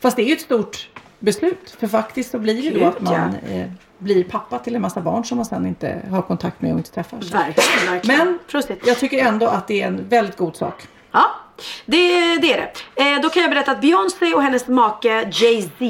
fast 0.00 0.16
det 0.16 0.22
är 0.22 0.26
ju 0.26 0.32
ett 0.32 0.40
stort 0.40 0.88
beslut 1.18 1.76
för 1.80 1.86
faktiskt 1.86 2.30
så 2.30 2.38
blir 2.38 2.70
det 2.72 2.80
då 2.80 2.86
att 2.86 3.00
man 3.00 3.34
eh, 3.34 3.66
blir 3.98 4.24
pappa 4.24 4.58
till 4.58 4.74
en 4.74 4.82
massa 4.82 5.00
barn 5.00 5.24
som 5.24 5.36
man 5.36 5.46
sen 5.46 5.66
inte 5.66 6.02
har 6.10 6.22
kontakt 6.22 6.60
med 6.60 6.72
och 6.72 6.78
inte 6.78 6.90
träffar. 6.90 7.16
Verkligen, 7.16 7.92
verkligen. 7.92 8.18
Men 8.18 8.38
Prosit. 8.46 8.86
jag 8.86 8.98
tycker 8.98 9.24
ändå 9.24 9.46
att 9.46 9.68
det 9.68 9.82
är 9.82 9.86
en 9.86 10.08
väldigt 10.08 10.36
god 10.36 10.56
sak. 10.56 10.86
Ja, 11.12 11.30
det, 11.86 12.36
det 12.36 12.52
är 12.52 12.70
det. 12.94 13.02
Eh, 13.02 13.20
då 13.20 13.28
kan 13.28 13.42
jag 13.42 13.50
berätta 13.50 13.72
att 13.72 13.80
Beyoncé 13.80 14.34
och 14.34 14.42
hennes 14.42 14.68
make 14.68 15.30
Jay-Z 15.32 15.84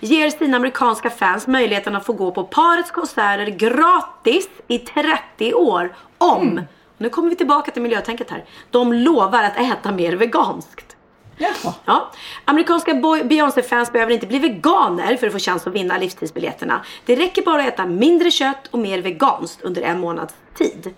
ger 0.00 0.30
sina 0.30 0.56
amerikanska 0.56 1.10
fans 1.10 1.46
möjligheten 1.46 1.96
att 1.96 2.06
få 2.06 2.12
gå 2.12 2.30
på 2.30 2.44
parets 2.44 2.90
konserter 2.90 3.46
gratis 3.46 4.48
i 4.68 4.78
30 4.78 5.54
år 5.54 5.94
om, 6.18 6.62
nu 6.98 7.08
kommer 7.08 7.30
vi 7.30 7.36
tillbaka 7.36 7.70
till 7.70 7.82
miljötänket 7.82 8.30
här, 8.30 8.44
de 8.70 8.92
lovar 8.92 9.42
att 9.42 9.56
äta 9.56 9.92
mer 9.92 10.12
veganskt. 10.12 10.96
Jaha. 11.40 11.74
Ja. 11.84 12.10
Amerikanska 12.44 12.94
Beyoncé-fans 13.24 13.92
behöver 13.92 14.12
inte 14.12 14.26
bli 14.26 14.38
veganer 14.38 15.16
för 15.16 15.26
att 15.26 15.32
få 15.32 15.38
chans 15.38 15.66
att 15.66 15.72
vinna 15.74 15.98
livstidsbiljetterna. 15.98 16.80
Det 17.06 17.16
räcker 17.16 17.42
bara 17.42 17.62
att 17.62 17.68
äta 17.68 17.86
mindre 17.86 18.30
kött 18.30 18.66
och 18.70 18.78
mer 18.78 19.02
veganskt 19.02 19.62
under 19.62 19.82
en 19.82 20.00
månads 20.00 20.34
tid. 20.54 20.94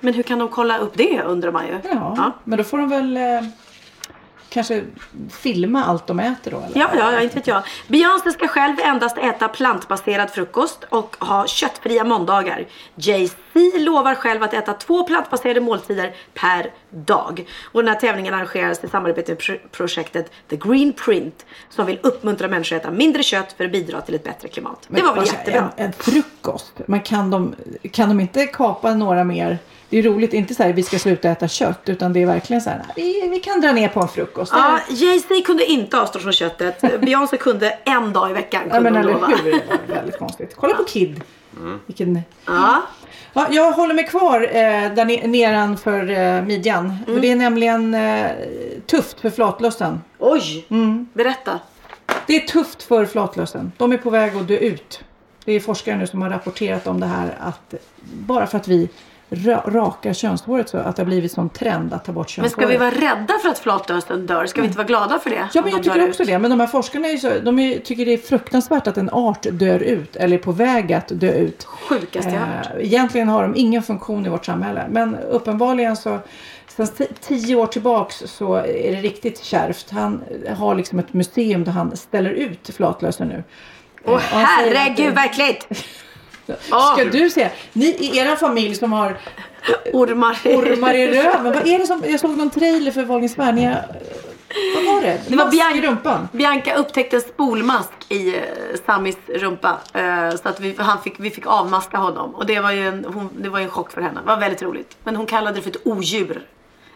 Men 0.00 0.14
hur 0.14 0.22
kan 0.22 0.38
de 0.38 0.48
kolla 0.48 0.78
upp 0.78 0.92
det 0.94 1.22
undrar 1.22 1.52
man 1.52 1.66
ju. 1.66 1.80
Ja, 1.84 2.32
men 2.44 2.58
då 2.58 2.64
får 2.64 2.78
de 2.78 2.88
väl 2.88 3.16
eh, 3.16 3.22
kanske 4.50 4.82
filma 5.30 5.84
allt 5.84 6.06
de 6.06 6.20
äter 6.20 6.50
då? 6.50 6.56
Eller? 6.56 6.80
Ja, 6.80 6.90
ja, 6.98 7.12
ja, 7.12 7.20
inte 7.20 7.34
vet 7.36 7.46
jag. 7.46 7.62
Beyoncé 7.88 8.30
ska 8.30 8.48
själv 8.48 8.76
endast 8.80 9.18
äta 9.18 9.48
plantbaserad 9.48 10.30
frukost 10.30 10.84
och 10.88 11.16
ha 11.20 11.46
köttfria 11.46 12.04
måndagar. 12.04 12.66
Jay-Z 12.94 13.38
lovar 13.78 14.14
själv 14.14 14.42
att 14.42 14.54
äta 14.54 14.72
två 14.72 15.04
plantbaserade 15.04 15.60
måltider 15.60 16.14
per 16.34 16.70
dag. 16.90 17.44
Och 17.64 17.82
den 17.84 17.94
här 17.94 18.00
tävlingen 18.00 18.34
arrangeras 18.34 18.84
i 18.84 18.88
samarbete 18.88 19.32
med 19.32 19.38
pro- 19.38 19.58
projektet 19.72 20.32
The 20.48 20.56
Green 20.56 20.92
Print 20.92 21.46
som 21.68 21.86
vill 21.86 21.98
uppmuntra 22.02 22.48
människor 22.48 22.76
att 22.76 22.82
äta 22.82 22.90
mindre 22.90 23.22
kött 23.22 23.52
för 23.56 23.64
att 23.64 23.72
bidra 23.72 24.00
till 24.00 24.14
ett 24.14 24.24
bättre 24.24 24.48
klimat. 24.48 24.86
det 24.88 25.02
var 25.02 25.10
väl 25.10 25.18
alltså, 25.18 25.34
jättebra. 25.34 25.70
En, 25.76 25.86
en 25.86 25.92
frukost. 25.92 26.72
Men 26.86 27.00
kan 27.00 27.30
de, 27.30 27.54
kan 27.92 28.08
de 28.08 28.20
inte 28.20 28.46
kapa 28.46 28.94
några 28.94 29.24
mer? 29.24 29.58
Det 29.90 29.98
är 29.98 30.02
roligt, 30.02 30.32
inte 30.34 30.54
så 30.54 30.62
här 30.62 30.72
vi 30.72 30.82
ska 30.82 30.98
sluta 30.98 31.28
äta 31.30 31.48
kött 31.48 31.80
utan 31.88 32.12
det 32.12 32.22
är 32.22 32.26
verkligen 32.26 32.62
så 32.62 32.70
här 32.70 32.82
vi, 32.96 33.28
vi 33.30 33.40
kan 33.40 33.60
dra 33.60 33.72
ner 33.72 33.88
på 33.88 34.00
en 34.00 34.08
frukost. 34.08 34.52
Ja, 34.56 34.78
Jay-Z 34.90 35.42
kunde 35.46 35.64
inte 35.64 36.00
avstå 36.00 36.18
från 36.18 36.32
köttet. 36.32 36.80
Beyoncé 37.00 37.36
kunde 37.36 37.70
en 37.84 38.12
dag 38.12 38.30
i 38.30 38.32
veckan. 38.32 38.62
Ja, 38.68 38.74
Kunde 38.74 38.90
men 38.90 39.04
hon 39.04 39.14
eller 39.24 39.42
hur, 39.42 39.52
det 39.52 39.62
var 39.88 39.94
väldigt 39.94 40.18
konstigt. 40.18 40.54
Kolla 40.56 40.74
på 40.74 40.84
Kid. 40.84 41.20
Vilken... 41.86 42.20
Ja. 42.46 42.82
Ja, 43.32 43.46
jag 43.50 43.72
håller 43.72 43.94
mig 43.94 44.06
kvar 44.06 44.40
eh, 44.42 44.52
där 44.94 45.04
ne- 45.04 45.26
nedanför 45.26 46.10
eh, 46.10 46.42
midjan. 46.42 46.84
Mm. 46.86 47.04
För 47.04 47.20
det 47.20 47.30
är 47.30 47.36
nämligen 47.36 47.94
eh, 47.94 48.26
tufft 48.86 49.20
för 49.20 49.30
flatlössen. 49.30 50.00
Oj, 50.18 50.66
Mm. 50.70 51.08
berätta. 51.12 51.60
Det 52.26 52.36
är 52.36 52.40
tufft 52.40 52.82
för 52.82 53.06
flatlössen. 53.06 53.72
De 53.76 53.92
är 53.92 53.96
på 53.96 54.10
väg 54.10 54.36
att 54.36 54.48
dö 54.48 54.56
ut. 54.56 55.00
Det 55.44 55.52
är 55.52 55.60
forskare 55.60 55.96
nu 55.96 56.06
som 56.06 56.22
har 56.22 56.30
rapporterat 56.30 56.86
om 56.86 57.00
det 57.00 57.06
här 57.06 57.34
att 57.40 57.74
bara 58.00 58.46
för 58.46 58.58
att 58.58 58.68
vi 58.68 58.88
ra- 59.30 59.70
rakar 59.70 60.12
könshåret 60.12 60.68
så 60.68 60.78
att 60.78 60.96
det 60.96 61.02
har 61.02 61.06
blivit 61.06 61.32
sån 61.32 61.48
trend 61.48 61.92
att 61.94 62.04
ta 62.04 62.12
bort 62.12 62.26
Men 62.26 62.30
könshåret. 62.48 62.52
ska 62.52 62.66
vi 62.66 62.76
vara 62.76 62.90
rädda 63.14 63.38
för 63.42 63.48
att 63.48 63.58
flatlösen 63.58 64.26
dör? 64.26 64.46
Ska 64.46 64.60
vi 64.60 64.66
inte 64.66 64.78
vara 64.78 64.86
glada 64.86 65.18
för 65.18 65.30
det? 65.30 65.48
Ja, 65.54 65.62
men 65.62 65.70
jag 65.72 65.82
tycker 65.82 66.08
också 66.08 66.22
ut? 66.22 66.28
det. 66.28 66.38
Men 66.38 66.50
de 66.50 66.60
här 66.60 66.66
forskarna 66.66 67.08
är 67.08 67.16
så, 67.16 67.30
de 67.44 67.58
är, 67.58 67.78
tycker 67.78 68.06
det 68.06 68.12
är 68.12 68.18
fruktansvärt 68.18 68.86
att 68.86 68.96
en 68.96 69.10
art 69.10 69.46
dör 69.50 69.78
ut 69.78 70.16
eller 70.16 70.36
är 70.38 70.42
på 70.42 70.52
väg 70.52 70.92
att 70.92 71.08
dö 71.08 71.32
ut. 71.32 71.64
Sjukaste 71.64 72.30
jag 72.30 72.40
hört. 72.40 72.66
Eh, 72.76 72.84
Egentligen 72.86 73.28
har 73.28 73.42
de 73.42 73.56
ingen 73.56 73.82
funktion 73.82 74.26
i 74.26 74.28
vårt 74.28 74.46
samhälle. 74.46 74.86
Men 74.90 75.16
uppenbarligen 75.16 75.96
så 75.96 76.18
Sen 76.76 76.86
ti- 76.86 77.08
tio 77.20 77.56
år 77.56 77.66
tillbaks 77.66 78.22
så 78.26 78.54
är 78.54 78.92
det 78.92 79.00
riktigt 79.00 79.38
kärvt. 79.44 79.90
Han 79.90 80.22
har 80.56 80.74
liksom 80.74 80.98
ett 80.98 81.12
museum 81.12 81.64
där 81.64 81.72
han 81.72 81.96
ställer 81.96 82.30
ut 82.30 82.70
flatlösen 82.76 83.28
nu. 83.28 83.44
Åh 84.04 84.14
att 84.14 84.22
herregud, 84.22 85.14
vad 85.14 85.24
äckligt! 85.24 85.66
Ska 86.94 87.04
du 87.12 87.30
se? 87.30 87.48
Ni 87.72 87.86
i 87.86 88.18
er 88.18 88.36
familj 88.36 88.74
som 88.74 88.92
har 88.92 89.16
ormar, 89.92 90.38
ormar 90.44 90.94
i 90.94 91.06
röven. 91.06 91.44
Vad 91.44 91.66
är 91.68 91.78
det 91.78 91.86
som, 91.86 92.02
jag 92.06 92.20
såg 92.20 92.36
någon 92.36 92.50
trailer 92.50 92.90
för 92.90 93.04
Wahlgrens 93.04 93.38
värld. 93.38 93.54
Har- 93.58 93.84
Vad 94.74 94.94
var 94.94 95.02
det? 95.02 95.20
Det 95.28 95.36
var 95.36 95.44
Mask 95.44 95.76
i 95.76 95.80
rumpan. 95.80 96.28
Bianca 96.32 96.74
upptäckte 96.74 97.16
en 97.16 97.22
spolmask 97.22 97.90
i 98.08 98.28
uh, 98.30 98.34
Samis 98.86 99.16
rumpa. 99.28 99.78
Eh, 99.94 100.30
så 100.42 100.48
att 100.48 100.60
vi, 100.60 100.74
han 100.78 101.02
fick, 101.02 101.14
vi 101.20 101.30
fick 101.30 101.46
avmaska 101.46 101.96
honom. 101.96 102.34
Och 102.34 102.46
det 102.46 102.60
var, 102.60 102.72
ju 102.72 102.88
en, 102.88 103.04
hon, 103.14 103.28
det 103.38 103.48
var 103.48 103.60
en 103.60 103.68
chock 103.70 103.90
för 103.92 104.00
henne. 104.00 104.20
Det 104.20 104.26
var 104.26 104.36
väldigt 104.36 104.62
roligt. 104.62 104.96
Men 105.04 105.16
hon 105.16 105.26
kallade 105.26 105.56
det 105.56 105.62
för 105.62 105.70
ett 105.70 105.86
odjur. 105.86 106.42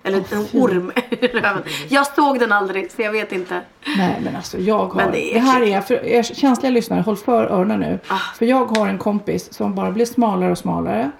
Eller 0.05 0.19
en 0.19 0.63
orm 0.63 0.93
i 1.11 1.27
röven. 1.27 1.63
Jag 1.89 2.07
såg 2.07 2.39
den 2.39 2.53
aldrig 2.53 2.93
så 2.93 3.03
jag 3.03 3.13
vet 3.13 3.33
inte. 3.33 3.61
Nej 3.97 4.21
men 4.25 4.37
alltså 4.37 4.59
jag 4.59 4.87
har. 4.87 4.95
Men 4.95 5.07
det, 5.07 5.19
det 5.19 5.37
är 5.37 5.41
här 5.41 5.63
är 5.63 5.81
för 5.81 6.05
er 6.05 6.23
känsliga 6.23 6.71
lyssnare. 6.71 7.01
Håll 7.01 7.17
för 7.17 7.45
öronen 7.45 7.81
nu. 7.81 7.99
Ah. 8.09 8.19
För 8.39 8.47
jag 8.47 8.65
har 8.67 8.89
en 8.89 8.99
kompis 8.99 9.53
som 9.53 9.75
bara 9.75 9.91
blev 9.91 10.05
smalare 10.05 10.51
och 10.51 10.59
smalare. 10.59 11.11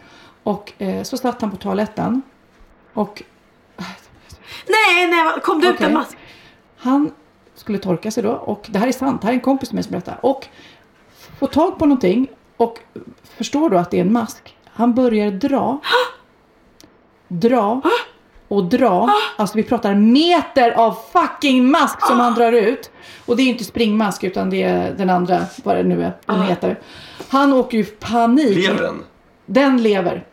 Och 0.43 0.73
eh, 0.79 1.03
så 1.03 1.17
satt 1.17 1.41
han 1.41 1.51
på 1.51 1.57
toaletten. 1.57 2.23
Och 2.95 3.23
Nej, 4.67 5.07
nej, 5.07 5.41
kom 5.43 5.61
det 5.61 5.69
ut 5.69 5.75
Okej. 5.75 5.87
en 5.87 5.93
mask? 5.93 6.17
Han 6.77 7.11
skulle 7.55 7.79
torka 7.79 8.11
sig 8.11 8.23
då 8.23 8.33
och 8.33 8.67
det 8.69 8.79
här 8.79 8.89
är 8.89 8.93
sant, 8.93 9.21
det 9.21 9.27
här 9.27 9.33
är 9.33 9.37
en 9.37 9.41
kompis 9.41 9.73
med 9.73 9.75
mig 9.75 9.83
som 9.83 9.91
berättar. 9.91 10.19
Och 10.23 10.47
får 11.39 11.47
tag 11.47 11.79
på 11.79 11.87
någonting 11.87 12.29
och 12.57 12.81
förstår 13.25 13.71
då 13.71 13.79
att 13.79 13.91
det 13.91 13.97
är 13.97 14.01
en 14.01 14.13
mask. 14.13 14.57
Han 14.65 14.95
börjar 14.95 15.31
dra. 15.31 15.81
Dra. 17.29 17.83
Och 18.55 18.65
dra. 18.65 19.11
Alltså 19.37 19.57
vi 19.57 19.63
pratar 19.63 19.95
meter 19.95 20.71
av 20.71 20.97
fucking 21.13 21.71
mask 21.71 22.07
som 22.07 22.21
han 22.21 22.35
drar 22.35 22.53
ut. 22.53 22.91
Och 23.27 23.37
det 23.37 23.43
är 23.43 23.47
inte 23.47 23.65
springmask 23.65 24.25
utan 24.25 24.51
det 24.51 24.63
är 24.63 24.95
den 24.95 25.11
andra, 25.11 25.41
vad 25.65 25.77
det 25.77 25.83
nu 25.83 26.03
är, 26.03 26.13
den 26.27 26.43
heter. 26.43 26.79
Han 27.29 27.53
åker 27.53 27.79
ju 27.79 27.85
panik. 27.85 28.57
Lever 28.57 28.83
den? 28.83 29.05
Den 29.47 29.83
lever. 29.83 30.25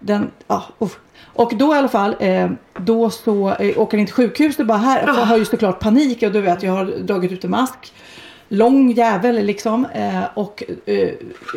Den, 0.00 0.30
ja, 0.46 0.64
uff. 0.78 0.98
Och 1.24 1.52
då 1.56 1.74
i 1.74 1.78
alla 1.78 1.88
fall, 1.88 2.16
eh, 2.18 2.50
då 2.78 3.10
så 3.10 3.50
eh, 3.50 3.78
åker 3.78 3.98
han 3.98 4.06
till 4.06 4.14
sjukhus 4.14 4.58
och 4.58 4.66
bara 4.66 4.78
här, 4.78 5.06
jag 5.06 5.14
har 5.14 5.36
ju 5.36 5.44
såklart 5.44 5.80
panik 5.80 6.22
och 6.22 6.32
du 6.32 6.40
vet 6.40 6.62
jag 6.62 6.72
har 6.72 6.84
dragit 6.84 7.32
ut 7.32 7.44
en 7.44 7.50
mask. 7.50 7.92
Lång 8.48 8.90
jävel 8.90 9.44
liksom. 9.44 9.86
Eh, 9.94 10.22
och 10.34 10.62
eh, 10.86 11.08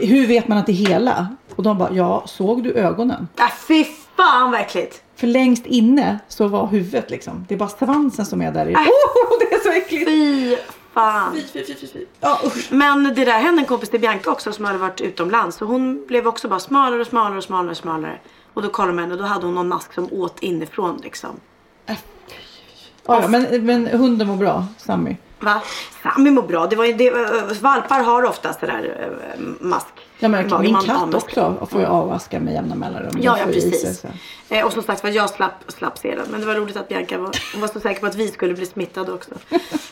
hur 0.01 0.27
vet 0.27 0.47
man 0.47 0.57
att 0.57 0.65
det 0.65 0.71
är 0.71 0.89
hela? 0.89 1.27
Och 1.55 1.63
de 1.63 1.77
bara, 1.77 1.89
ja 1.93 2.23
såg 2.25 2.63
du 2.63 2.73
ögonen? 2.73 3.27
Äh, 3.39 3.45
fy 3.67 3.85
fan 4.17 4.51
vad 4.51 4.61
äckligt. 4.61 5.03
För 5.19 5.27
längst 5.27 5.65
inne 5.65 6.19
så 6.27 6.47
var 6.47 6.67
huvudet 6.67 7.09
liksom. 7.09 7.45
Det 7.47 7.53
är 7.53 7.57
bara 7.57 7.69
svansen 7.69 8.25
som 8.25 8.41
är 8.41 8.51
där. 8.51 8.67
Äh. 8.67 8.73
Oh, 8.73 9.39
det 9.39 9.55
är 9.55 9.59
så 9.59 9.71
äckligt. 9.71 10.09
Fy 10.09 10.55
fan. 10.93 11.33
Fy, 11.33 11.63
fy, 11.65 11.75
fy, 11.75 11.87
fy. 11.87 12.05
Ja. 12.19 12.39
Men 12.69 13.03
det 13.03 13.25
där 13.25 13.39
hände 13.39 13.61
en 13.61 13.65
kompis 13.65 13.89
till 13.89 13.99
Bianca 13.99 14.31
också 14.31 14.51
som 14.53 14.65
hade 14.65 14.77
varit 14.77 15.01
utomlands. 15.01 15.57
Så 15.57 15.65
hon 15.65 16.05
blev 16.07 16.27
också 16.27 16.47
bara 16.47 16.59
smalare 16.59 17.01
och 17.01 17.07
smalare 17.07 17.37
och 17.37 17.43
smalare 17.43 17.71
och 17.71 17.77
smalare. 17.77 18.19
Och 18.53 18.61
då 18.61 18.69
kollade 18.69 18.93
man 18.93 19.03
henne 19.03 19.13
och 19.13 19.19
då 19.19 19.25
hade 19.25 19.45
hon 19.45 19.55
någon 19.55 19.67
mask 19.67 19.93
som 19.93 20.13
åt 20.13 20.39
inifrån 20.39 20.99
liksom. 21.03 21.39
Ja, 21.85 23.21
ja, 23.21 23.27
men, 23.27 23.65
men 23.65 23.87
hunden 23.87 24.27
mår 24.27 24.35
bra, 24.35 24.65
Sammy. 24.77 25.15
Va? 25.39 25.61
Sami 26.03 26.31
mår 26.31 26.41
bra. 26.41 26.67
Det 26.67 26.75
var, 26.75 26.85
det, 26.85 27.07
äh, 27.07 27.61
valpar 27.61 28.03
har 28.03 28.23
oftast 28.23 28.61
det 28.61 28.67
där 28.67 29.11
äh, 29.33 29.39
mask. 29.59 29.93
Ja, 30.19 30.27
men 30.29 30.45
i 30.45 30.49
magen. 30.49 30.63
min 30.63 30.75
katt 30.81 31.13
också 31.13 31.67
får 31.71 31.81
ju 31.81 31.87
avvaska 31.87 32.39
med 32.39 32.53
jämna 32.53 32.75
mellanrum. 32.75 33.11
Ja, 33.21 33.37
ja 33.37 33.45
sig, 33.45 33.53
precis. 33.53 34.01
så. 34.01 34.07
Eh, 34.49 34.65
och 34.65 34.73
som 34.73 34.83
sagt 34.83 35.03
var 35.03 35.09
jag 35.09 35.29
slapp, 35.29 35.63
slapp 35.67 35.97
se 35.97 36.15
den. 36.15 36.25
Men 36.31 36.41
det 36.41 36.47
var 36.47 36.55
roligt 36.55 36.77
att 36.77 36.87
Bianca 36.87 37.17
var, 37.17 37.35
hon 37.53 37.61
var 37.61 37.67
så 37.67 37.79
säker 37.79 38.01
på 38.01 38.07
att 38.07 38.15
vi 38.15 38.27
skulle 38.27 38.53
bli 38.53 38.65
smittade 38.65 39.11
också. 39.11 39.31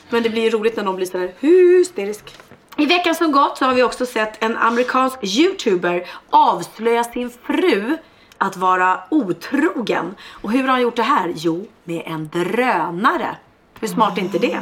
Men 0.09 0.23
det 0.23 0.30
blir 0.30 0.41
ju 0.41 0.49
roligt 0.49 0.78
när 0.78 0.84
någon 0.84 0.95
blir 0.95 1.05
sådär 1.05 1.32
hysterisk. 1.39 2.36
I 2.78 2.86
veckan 2.86 3.15
som 3.15 3.32
gått 3.32 3.57
så 3.57 3.65
har 3.65 3.73
vi 3.73 3.84
också 3.84 4.05
sett 4.05 4.43
en 4.43 4.57
amerikansk 4.57 5.19
youtuber 5.21 6.07
avslöja 6.30 7.03
sin 7.03 7.30
fru 7.43 7.97
att 8.38 8.57
vara 8.57 8.99
otrogen. 9.09 10.15
Och 10.32 10.51
hur 10.51 10.61
har 10.61 10.69
han 10.69 10.82
gjort 10.82 10.95
det 10.95 11.03
här? 11.03 11.34
Jo, 11.36 11.67
med 11.84 12.01
en 12.05 12.30
drönare. 12.34 13.38
Hur 13.80 13.88
smart 13.88 14.17
är 14.17 14.21
inte 14.21 14.39
det? 14.39 14.59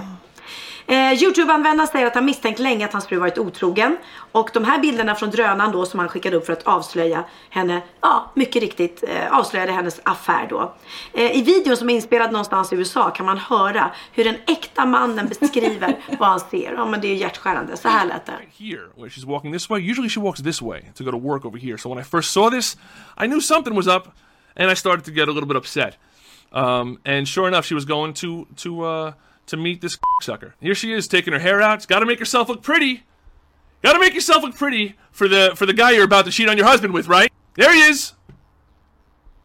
Eh, 0.87 1.23
Youtube-användaren 1.23 1.87
säger 1.87 2.07
att 2.07 2.15
han 2.15 2.25
misstänkt 2.25 2.59
länge 2.59 2.85
att 2.85 2.93
hans 2.93 3.07
fru 3.07 3.17
varit 3.17 3.37
otrogen. 3.37 3.97
Och 4.31 4.49
de 4.53 4.63
här 4.63 4.79
bilderna 4.79 5.15
från 5.15 5.29
drönaren 5.29 5.71
då 5.71 5.85
som 5.85 5.99
han 5.99 6.09
skickade 6.09 6.37
upp 6.37 6.45
för 6.45 6.53
att 6.53 6.63
avslöja 6.63 7.23
henne, 7.49 7.81
ja 8.01 8.31
mycket 8.33 8.61
riktigt 8.61 9.03
eh, 9.07 9.37
avslöjade 9.37 9.71
hennes 9.71 10.01
affär 10.03 10.47
då. 10.49 10.75
Eh, 11.13 11.37
I 11.37 11.41
videon 11.41 11.77
som 11.77 11.89
är 11.89 11.95
inspelad 11.95 12.31
någonstans 12.31 12.73
i 12.73 12.75
USA 12.75 13.09
kan 13.09 13.25
man 13.25 13.37
höra 13.37 13.91
hur 14.11 14.23
den 14.23 14.35
äkta 14.47 14.85
mannen 14.85 15.27
beskriver 15.27 15.97
vad 16.19 16.29
han 16.29 16.39
ser. 16.39 16.73
Ja 16.73 16.85
men 16.85 17.01
det 17.01 17.07
är 17.07 17.09
ju 17.09 17.15
hjärtskärande, 17.15 17.77
så 17.77 17.87
här 17.87 18.05
lät 18.05 18.25
det. 18.25 18.39
here 18.57 18.89
where 18.95 19.09
she's 19.09 19.25
walking 19.25 19.51
this 19.51 19.69
way. 19.69 19.91
Usually 19.91 20.09
she 20.09 20.19
walks 20.19 20.41
this 20.41 20.61
way 20.61 20.81
to 20.95 21.03
go 21.03 21.11
to 21.11 21.17
work 21.17 21.45
over 21.45 21.57
here. 21.57 21.77
So 21.77 21.89
when 21.89 21.99
I 21.99 22.03
first 22.03 22.31
saw 22.31 22.49
this, 22.49 22.77
I 23.17 23.27
knew 23.27 23.41
something 23.41 23.75
was 23.75 23.87
up, 23.87 24.07
and 24.55 24.71
I 24.71 24.75
started 24.75 25.05
to 25.05 25.11
get 25.11 25.27
a 25.27 25.31
little 25.31 25.47
bit 25.47 25.57
upset. 25.57 25.97
Um, 26.51 26.99
and 27.05 27.27
sure 27.27 27.47
enough, 27.47 27.65
she 27.65 27.75
was 27.75 27.85
going 27.85 28.13
to 28.13 28.47
to 28.55 28.85
uh, 28.85 29.11
to 29.47 29.57
meet 29.57 29.81
this 29.81 29.97
sucker. 30.21 30.55
Here 30.59 30.75
she 30.75 30.91
is 30.91 31.07
taking 31.07 31.33
her 31.33 31.39
hair 31.39 31.61
out. 31.61 31.87
Got 31.87 31.99
to 31.99 32.05
make 32.05 32.19
herself 32.19 32.49
look 32.49 32.61
pretty. 32.61 33.03
Got 33.81 33.93
to 33.93 33.99
make 33.99 34.13
yourself 34.13 34.43
look 34.43 34.55
pretty 34.55 34.95
for 35.11 35.27
the 35.27 35.51
for 35.55 35.65
the 35.65 35.73
guy 35.73 35.91
you're 35.91 36.05
about 36.05 36.25
to 36.25 36.31
cheat 36.31 36.49
on 36.49 36.57
your 36.57 36.65
husband 36.65 36.93
with, 36.93 37.07
right? 37.07 37.31
There 37.55 37.73
he 37.73 37.81
is. 37.81 38.13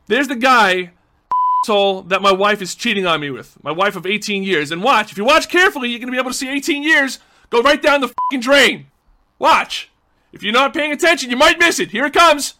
There's 0.06 0.28
the 0.28 0.36
guy 0.36 0.92
asshole 1.62 2.02
that 2.02 2.22
my 2.22 2.32
wife 2.32 2.62
is 2.62 2.74
cheating 2.74 3.06
on 3.06 3.20
me 3.20 3.30
with. 3.30 3.62
My 3.62 3.70
wife 3.72 3.96
of 3.96 4.06
18 4.06 4.42
years. 4.42 4.70
And 4.70 4.82
watch, 4.82 5.12
if 5.12 5.18
you 5.18 5.24
watch 5.24 5.48
carefully, 5.48 5.90
you're 5.90 5.98
gonna 5.98 6.12
be 6.12 6.18
able 6.18 6.30
to 6.30 6.36
see 6.36 6.48
18 6.48 6.82
years 6.82 7.18
go 7.50 7.60
right 7.62 7.80
down 7.80 8.00
the 8.00 8.08
fucking 8.08 8.40
drain. 8.40 8.86
Watch. 9.38 9.90
If 10.32 10.42
you're 10.42 10.52
not 10.52 10.72
paying 10.72 10.92
attention, 10.92 11.30
you 11.30 11.36
might 11.36 11.58
miss 11.58 11.80
it. 11.80 11.90
Here 11.90 12.06
it 12.06 12.12
comes. 12.12 12.54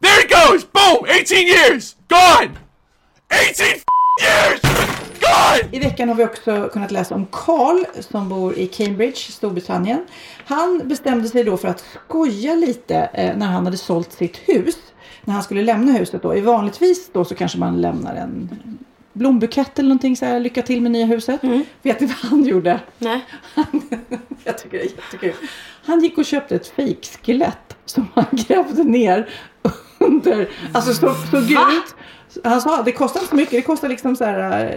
There 0.00 0.20
it 0.20 0.30
goes. 0.30 0.64
Boom. 0.64 1.06
18 1.06 1.46
years. 1.46 1.94
Gone. 2.08 2.58
18 3.30 3.82
years. 4.20 4.95
I 5.72 5.78
veckan 5.78 6.08
har 6.08 6.16
vi 6.16 6.24
också 6.24 6.68
kunnat 6.72 6.90
läsa 6.90 7.14
om 7.14 7.26
Carl 7.32 7.84
som 8.00 8.28
bor 8.28 8.58
i 8.58 8.66
Cambridge, 8.66 9.16
Storbritannien. 9.16 10.06
Han 10.44 10.82
bestämde 10.84 11.28
sig 11.28 11.44
då 11.44 11.56
för 11.56 11.68
att 11.68 11.84
skoja 12.08 12.54
lite 12.54 12.96
eh, 13.12 13.36
när 13.36 13.46
han 13.46 13.64
hade 13.64 13.76
sålt 13.76 14.12
sitt 14.12 14.36
hus. 14.36 14.76
När 15.24 15.34
han 15.34 15.42
skulle 15.42 15.62
lämna 15.62 15.92
huset 15.92 16.22
då. 16.22 16.36
I 16.36 16.40
vanligtvis 16.40 17.10
då 17.12 17.24
så 17.24 17.34
kanske 17.34 17.58
man 17.58 17.80
lämnar 17.80 18.14
en 18.14 18.58
blombukett 19.12 19.78
eller 19.78 19.88
någonting 19.88 20.16
så 20.16 20.24
här, 20.24 20.40
lycka 20.40 20.62
till 20.62 20.80
med 20.80 20.92
nya 20.92 21.06
huset. 21.06 21.40
Vet 21.82 22.00
ni 22.00 22.06
vad 22.06 22.16
han 22.16 22.44
gjorde? 22.44 22.80
Nej. 22.98 23.24
Jag 24.44 24.58
tycker 24.58 24.78
det 24.78 24.84
är 24.84 24.90
jättekul. 24.90 25.34
Han 25.84 26.00
gick 26.00 26.18
och 26.18 26.24
köpte 26.24 26.56
ett 26.56 26.66
fejkskelett 26.66 27.65
som 27.86 28.08
han 28.14 28.24
grävde 28.30 28.84
ner 28.84 29.28
under. 29.98 30.48
Alltså 30.72 30.94
så, 30.94 31.14
såg 31.30 31.50
ut. 31.50 31.94
Han 32.44 32.60
sa 32.60 32.82
det 32.82 32.92
kostar 32.92 33.20
inte 33.20 33.30
så 33.30 33.36
mycket. 33.36 33.52
Det 33.52 33.62
kostar 33.62 33.88
liksom 33.88 34.16
så 34.16 34.24
här 34.24 34.76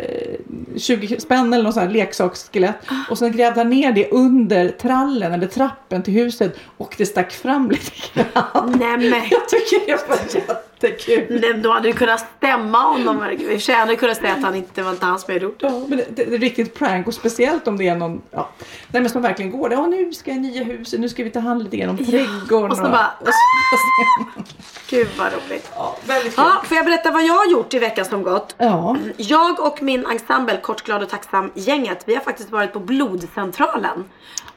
eh, 0.74 0.80
20 0.80 1.20
spänn 1.20 1.54
eller 1.54 1.64
något 1.64 1.74
så 1.74 1.80
här 1.80 1.90
leksaksskelett. 1.90 2.76
Och 3.10 3.18
sen 3.18 3.32
grävde 3.32 3.60
han 3.60 3.70
ner 3.70 3.92
det 3.92 4.10
under 4.10 4.70
trallen 4.70 5.34
eller 5.34 5.48
trappen 5.48 6.04
till 6.04 6.14
huset 6.14 6.58
och 6.78 6.96
det 6.98 7.06
stack 7.06 7.32
fram 7.32 7.72
lite 7.72 7.92
grann. 8.14 8.78
Nej 8.80 8.98
men. 8.98 9.12
Jag 9.30 9.50
tycker 9.50 9.86
det 9.86 10.10
var 10.10 10.69
jättekul. 10.88 11.40
Nej, 11.42 11.54
Då 11.54 11.72
hade 11.72 11.88
du 11.90 11.94
kunnat 11.94 12.28
stämma 12.38 12.78
honom. 12.78 13.24
I 13.32 13.58
och 13.58 13.74
hade 13.74 13.96
kunnat 13.96 14.18
säga 14.18 14.34
att 14.34 14.44
han 14.44 14.56
inte 14.56 14.82
var 14.84 14.92
inte 14.92 15.06
han 15.06 15.20
som 15.20 15.34
hade 15.34 15.46
gjort 15.46 15.60
det. 15.60 15.68
Ja, 15.68 15.84
men 15.88 15.98
det, 15.98 16.06
det, 16.16 16.24
det 16.26 16.36
är 16.36 16.40
riktigt 16.40 16.74
prank 16.74 17.08
och 17.08 17.14
speciellt 17.14 17.68
om 17.68 17.78
det 17.78 17.88
är 17.88 17.96
någon 17.96 18.22
ja, 18.32 18.50
nej, 18.92 19.02
men 19.02 19.10
som 19.12 19.22
verkligen 19.22 19.52
går. 19.52 19.72
Ja, 19.74 19.88
nu 19.88 20.14
ska 20.14 20.32
jag 20.32 20.38
i 20.38 20.42
nya 20.42 20.64
huset, 20.64 21.00
nu 21.00 21.10
ska 21.10 21.24
vi 21.24 21.30
ta 21.30 21.40
hand 21.40 21.64
lite 21.64 21.78
grann 21.78 21.90
om 21.90 21.98
trädgården. 22.06 22.72
och 22.72 22.78
så 22.78 22.84
bara- 22.84 23.12
och 23.20 23.28
så- 23.28 24.44
Gud 24.90 25.08
vad 25.18 25.28
roligt. 25.34 25.72
Ja, 25.76 25.98
väldigt 26.08 26.36
kul. 26.36 26.44
Ja, 26.48 26.62
får 26.66 26.78
jag 26.78 26.86
berätta 26.86 27.12
vad 27.12 27.24
jag 27.26 27.34
har 27.34 27.46
gjort 27.52 27.74
i 27.74 27.80
veckan 27.80 28.06
som 28.06 28.24
gått? 28.24 28.56
Ja. 28.58 28.98
Jag 29.18 29.60
och 29.60 29.82
min 29.82 30.06
ensemble 30.06 30.58
Kort, 30.58 30.82
glad 30.84 31.04
och 31.04 31.10
tacksam 31.10 31.52
gänget, 31.56 32.04
vi 32.06 32.16
har 32.16 32.22
faktiskt 32.22 32.50
varit 32.52 32.74
på 32.74 32.80
blodcentralen. 32.80 34.04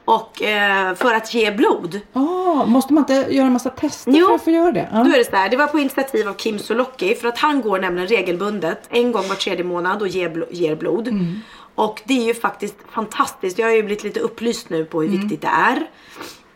Och 0.05 0.41
eh, 0.41 0.95
för 0.95 1.13
att 1.13 1.33
ge 1.33 1.51
blod. 1.51 1.99
Ah, 2.13 2.65
måste 2.65 2.93
man 2.93 3.01
inte 3.01 3.35
göra 3.35 3.45
en 3.47 3.53
massa 3.53 3.69
tester 3.69 4.11
Jo. 4.11 4.27
för 4.27 4.35
att 4.35 4.43
få 4.43 4.51
göra 4.51 4.71
det? 4.71 4.89
Ja. 4.93 5.03
Då 5.03 5.11
är 5.13 5.17
det 5.17 5.29
så 5.29 5.35
här, 5.35 5.49
det 5.49 5.57
var 5.57 5.67
på 5.67 5.79
initiativ 5.79 6.27
av 6.29 6.33
Kim 6.33 6.59
Sulocki 6.59 7.15
för 7.15 7.27
att 7.27 7.37
han 7.37 7.61
går 7.61 7.79
nämligen 7.79 8.07
regelbundet 8.07 8.79
en 8.89 9.11
gång 9.11 9.27
var 9.27 9.35
tredje 9.35 9.63
månad 9.63 10.01
och 10.01 10.07
ger, 10.07 10.29
blo- 10.29 10.47
ger 10.51 10.75
blod. 10.75 11.07
Mm. 11.07 11.39
Och 11.75 12.01
det 12.05 12.13
är 12.13 12.25
ju 12.27 12.33
faktiskt 12.33 12.75
fantastiskt. 12.91 13.59
Jag 13.59 13.67
har 13.67 13.73
ju 13.73 13.83
blivit 13.83 14.03
lite 14.03 14.19
upplyst 14.19 14.69
nu 14.69 14.85
på 14.85 15.01
hur 15.01 15.09
viktigt 15.09 15.41
det 15.41 15.47
är. 15.47 15.87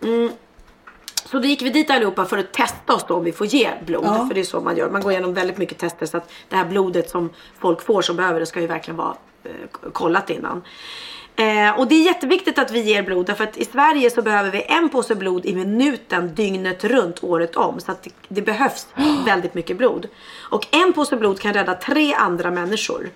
Mm. 0.04 0.30
Så 1.26 1.40
då 1.40 1.48
gick 1.48 1.62
vi 1.62 1.70
dit 1.70 1.90
allihopa 1.92 2.26
för 2.26 2.38
att 2.38 2.54
testa 2.54 2.94
oss 2.96 3.06
då 3.08 3.16
om 3.16 3.24
vi 3.24 3.32
får 3.32 3.48
ge 3.48 3.70
blod. 3.86 4.06
Ja. 4.06 4.28
För 4.28 4.34
det 4.34 4.40
är 4.40 4.44
så 4.44 4.62
man 4.62 4.78
gör. 4.78 4.90
Man 4.90 5.02
går 5.02 5.12
igenom 5.12 5.34
väldigt 5.34 5.58
mycket 5.58 5.78
tester 5.78 6.06
så 6.06 6.18
att 6.18 6.30
det 6.50 6.56
här 6.56 6.66
blodet 6.66 7.10
som 7.10 7.30
folk 7.60 7.82
får 7.82 8.02
som 8.02 8.16
behöver 8.16 8.40
det 8.40 8.46
ska 8.46 8.62
ju 8.62 8.68
verkligen 8.68 8.98
vara 8.98 9.16
eh, 9.44 9.90
kollat 9.92 10.30
innan. 10.30 10.62
Eh, 11.38 11.80
och 11.80 11.88
det 11.88 11.96
är 11.96 12.06
jätteviktigt 12.06 12.60
att 12.60 12.72
vi 12.72 12.82
ger 12.82 13.04
blod 13.04 13.26
därför 13.26 13.44
att 13.44 13.58
i 13.58 13.66
Sverige 13.66 14.10
så 14.10 14.22
behöver 14.22 14.52
vi 14.52 14.66
en 14.68 14.90
påse 14.90 15.16
blod 15.16 15.46
i 15.46 15.56
minuten 15.56 16.36
dygnet 16.36 16.84
runt 16.84 17.24
året 17.24 17.56
om. 17.56 17.80
Så 17.80 17.92
att 17.92 18.04
det, 18.04 18.10
det 18.28 18.42
behövs 18.42 18.88
väldigt 19.26 19.54
mycket 19.54 19.78
blod. 19.78 20.08
Och 20.52 20.68
en 20.72 20.94
påse 20.94 21.18
blod 21.18 21.40
kan 21.40 21.54
rädda 21.54 21.74
tre 21.74 22.14
andra 22.14 22.52
människor. 22.52 23.10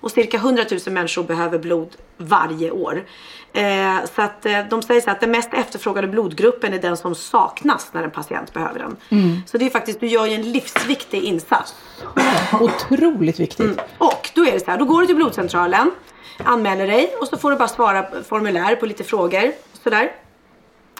Och 0.00 0.10
cirka 0.10 0.36
100 0.36 0.64
000 0.70 0.80
människor 0.94 1.22
behöver 1.22 1.58
blod 1.58 1.88
varje 2.16 2.70
år. 2.70 3.04
Eh, 3.52 3.96
så 4.14 4.22
att 4.22 4.46
eh, 4.46 4.58
de 4.70 4.82
säger 4.82 5.00
så 5.00 5.10
att 5.10 5.20
den 5.20 5.30
mest 5.30 5.54
efterfrågade 5.54 6.08
blodgruppen 6.08 6.74
är 6.74 6.78
den 6.78 6.96
som 6.96 7.14
saknas 7.14 7.90
när 7.92 8.02
en 8.02 8.10
patient 8.10 8.52
behöver 8.52 8.78
den. 8.78 8.96
Mm. 9.08 9.42
Så 9.46 9.58
det 9.58 9.66
är 9.66 9.70
faktiskt, 9.70 10.00
du 10.00 10.06
gör 10.06 10.26
ju 10.26 10.34
en 10.34 10.52
livsviktig 10.52 11.22
insats. 11.22 11.74
Otroligt 12.60 13.40
viktigt. 13.40 13.60
Mm. 13.60 13.78
Och 13.98 14.30
då 14.34 14.46
är 14.46 14.52
det 14.52 14.60
så 14.60 14.70
här, 14.70 14.78
då 14.78 14.84
går 14.84 15.00
du 15.00 15.06
till 15.06 15.16
blodcentralen, 15.16 15.90
anmäler 16.44 16.86
dig 16.86 17.14
och 17.20 17.28
så 17.28 17.38
får 17.38 17.50
du 17.50 17.56
bara 17.56 17.68
svara 17.68 18.02
på 18.02 18.22
formulär 18.22 18.76
på 18.76 18.86
lite 18.86 19.04
frågor. 19.04 19.52
Sådär. 19.82 20.12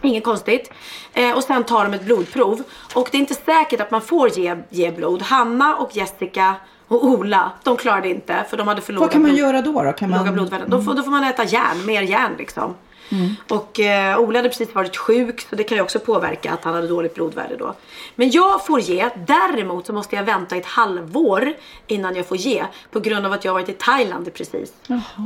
Inget 0.03 0.25
konstigt. 0.25 0.71
Eh, 1.15 1.37
och 1.37 1.45
sen 1.45 1.65
tar 1.65 1.85
de 1.85 1.95
ett 1.95 2.05
blodprov. 2.05 2.63
Och 2.95 3.09
det 3.13 3.17
är 3.17 3.21
inte 3.21 3.35
säkert 3.35 3.81
att 3.81 3.91
man 3.91 4.01
får 4.03 4.29
ge, 4.39 4.57
ge 4.71 4.91
blod. 4.91 5.23
Hanna 5.23 5.77
och 5.77 5.97
Jessica 5.97 6.55
och 6.89 7.05
Ola, 7.05 7.53
de 7.63 7.77
klarade 7.77 8.09
inte 8.09 8.45
för 8.51 8.57
de 8.57 8.69
hade 8.69 8.81
för 8.81 8.93
låga, 8.93 9.01
Vad 9.07 9.13
kan 9.13 9.23
man 9.23 9.31
blod, 9.31 9.41
göra 9.41 9.63
då? 9.63 9.83
då? 9.83 9.93
Kan 9.93 10.11
man... 10.11 10.19
låga 10.19 10.33
blodvärden. 10.33 10.71
Då, 10.71 10.83
får, 10.83 10.95
då 10.95 11.03
får 11.03 11.11
man 11.11 11.25
äta 11.25 11.45
järn, 11.45 11.87
mer 11.87 12.03
järn 12.03 12.33
liksom. 12.39 12.75
Mm. 13.11 13.35
Och 13.49 13.81
eh, 13.81 14.19
Ola 14.19 14.39
hade 14.39 14.49
precis 14.49 14.75
varit 14.75 14.97
sjuk 14.97 15.41
så 15.41 15.57
det 15.57 15.65
kan 15.65 15.77
ju 15.77 15.83
också 15.83 15.99
påverka 15.99 16.53
att 16.53 16.65
han 16.65 16.75
hade 16.75 16.89
dåligt 16.89 17.15
blodvärde 17.15 17.57
då. 17.57 17.75
Men 18.15 18.31
jag 18.31 18.67
får 18.67 18.81
ge, 18.81 19.09
däremot 19.27 19.87
så 19.87 19.93
måste 19.93 20.17
jag 20.17 20.23
vänta 20.23 20.57
ett 20.57 20.67
halvår 20.67 21.53
innan 21.87 22.17
jag 22.17 22.27
får 22.27 22.37
ge 22.37 22.65
på 22.91 23.01
grund 23.01 23.27
av 23.27 23.33
att 23.33 23.45
jag 23.45 23.53
har 23.53 23.61
varit 23.61 23.69
i 23.69 23.73
Thailand 23.73 24.35
precis. 24.35 24.73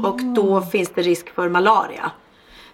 Och 0.04 0.22
då 0.22 0.60
finns 0.60 0.90
det 0.94 1.02
risk 1.02 1.34
för 1.34 1.48
malaria. 1.48 2.10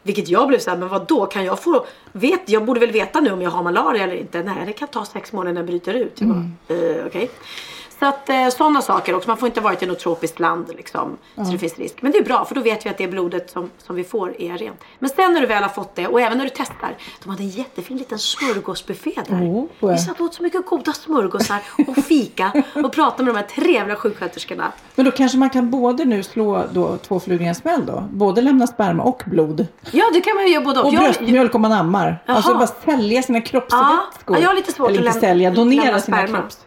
Vilket 0.02 0.28
jag 0.28 0.48
blev 0.48 0.58
såhär, 0.58 0.78
men 0.78 0.88
vad 0.88 1.06
då 1.06 1.26
kan 1.26 1.44
jag 1.44 1.58
få, 1.60 1.86
vet, 2.12 2.40
jag 2.46 2.64
borde 2.64 2.80
väl 2.80 2.90
veta 2.90 3.20
nu 3.20 3.32
om 3.32 3.42
jag 3.42 3.50
har 3.50 3.62
malaria 3.62 4.04
eller 4.04 4.14
inte. 4.14 4.42
Nej, 4.42 4.66
det 4.66 4.72
kan 4.72 4.88
ta 4.88 5.04
sex 5.04 5.32
månader 5.32 5.50
innan 5.50 5.66
det 5.66 5.72
bryter 5.72 5.94
ut. 5.94 6.20
Jag 6.20 6.28
bara, 6.28 6.76
eh, 6.78 7.06
okej. 7.06 7.30
Så 7.98 8.06
att 8.06 8.28
eh, 8.28 8.48
sådana 8.48 8.82
saker 8.82 9.14
också. 9.14 9.30
Man 9.30 9.36
får 9.36 9.46
inte 9.48 9.60
ha 9.60 9.64
varit 9.64 9.82
i 9.82 9.86
något 9.86 9.98
tropiskt 9.98 10.40
land 10.40 10.66
liksom. 10.76 11.16
Ja. 11.34 11.44
Så 11.44 11.52
det 11.52 11.58
finns 11.58 11.78
risk. 11.78 12.02
Men 12.02 12.12
det 12.12 12.18
är 12.18 12.24
bra 12.24 12.44
för 12.44 12.54
då 12.54 12.60
vet 12.60 12.86
vi 12.86 12.90
att 12.90 12.98
det 12.98 13.08
blodet 13.08 13.50
som, 13.50 13.70
som 13.78 13.96
vi 13.96 14.04
får 14.04 14.40
är 14.42 14.58
rent. 14.58 14.80
Men 14.98 15.10
sen 15.10 15.32
när 15.32 15.40
du 15.40 15.46
väl 15.46 15.62
har 15.62 15.70
fått 15.70 15.94
det 15.94 16.06
och 16.06 16.20
även 16.20 16.38
när 16.38 16.44
du 16.44 16.50
testar. 16.56 16.96
De 17.22 17.30
hade 17.30 17.42
en 17.42 17.48
jättefin 17.48 17.96
liten 17.96 18.18
smörgåsbuffé 18.18 19.12
där. 19.28 19.34
Oh, 19.36 19.90
Vi 19.92 19.98
satt 19.98 20.20
och 20.20 20.26
åt 20.26 20.34
så 20.34 20.42
mycket 20.42 20.66
goda 20.66 20.92
smörgåsar 20.92 21.58
och 21.88 21.96
fika 22.04 22.52
och 22.84 22.92
pratade 22.92 23.22
med 23.24 23.34
de 23.34 23.38
här 23.38 23.46
trevliga 23.46 23.96
sjuksköterskorna. 23.96 24.72
Men 24.94 25.04
då 25.04 25.10
kanske 25.10 25.38
man 25.38 25.50
kan 25.50 25.70
både 25.70 26.04
nu 26.04 26.22
slå 26.22 26.64
då 26.72 26.96
två 26.96 27.20
flugor 27.20 27.42
i 27.44 27.48
en 27.48 27.54
smäll 27.54 27.86
då? 27.86 28.04
Både 28.10 28.40
lämna 28.40 28.66
sperma 28.66 29.02
och 29.02 29.22
blod. 29.26 29.66
Ja, 29.90 30.04
det 30.12 30.20
kan 30.20 30.34
man 30.34 30.44
ju 30.46 30.52
göra 30.52 30.64
både 30.64 30.80
Och 30.80 30.92
Jag- 30.94 31.02
bröstmjölk 31.02 31.54
om 31.54 31.62
man 31.62 31.72
ammar. 31.72 32.22
Jaha. 32.26 32.36
Alltså 32.36 32.54
bara 32.54 32.66
sälja 32.66 33.22
sina 33.22 33.40
kroppsvätskor. 33.40 34.36
Ja, 34.36 34.38
jag 34.38 34.48
har 34.48 34.54
lite 34.54 34.72
svårt 34.72 34.90
Eller 34.90 35.00
att 35.00 35.06
inte 35.06 35.20
sälja, 35.20 35.50
donera 35.50 36.00
sina 36.00 36.26
kropps... 36.26 36.58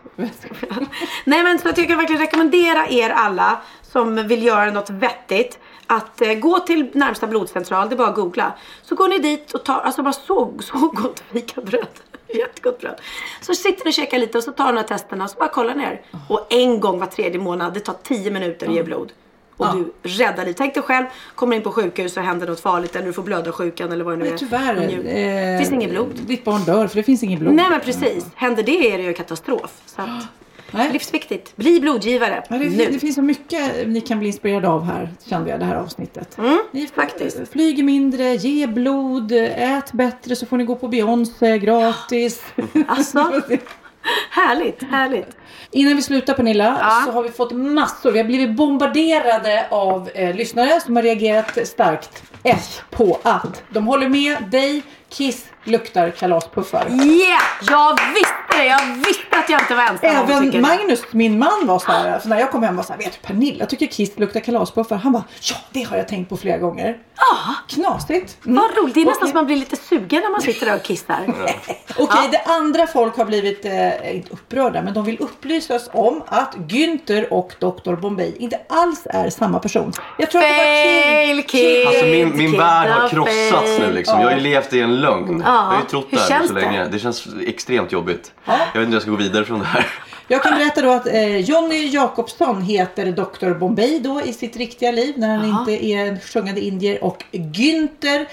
Nej 1.25 1.43
men 1.43 1.59
jag 1.63 1.75
kan 1.75 1.97
verkligen 1.97 2.21
rekommendera 2.21 2.87
er 2.89 3.09
alla 3.09 3.61
som 3.81 4.27
vill 4.27 4.43
göra 4.43 4.71
något 4.71 4.89
vettigt 4.89 5.59
att 5.87 6.21
eh, 6.21 6.33
gå 6.33 6.59
till 6.59 6.89
närmsta 6.93 7.27
blodcentral, 7.27 7.89
det 7.89 7.95
är 7.95 7.97
bara 7.97 8.07
att 8.07 8.15
googla. 8.15 8.53
Så 8.81 8.95
går 8.95 9.07
ni 9.07 9.19
dit 9.19 9.53
och 9.53 9.65
tar, 9.65 9.79
alltså 9.79 10.03
bara 10.03 10.13
så, 10.13 10.53
så 10.59 10.77
gott 10.77 11.23
fikabröd. 11.31 11.87
Jättegott 12.27 12.79
bröd. 12.79 13.01
Så 13.41 13.53
sitter 13.53 13.85
ni 13.85 13.89
och 13.89 13.93
käkar 13.93 14.19
lite 14.19 14.37
och 14.37 14.43
så 14.43 14.51
tar 14.51 14.65
ni 14.65 14.71
de 14.71 14.77
här 14.77 14.87
testerna 14.87 15.23
och 15.23 15.29
så 15.29 15.37
bara 15.37 15.49
kollar 15.49 15.75
ni 15.75 15.83
er. 15.83 16.01
Och 16.29 16.47
en 16.49 16.79
gång 16.79 16.99
var 16.99 17.07
tredje 17.07 17.39
månad, 17.39 17.73
det 17.73 17.79
tar 17.79 17.95
10 18.03 18.31
minuter 18.31 18.67
att 18.67 18.73
ge 18.73 18.83
blod. 18.83 19.11
Och 19.57 19.67
du 19.75 19.91
räddar 20.09 20.45
liv. 20.45 20.53
Tänk 20.57 20.73
dig 20.73 20.83
själv, 20.83 21.05
kommer 21.35 21.55
in 21.55 21.61
på 21.61 21.71
sjukhus 21.71 22.17
och 22.17 22.23
händer 22.23 22.47
något 22.47 22.59
farligt 22.59 22.95
eller 22.95 23.05
du 23.05 23.13
får 23.13 23.23
blödarsjukan 23.23 23.91
eller 23.91 24.03
vad 24.03 24.13
det 24.13 24.17
nu 24.17 24.25
är. 24.25 24.29
Men 24.29 24.39
tyvärr. 24.39 24.75
Det 24.75 25.51
Eh, 25.53 25.59
finns 25.59 25.71
inget 25.71 25.89
blod. 25.89 26.07
Ditt 26.27 26.43
barn 26.43 26.63
dör 26.63 26.87
för 26.87 26.95
det 26.95 27.03
finns 27.03 27.23
inget 27.23 27.39
blod. 27.39 27.53
Nej 27.53 27.69
men 27.69 27.79
precis. 27.79 28.25
Händer 28.35 28.63
det 28.63 28.93
är 28.93 28.97
det 28.97 29.03
ju 29.03 29.13
katastrof. 29.13 29.71
Så 29.85 30.01
att, 30.01 30.27
livsviktigt. 30.93 31.55
Bli 31.57 31.79
blodgivare. 31.79 32.43
Ja, 32.49 32.55
det, 32.57 32.69
nu. 32.69 32.85
det 32.91 32.99
finns 32.99 33.15
så 33.15 33.21
mycket 33.21 33.87
ni 33.87 34.01
kan 34.01 34.19
bli 34.19 34.27
inspirerade 34.27 34.67
av 34.67 34.83
här, 34.83 35.09
kände 35.25 35.49
jag, 35.49 35.59
det 35.59 35.65
här 35.65 35.75
avsnittet. 35.75 36.37
Mm, 36.37 36.59
ni 36.71 36.87
faktiskt. 36.87 37.39
Flyger 37.51 37.83
mindre, 37.83 38.23
ge 38.35 38.67
blod, 38.67 39.31
ät 39.55 39.91
bättre 39.91 40.35
så 40.35 40.45
får 40.45 40.57
ni 40.57 40.63
gå 40.63 40.75
på 40.75 40.87
Beyoncé 40.87 41.57
gratis. 41.59 42.41
Alltså, 42.87 43.41
härligt, 44.31 44.83
härligt. 44.83 45.37
Innan 45.71 45.95
vi 45.95 46.01
slutar 46.01 46.33
Pernilla 46.33 47.03
så 47.05 47.11
har 47.11 47.23
vi 47.23 47.29
fått 47.29 47.51
massor, 47.51 48.11
vi 48.11 48.19
har 48.19 48.25
blivit 48.25 48.55
bombarderade 48.55 49.67
av 49.71 50.09
eh, 50.13 50.35
lyssnare 50.35 50.81
som 50.81 50.95
har 50.95 51.03
reagerat 51.03 51.67
starkt. 51.67 52.23
Ett 52.43 52.83
på 52.89 53.19
att 53.23 53.63
de 53.69 53.87
håller 53.87 54.09
med 54.09 54.37
dig, 54.51 54.83
Kiss 55.09 55.50
luktar 55.63 56.09
kalaspuffar. 56.09 56.87
Yeah! 56.89 57.41
Jag 57.61 57.99
visste 58.13 58.35
det! 58.57 58.65
Jag 58.65 58.95
visste 58.95 59.37
att 59.37 59.49
jag 59.49 59.61
inte 59.61 59.75
var 59.75 59.83
ensam 59.83 60.09
Även 60.09 60.51
det. 60.51 60.61
Magnus, 60.61 61.03
min 61.11 61.39
man 61.39 61.67
var 61.67 61.79
så 61.79 61.91
här, 61.91 62.19
så 62.19 62.29
när 62.29 62.39
jag 62.39 62.51
kom 62.51 62.63
hem 62.63 62.75
var 62.75 62.83
så 62.83 62.93
här, 62.93 62.99
vet 62.99 63.11
du 63.21 63.27
Pernilla 63.27 63.65
tycker 63.65 63.87
Kiss 63.87 64.19
luktar 64.19 64.39
kalaspuffar. 64.39 64.95
Han 64.95 65.13
bara, 65.13 65.23
ja 65.41 65.55
det 65.71 65.83
har 65.83 65.97
jag 65.97 66.07
tänkt 66.07 66.29
på 66.29 66.37
flera 66.37 66.57
gånger. 66.57 66.97
Ja. 67.17 67.55
Knasigt. 67.67 68.37
Vad 68.43 68.77
roligt. 68.77 68.93
Det 68.93 69.01
är 69.01 69.05
nästan 69.05 69.27
som 69.27 69.35
man 69.35 69.45
blir 69.45 69.55
lite 69.55 69.75
sugen 69.75 70.21
när 70.21 70.31
man 70.31 70.41
sitter 70.41 70.65
där 70.65 70.75
och 70.75 70.83
kissar. 70.83 71.19
Okej, 71.97 72.29
det 72.31 72.41
andra 72.45 72.87
folk 72.87 73.17
har 73.17 73.25
blivit, 73.25 73.65
eh, 73.65 74.15
inte 74.15 74.33
upprörda, 74.33 74.81
men 74.81 74.93
de 74.93 75.05
vill 75.05 75.17
upplysa 75.19 75.75
oss 75.75 75.89
om 75.93 76.23
att 76.27 76.55
Günther 76.55 77.33
och 77.33 77.53
Dr. 77.59 77.93
Bombay 77.93 78.35
inte 78.39 78.59
alls 78.69 79.07
är 79.09 79.29
samma 79.29 79.59
person. 79.59 79.93
Jag 80.17 80.31
tror 80.31 80.41
att 80.41 80.47
det 80.47 81.35
var 81.35 81.41
Kid. 81.47 81.87
Alltså 81.87 82.05
min, 82.05 82.37
min 82.37 82.57
värld 82.57 82.89
har 82.89 83.09
krossats 83.09 83.79
nu 83.79 83.91
liksom. 83.91 84.19
Jag 84.19 84.27
har 84.27 84.35
ju 84.35 84.41
levt 84.41 84.73
i 84.73 84.81
en 84.81 85.01
lögn. 85.01 85.41
Ja. 85.51 85.57
Jag 85.57 85.63
har 85.71 85.77
ju 85.81 85.87
trott 85.87 86.07
Hur 86.09 86.17
det 86.17 86.23
här 86.23 86.29
känns 86.29 86.47
så 86.47 86.53
det? 86.53 86.61
länge. 86.61 86.85
Det 86.87 86.99
känns 86.99 87.27
extremt 87.47 87.91
jobbigt. 87.91 88.31
Jag 88.45 88.53
vet 88.57 88.65
inte 88.75 88.79
hur 88.87 88.93
jag 88.93 89.01
ska 89.01 89.11
gå 89.11 89.17
vidare 89.17 89.45
från 89.45 89.59
det 89.59 89.65
här. 89.65 89.85
Jag 90.27 90.43
kan 90.43 90.53
berätta 90.57 90.81
då 90.81 90.91
att 90.91 91.07
eh, 91.07 91.37
Johnny 91.37 91.87
Jakobsson 91.87 92.61
heter 92.61 93.05
Dr. 93.11 93.59
Bombay 93.59 93.99
då 93.99 94.21
i 94.21 94.33
sitt 94.33 94.57
riktiga 94.57 94.91
liv 94.91 95.13
när 95.17 95.37
han 95.37 95.45
inte 95.45 95.85
är 95.85 96.05
en 96.05 96.19
sjungande 96.19 96.61
indier 96.61 97.03
och 97.03 97.23
Günther 97.31 98.25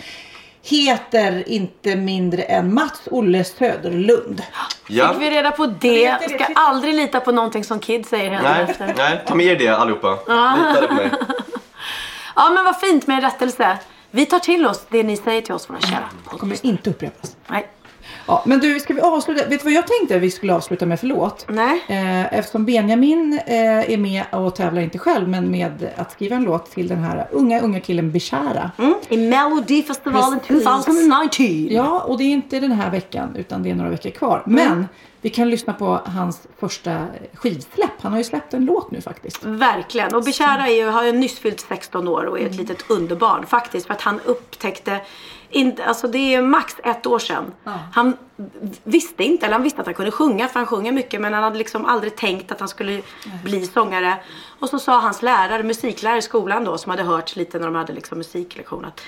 heter 0.63 1.49
inte 1.49 1.97
mindre 1.97 2.43
än 2.43 2.75
Mats 2.75 3.01
Olle 3.11 3.45
Söderlund. 3.45 4.43
Ja. 4.89 5.09
Fick 5.13 5.23
vi 5.23 5.31
reda 5.31 5.51
på 5.51 5.67
det? 5.67 6.19
Ska 6.31 6.47
aldrig 6.55 6.95
lita 6.95 7.21
på 7.21 7.33
någonting 7.33 7.65
som 7.65 7.79
Kid 7.79 8.07
säger 8.07 8.31
Nej, 8.31 8.39
händer 8.43 8.95
nej, 8.97 9.25
ta 9.27 9.35
med 9.35 9.47
er 9.47 9.57
det 9.57 9.69
allihopa. 9.69 10.19
Ja. 10.27 10.57
Lita 10.75 10.87
på 10.87 10.95
mig. 10.95 11.11
Ja 12.37 12.51
men 12.51 12.65
vad 12.65 12.81
fint 12.81 13.07
med 13.07 13.15
en 13.17 13.23
rättelse. 13.23 13.79
Vi 14.11 14.27
tar 14.27 14.39
till 14.39 14.67
oss 14.67 14.87
det 14.91 15.03
ni 15.03 15.17
säger 15.17 15.43
till 15.43 15.55
oss 15.55 15.71
våra 15.71 15.81
kära. 15.81 16.09
Det 16.33 16.39
kommer 16.39 16.67
inte 16.67 16.91
upprepas. 16.91 17.37
Nej. 17.49 17.69
Ja, 18.29 18.43
men 18.47 18.61
du, 18.61 18.81
ska 18.81 18.95
vi 18.95 19.01
avsluta? 19.01 19.47
Vet 19.49 19.61
du 19.61 19.65
vad 19.65 19.73
jag 19.73 19.87
tänkte 19.87 20.19
vi 20.19 20.31
skulle 20.31 20.55
avsluta 20.55 20.87
med 20.87 21.01
för 21.01 21.07
låt? 21.07 21.47
Nej. 21.49 21.85
Eh, 21.89 22.35
eftersom 22.39 22.65
Benjamin 22.65 23.41
eh, 23.47 23.93
är 23.93 23.97
med 23.97 24.25
och 24.33 24.55
tävlar 24.55 24.83
inte 24.83 24.99
själv, 24.99 25.29
men 25.29 25.51
med 25.51 25.89
att 25.97 26.13
skriva 26.13 26.37
en 26.37 26.45
låt 26.45 26.71
till 26.71 26.89
den 26.89 26.99
här 26.99 27.29
unga, 27.31 27.61
unga 27.61 27.81
killen 27.81 28.11
Bishara. 28.13 28.71
Mm, 28.79 28.95
I 29.09 29.17
Melodifestivalen 29.17 30.41
Precis. 30.47 30.65
2019. 30.65 31.67
Ja, 31.71 32.01
och 32.01 32.19
det 32.19 32.25
är 32.25 32.31
inte 32.33 32.61
den 32.61 32.73
här 32.73 32.91
veckan, 32.91 33.37
utan 33.37 33.63
det 33.63 33.71
är 33.71 33.75
några 33.75 33.91
veckor 33.91 34.11
kvar. 34.11 34.43
Men 34.47 34.89
vi 35.21 35.31
kan 35.31 35.51
lyssna 35.51 35.73
på 35.73 36.01
hans 36.05 36.41
första 36.59 37.07
skivsläpp. 37.35 37.91
Han 38.01 38.13
har 38.13 38.19
ju 38.19 38.25
släppt 38.25 38.55
en 38.55 38.65
låt 38.65 38.91
nu 38.91 39.01
faktiskt. 39.01 39.45
Verkligen. 39.45 40.15
Och 40.15 40.25
Bishara 40.25 40.69
är 40.69 40.75
ju, 40.75 40.89
har 40.89 41.05
ju 41.05 41.13
nyss 41.13 41.39
fyllt 41.39 41.61
16 41.69 42.09
år 42.09 42.25
och 42.25 42.39
är 42.41 42.43
ett 42.47 42.53
Mm. 42.53 42.59
litet 42.67 42.91
underbarn 42.91 43.47
faktiskt. 43.47 43.87
För 43.87 43.95
att 43.95 44.01
han 44.01 44.21
upptäckte, 44.25 45.01
inte, 45.51 45.85
alltså 45.85 46.09
det 46.09 46.35
är 46.35 46.43
max 46.43 46.77
ett 46.85 47.07
år 47.07 47.19
sedan. 47.19 47.53
Han 47.93 48.17
visste 48.85 49.25
inte, 49.25 49.47
eller 49.47 49.55
han 49.55 49.63
visste 49.63 49.81
att 49.81 49.87
han 49.87 49.95
kunde 49.95 50.11
sjunga 50.11 50.49
för 50.49 50.61
han 50.61 50.67
sjunger 50.67 50.93
mycket. 50.93 51.21
Men 51.21 51.35
han 51.35 51.43
hade 51.43 51.59
liksom 51.59 51.85
aldrig 51.85 52.17
tänkt 52.17 52.53
att 52.53 52.61
han 52.61 52.69
skulle 52.69 53.03
bli 53.45 53.67
sångare. 53.67 54.17
Och 54.59 54.69
så 54.69 54.79
sa 54.79 54.99
hans 54.99 55.23
lärare, 55.23 55.63
musiklärare 55.63 56.19
i 56.19 56.23
skolan 56.23 56.65
då, 56.65 56.79
som 56.79 56.91
hade 56.91 57.03
hört 57.03 57.37
lite 57.37 57.59
när 57.59 57.67
de 57.67 57.75
hade 57.75 57.93
liksom 57.93 58.19
musiklektion. 58.19 58.85
Att, 58.85 59.01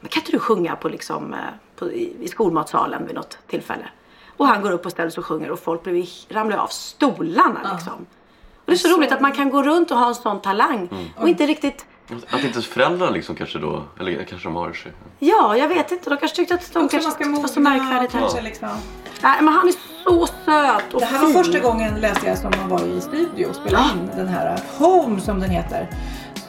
men 0.00 0.08
kan 0.08 0.20
inte 0.20 0.32
du 0.32 0.38
sjunga 0.38 0.76
på 0.76 0.88
liksom, 0.88 1.34
eh, 1.34 1.38
på, 1.76 1.92
i, 1.92 2.16
i 2.20 2.28
skolmatsalen 2.28 3.06
vid 3.06 3.14
något 3.14 3.38
tillfälle? 3.46 3.88
Och 4.36 4.46
han 4.46 4.62
går 4.62 4.70
upp 4.70 4.86
och 4.86 4.92
ställer 4.92 5.10
sig 5.10 5.20
och 5.20 5.26
sjunger 5.26 5.50
och 5.50 5.60
folk 5.60 5.82
blir, 5.82 6.32
ramlar 6.34 6.56
av 6.56 6.66
stolarna 6.66 7.72
liksom. 7.72 8.06
Och 8.56 8.66
det 8.66 8.72
är 8.72 8.76
så 8.76 8.96
roligt 8.96 9.12
att 9.12 9.20
man 9.20 9.32
kan 9.32 9.50
gå 9.50 9.62
runt 9.62 9.90
och 9.90 9.96
ha 9.96 10.08
en 10.08 10.14
sån 10.14 10.40
talang 10.40 11.12
och 11.16 11.28
inte 11.28 11.46
riktigt 11.46 11.86
Att 12.10 12.44
inte 12.44 12.46
ens 12.52 12.66
föräldrarna 12.66 13.10
liksom 13.10 13.34
kanske 13.34 13.58
då, 13.58 13.84
eller 14.00 14.24
kanske 14.24 14.48
de 14.48 14.54
har 14.56 14.72
sig. 14.72 14.92
Ja, 15.18 15.56
jag 15.56 15.68
vet 15.68 15.92
inte. 15.92 16.10
De 16.10 16.16
kanske 16.16 16.36
tyckte 16.36 16.54
att 16.54 16.72
de 16.72 16.88
kanske 16.88 17.24
det 17.24 17.30
var 17.30 17.48
så 17.48 17.60
märkvärdigt. 17.60 18.12
kanske 18.12 18.36
här. 18.36 18.44
liksom. 18.44 18.68
Nej, 19.22 19.42
men 19.42 19.54
han 19.54 19.68
är 19.68 19.74
så 20.04 20.26
söt 20.26 20.94
och 20.94 21.00
Det 21.00 21.06
här 21.06 21.18
var 21.18 21.26
fin. 21.26 21.44
första 21.44 21.58
gången 21.58 22.00
läste 22.00 22.26
jag 22.26 22.38
som 22.38 22.52
man 22.60 22.68
var 22.68 22.86
i 22.86 23.00
studio 23.00 23.46
och 23.46 23.54
spelade 23.56 23.90
in 23.90 24.10
den 24.16 24.28
här 24.28 24.60
Home 24.78 25.20
som 25.20 25.40
den 25.40 25.50
heter. 25.50 25.88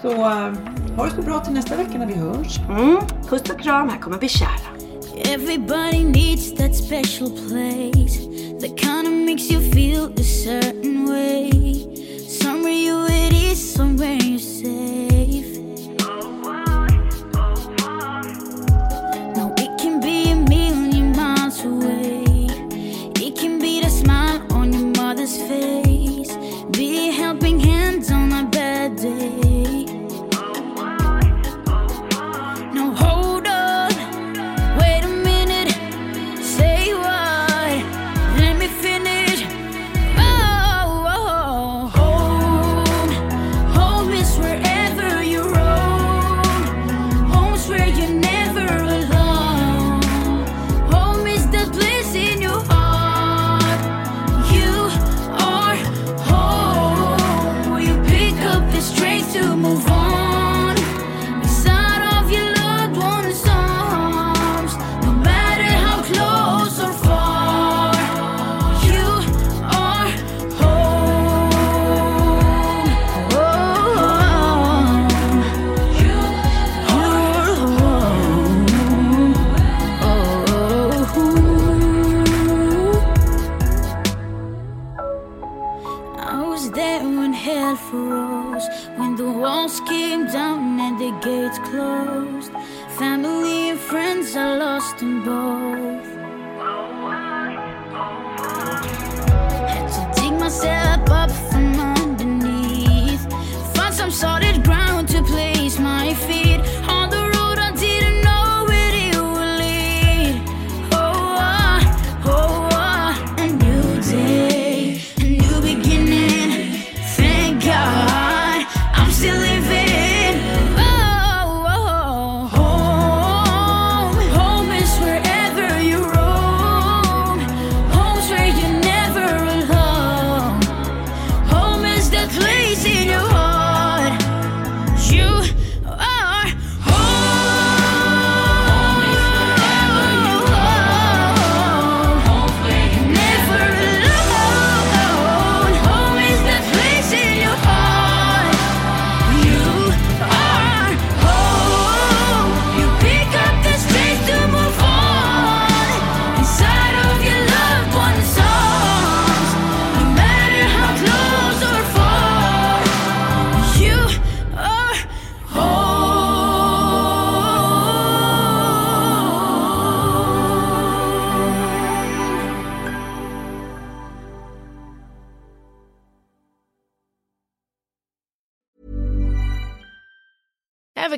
Så 0.02 0.10
uh, 0.10 0.54
ha 0.98 1.06
det 1.06 1.12
så 1.16 1.22
bra 1.22 1.40
till 1.40 1.54
nästa 1.54 1.76
vecka 1.76 1.98
när 1.98 2.06
vi 2.08 2.14
hörs. 2.14 2.58
Mm. 2.70 2.98
Puss 3.30 3.42
och 3.50 3.60
kram, 3.62 3.90
här 3.90 3.98
kommer 4.00 4.18
Bishara. 4.18 4.50
Everybody 5.34 6.04
needs 6.04 6.56
that 6.56 6.76
special 6.76 7.30
place 7.30 8.18
that 8.62 8.78
kind 8.80 9.08
of 9.08 9.14
makes 9.14 9.52
you 9.52 9.62
feel 9.72 10.06
a 10.20 10.24
certain 10.24 11.06
way. 11.10 11.50
Somewhere 12.42 12.72
you 12.72 13.06
it 13.06 13.32
is, 13.32 13.74
somewhere 13.74 14.16
you're 14.16 14.40
safe. 14.40 15.56
No, 19.38 19.54
it 19.56 19.80
can 19.80 20.00
be 20.02 20.32
a 20.32 20.36
million 20.36 21.12
miles 21.12 21.64
away. 21.64 22.24
It 23.22 23.38
can 23.38 23.60
be 23.60 23.82
the 23.82 23.90
smile 23.90 24.42
on 24.52 24.74
your 24.74 24.88
mother's 24.98 25.38
face, 25.38 26.36
be 26.72 27.10
a 27.10 27.12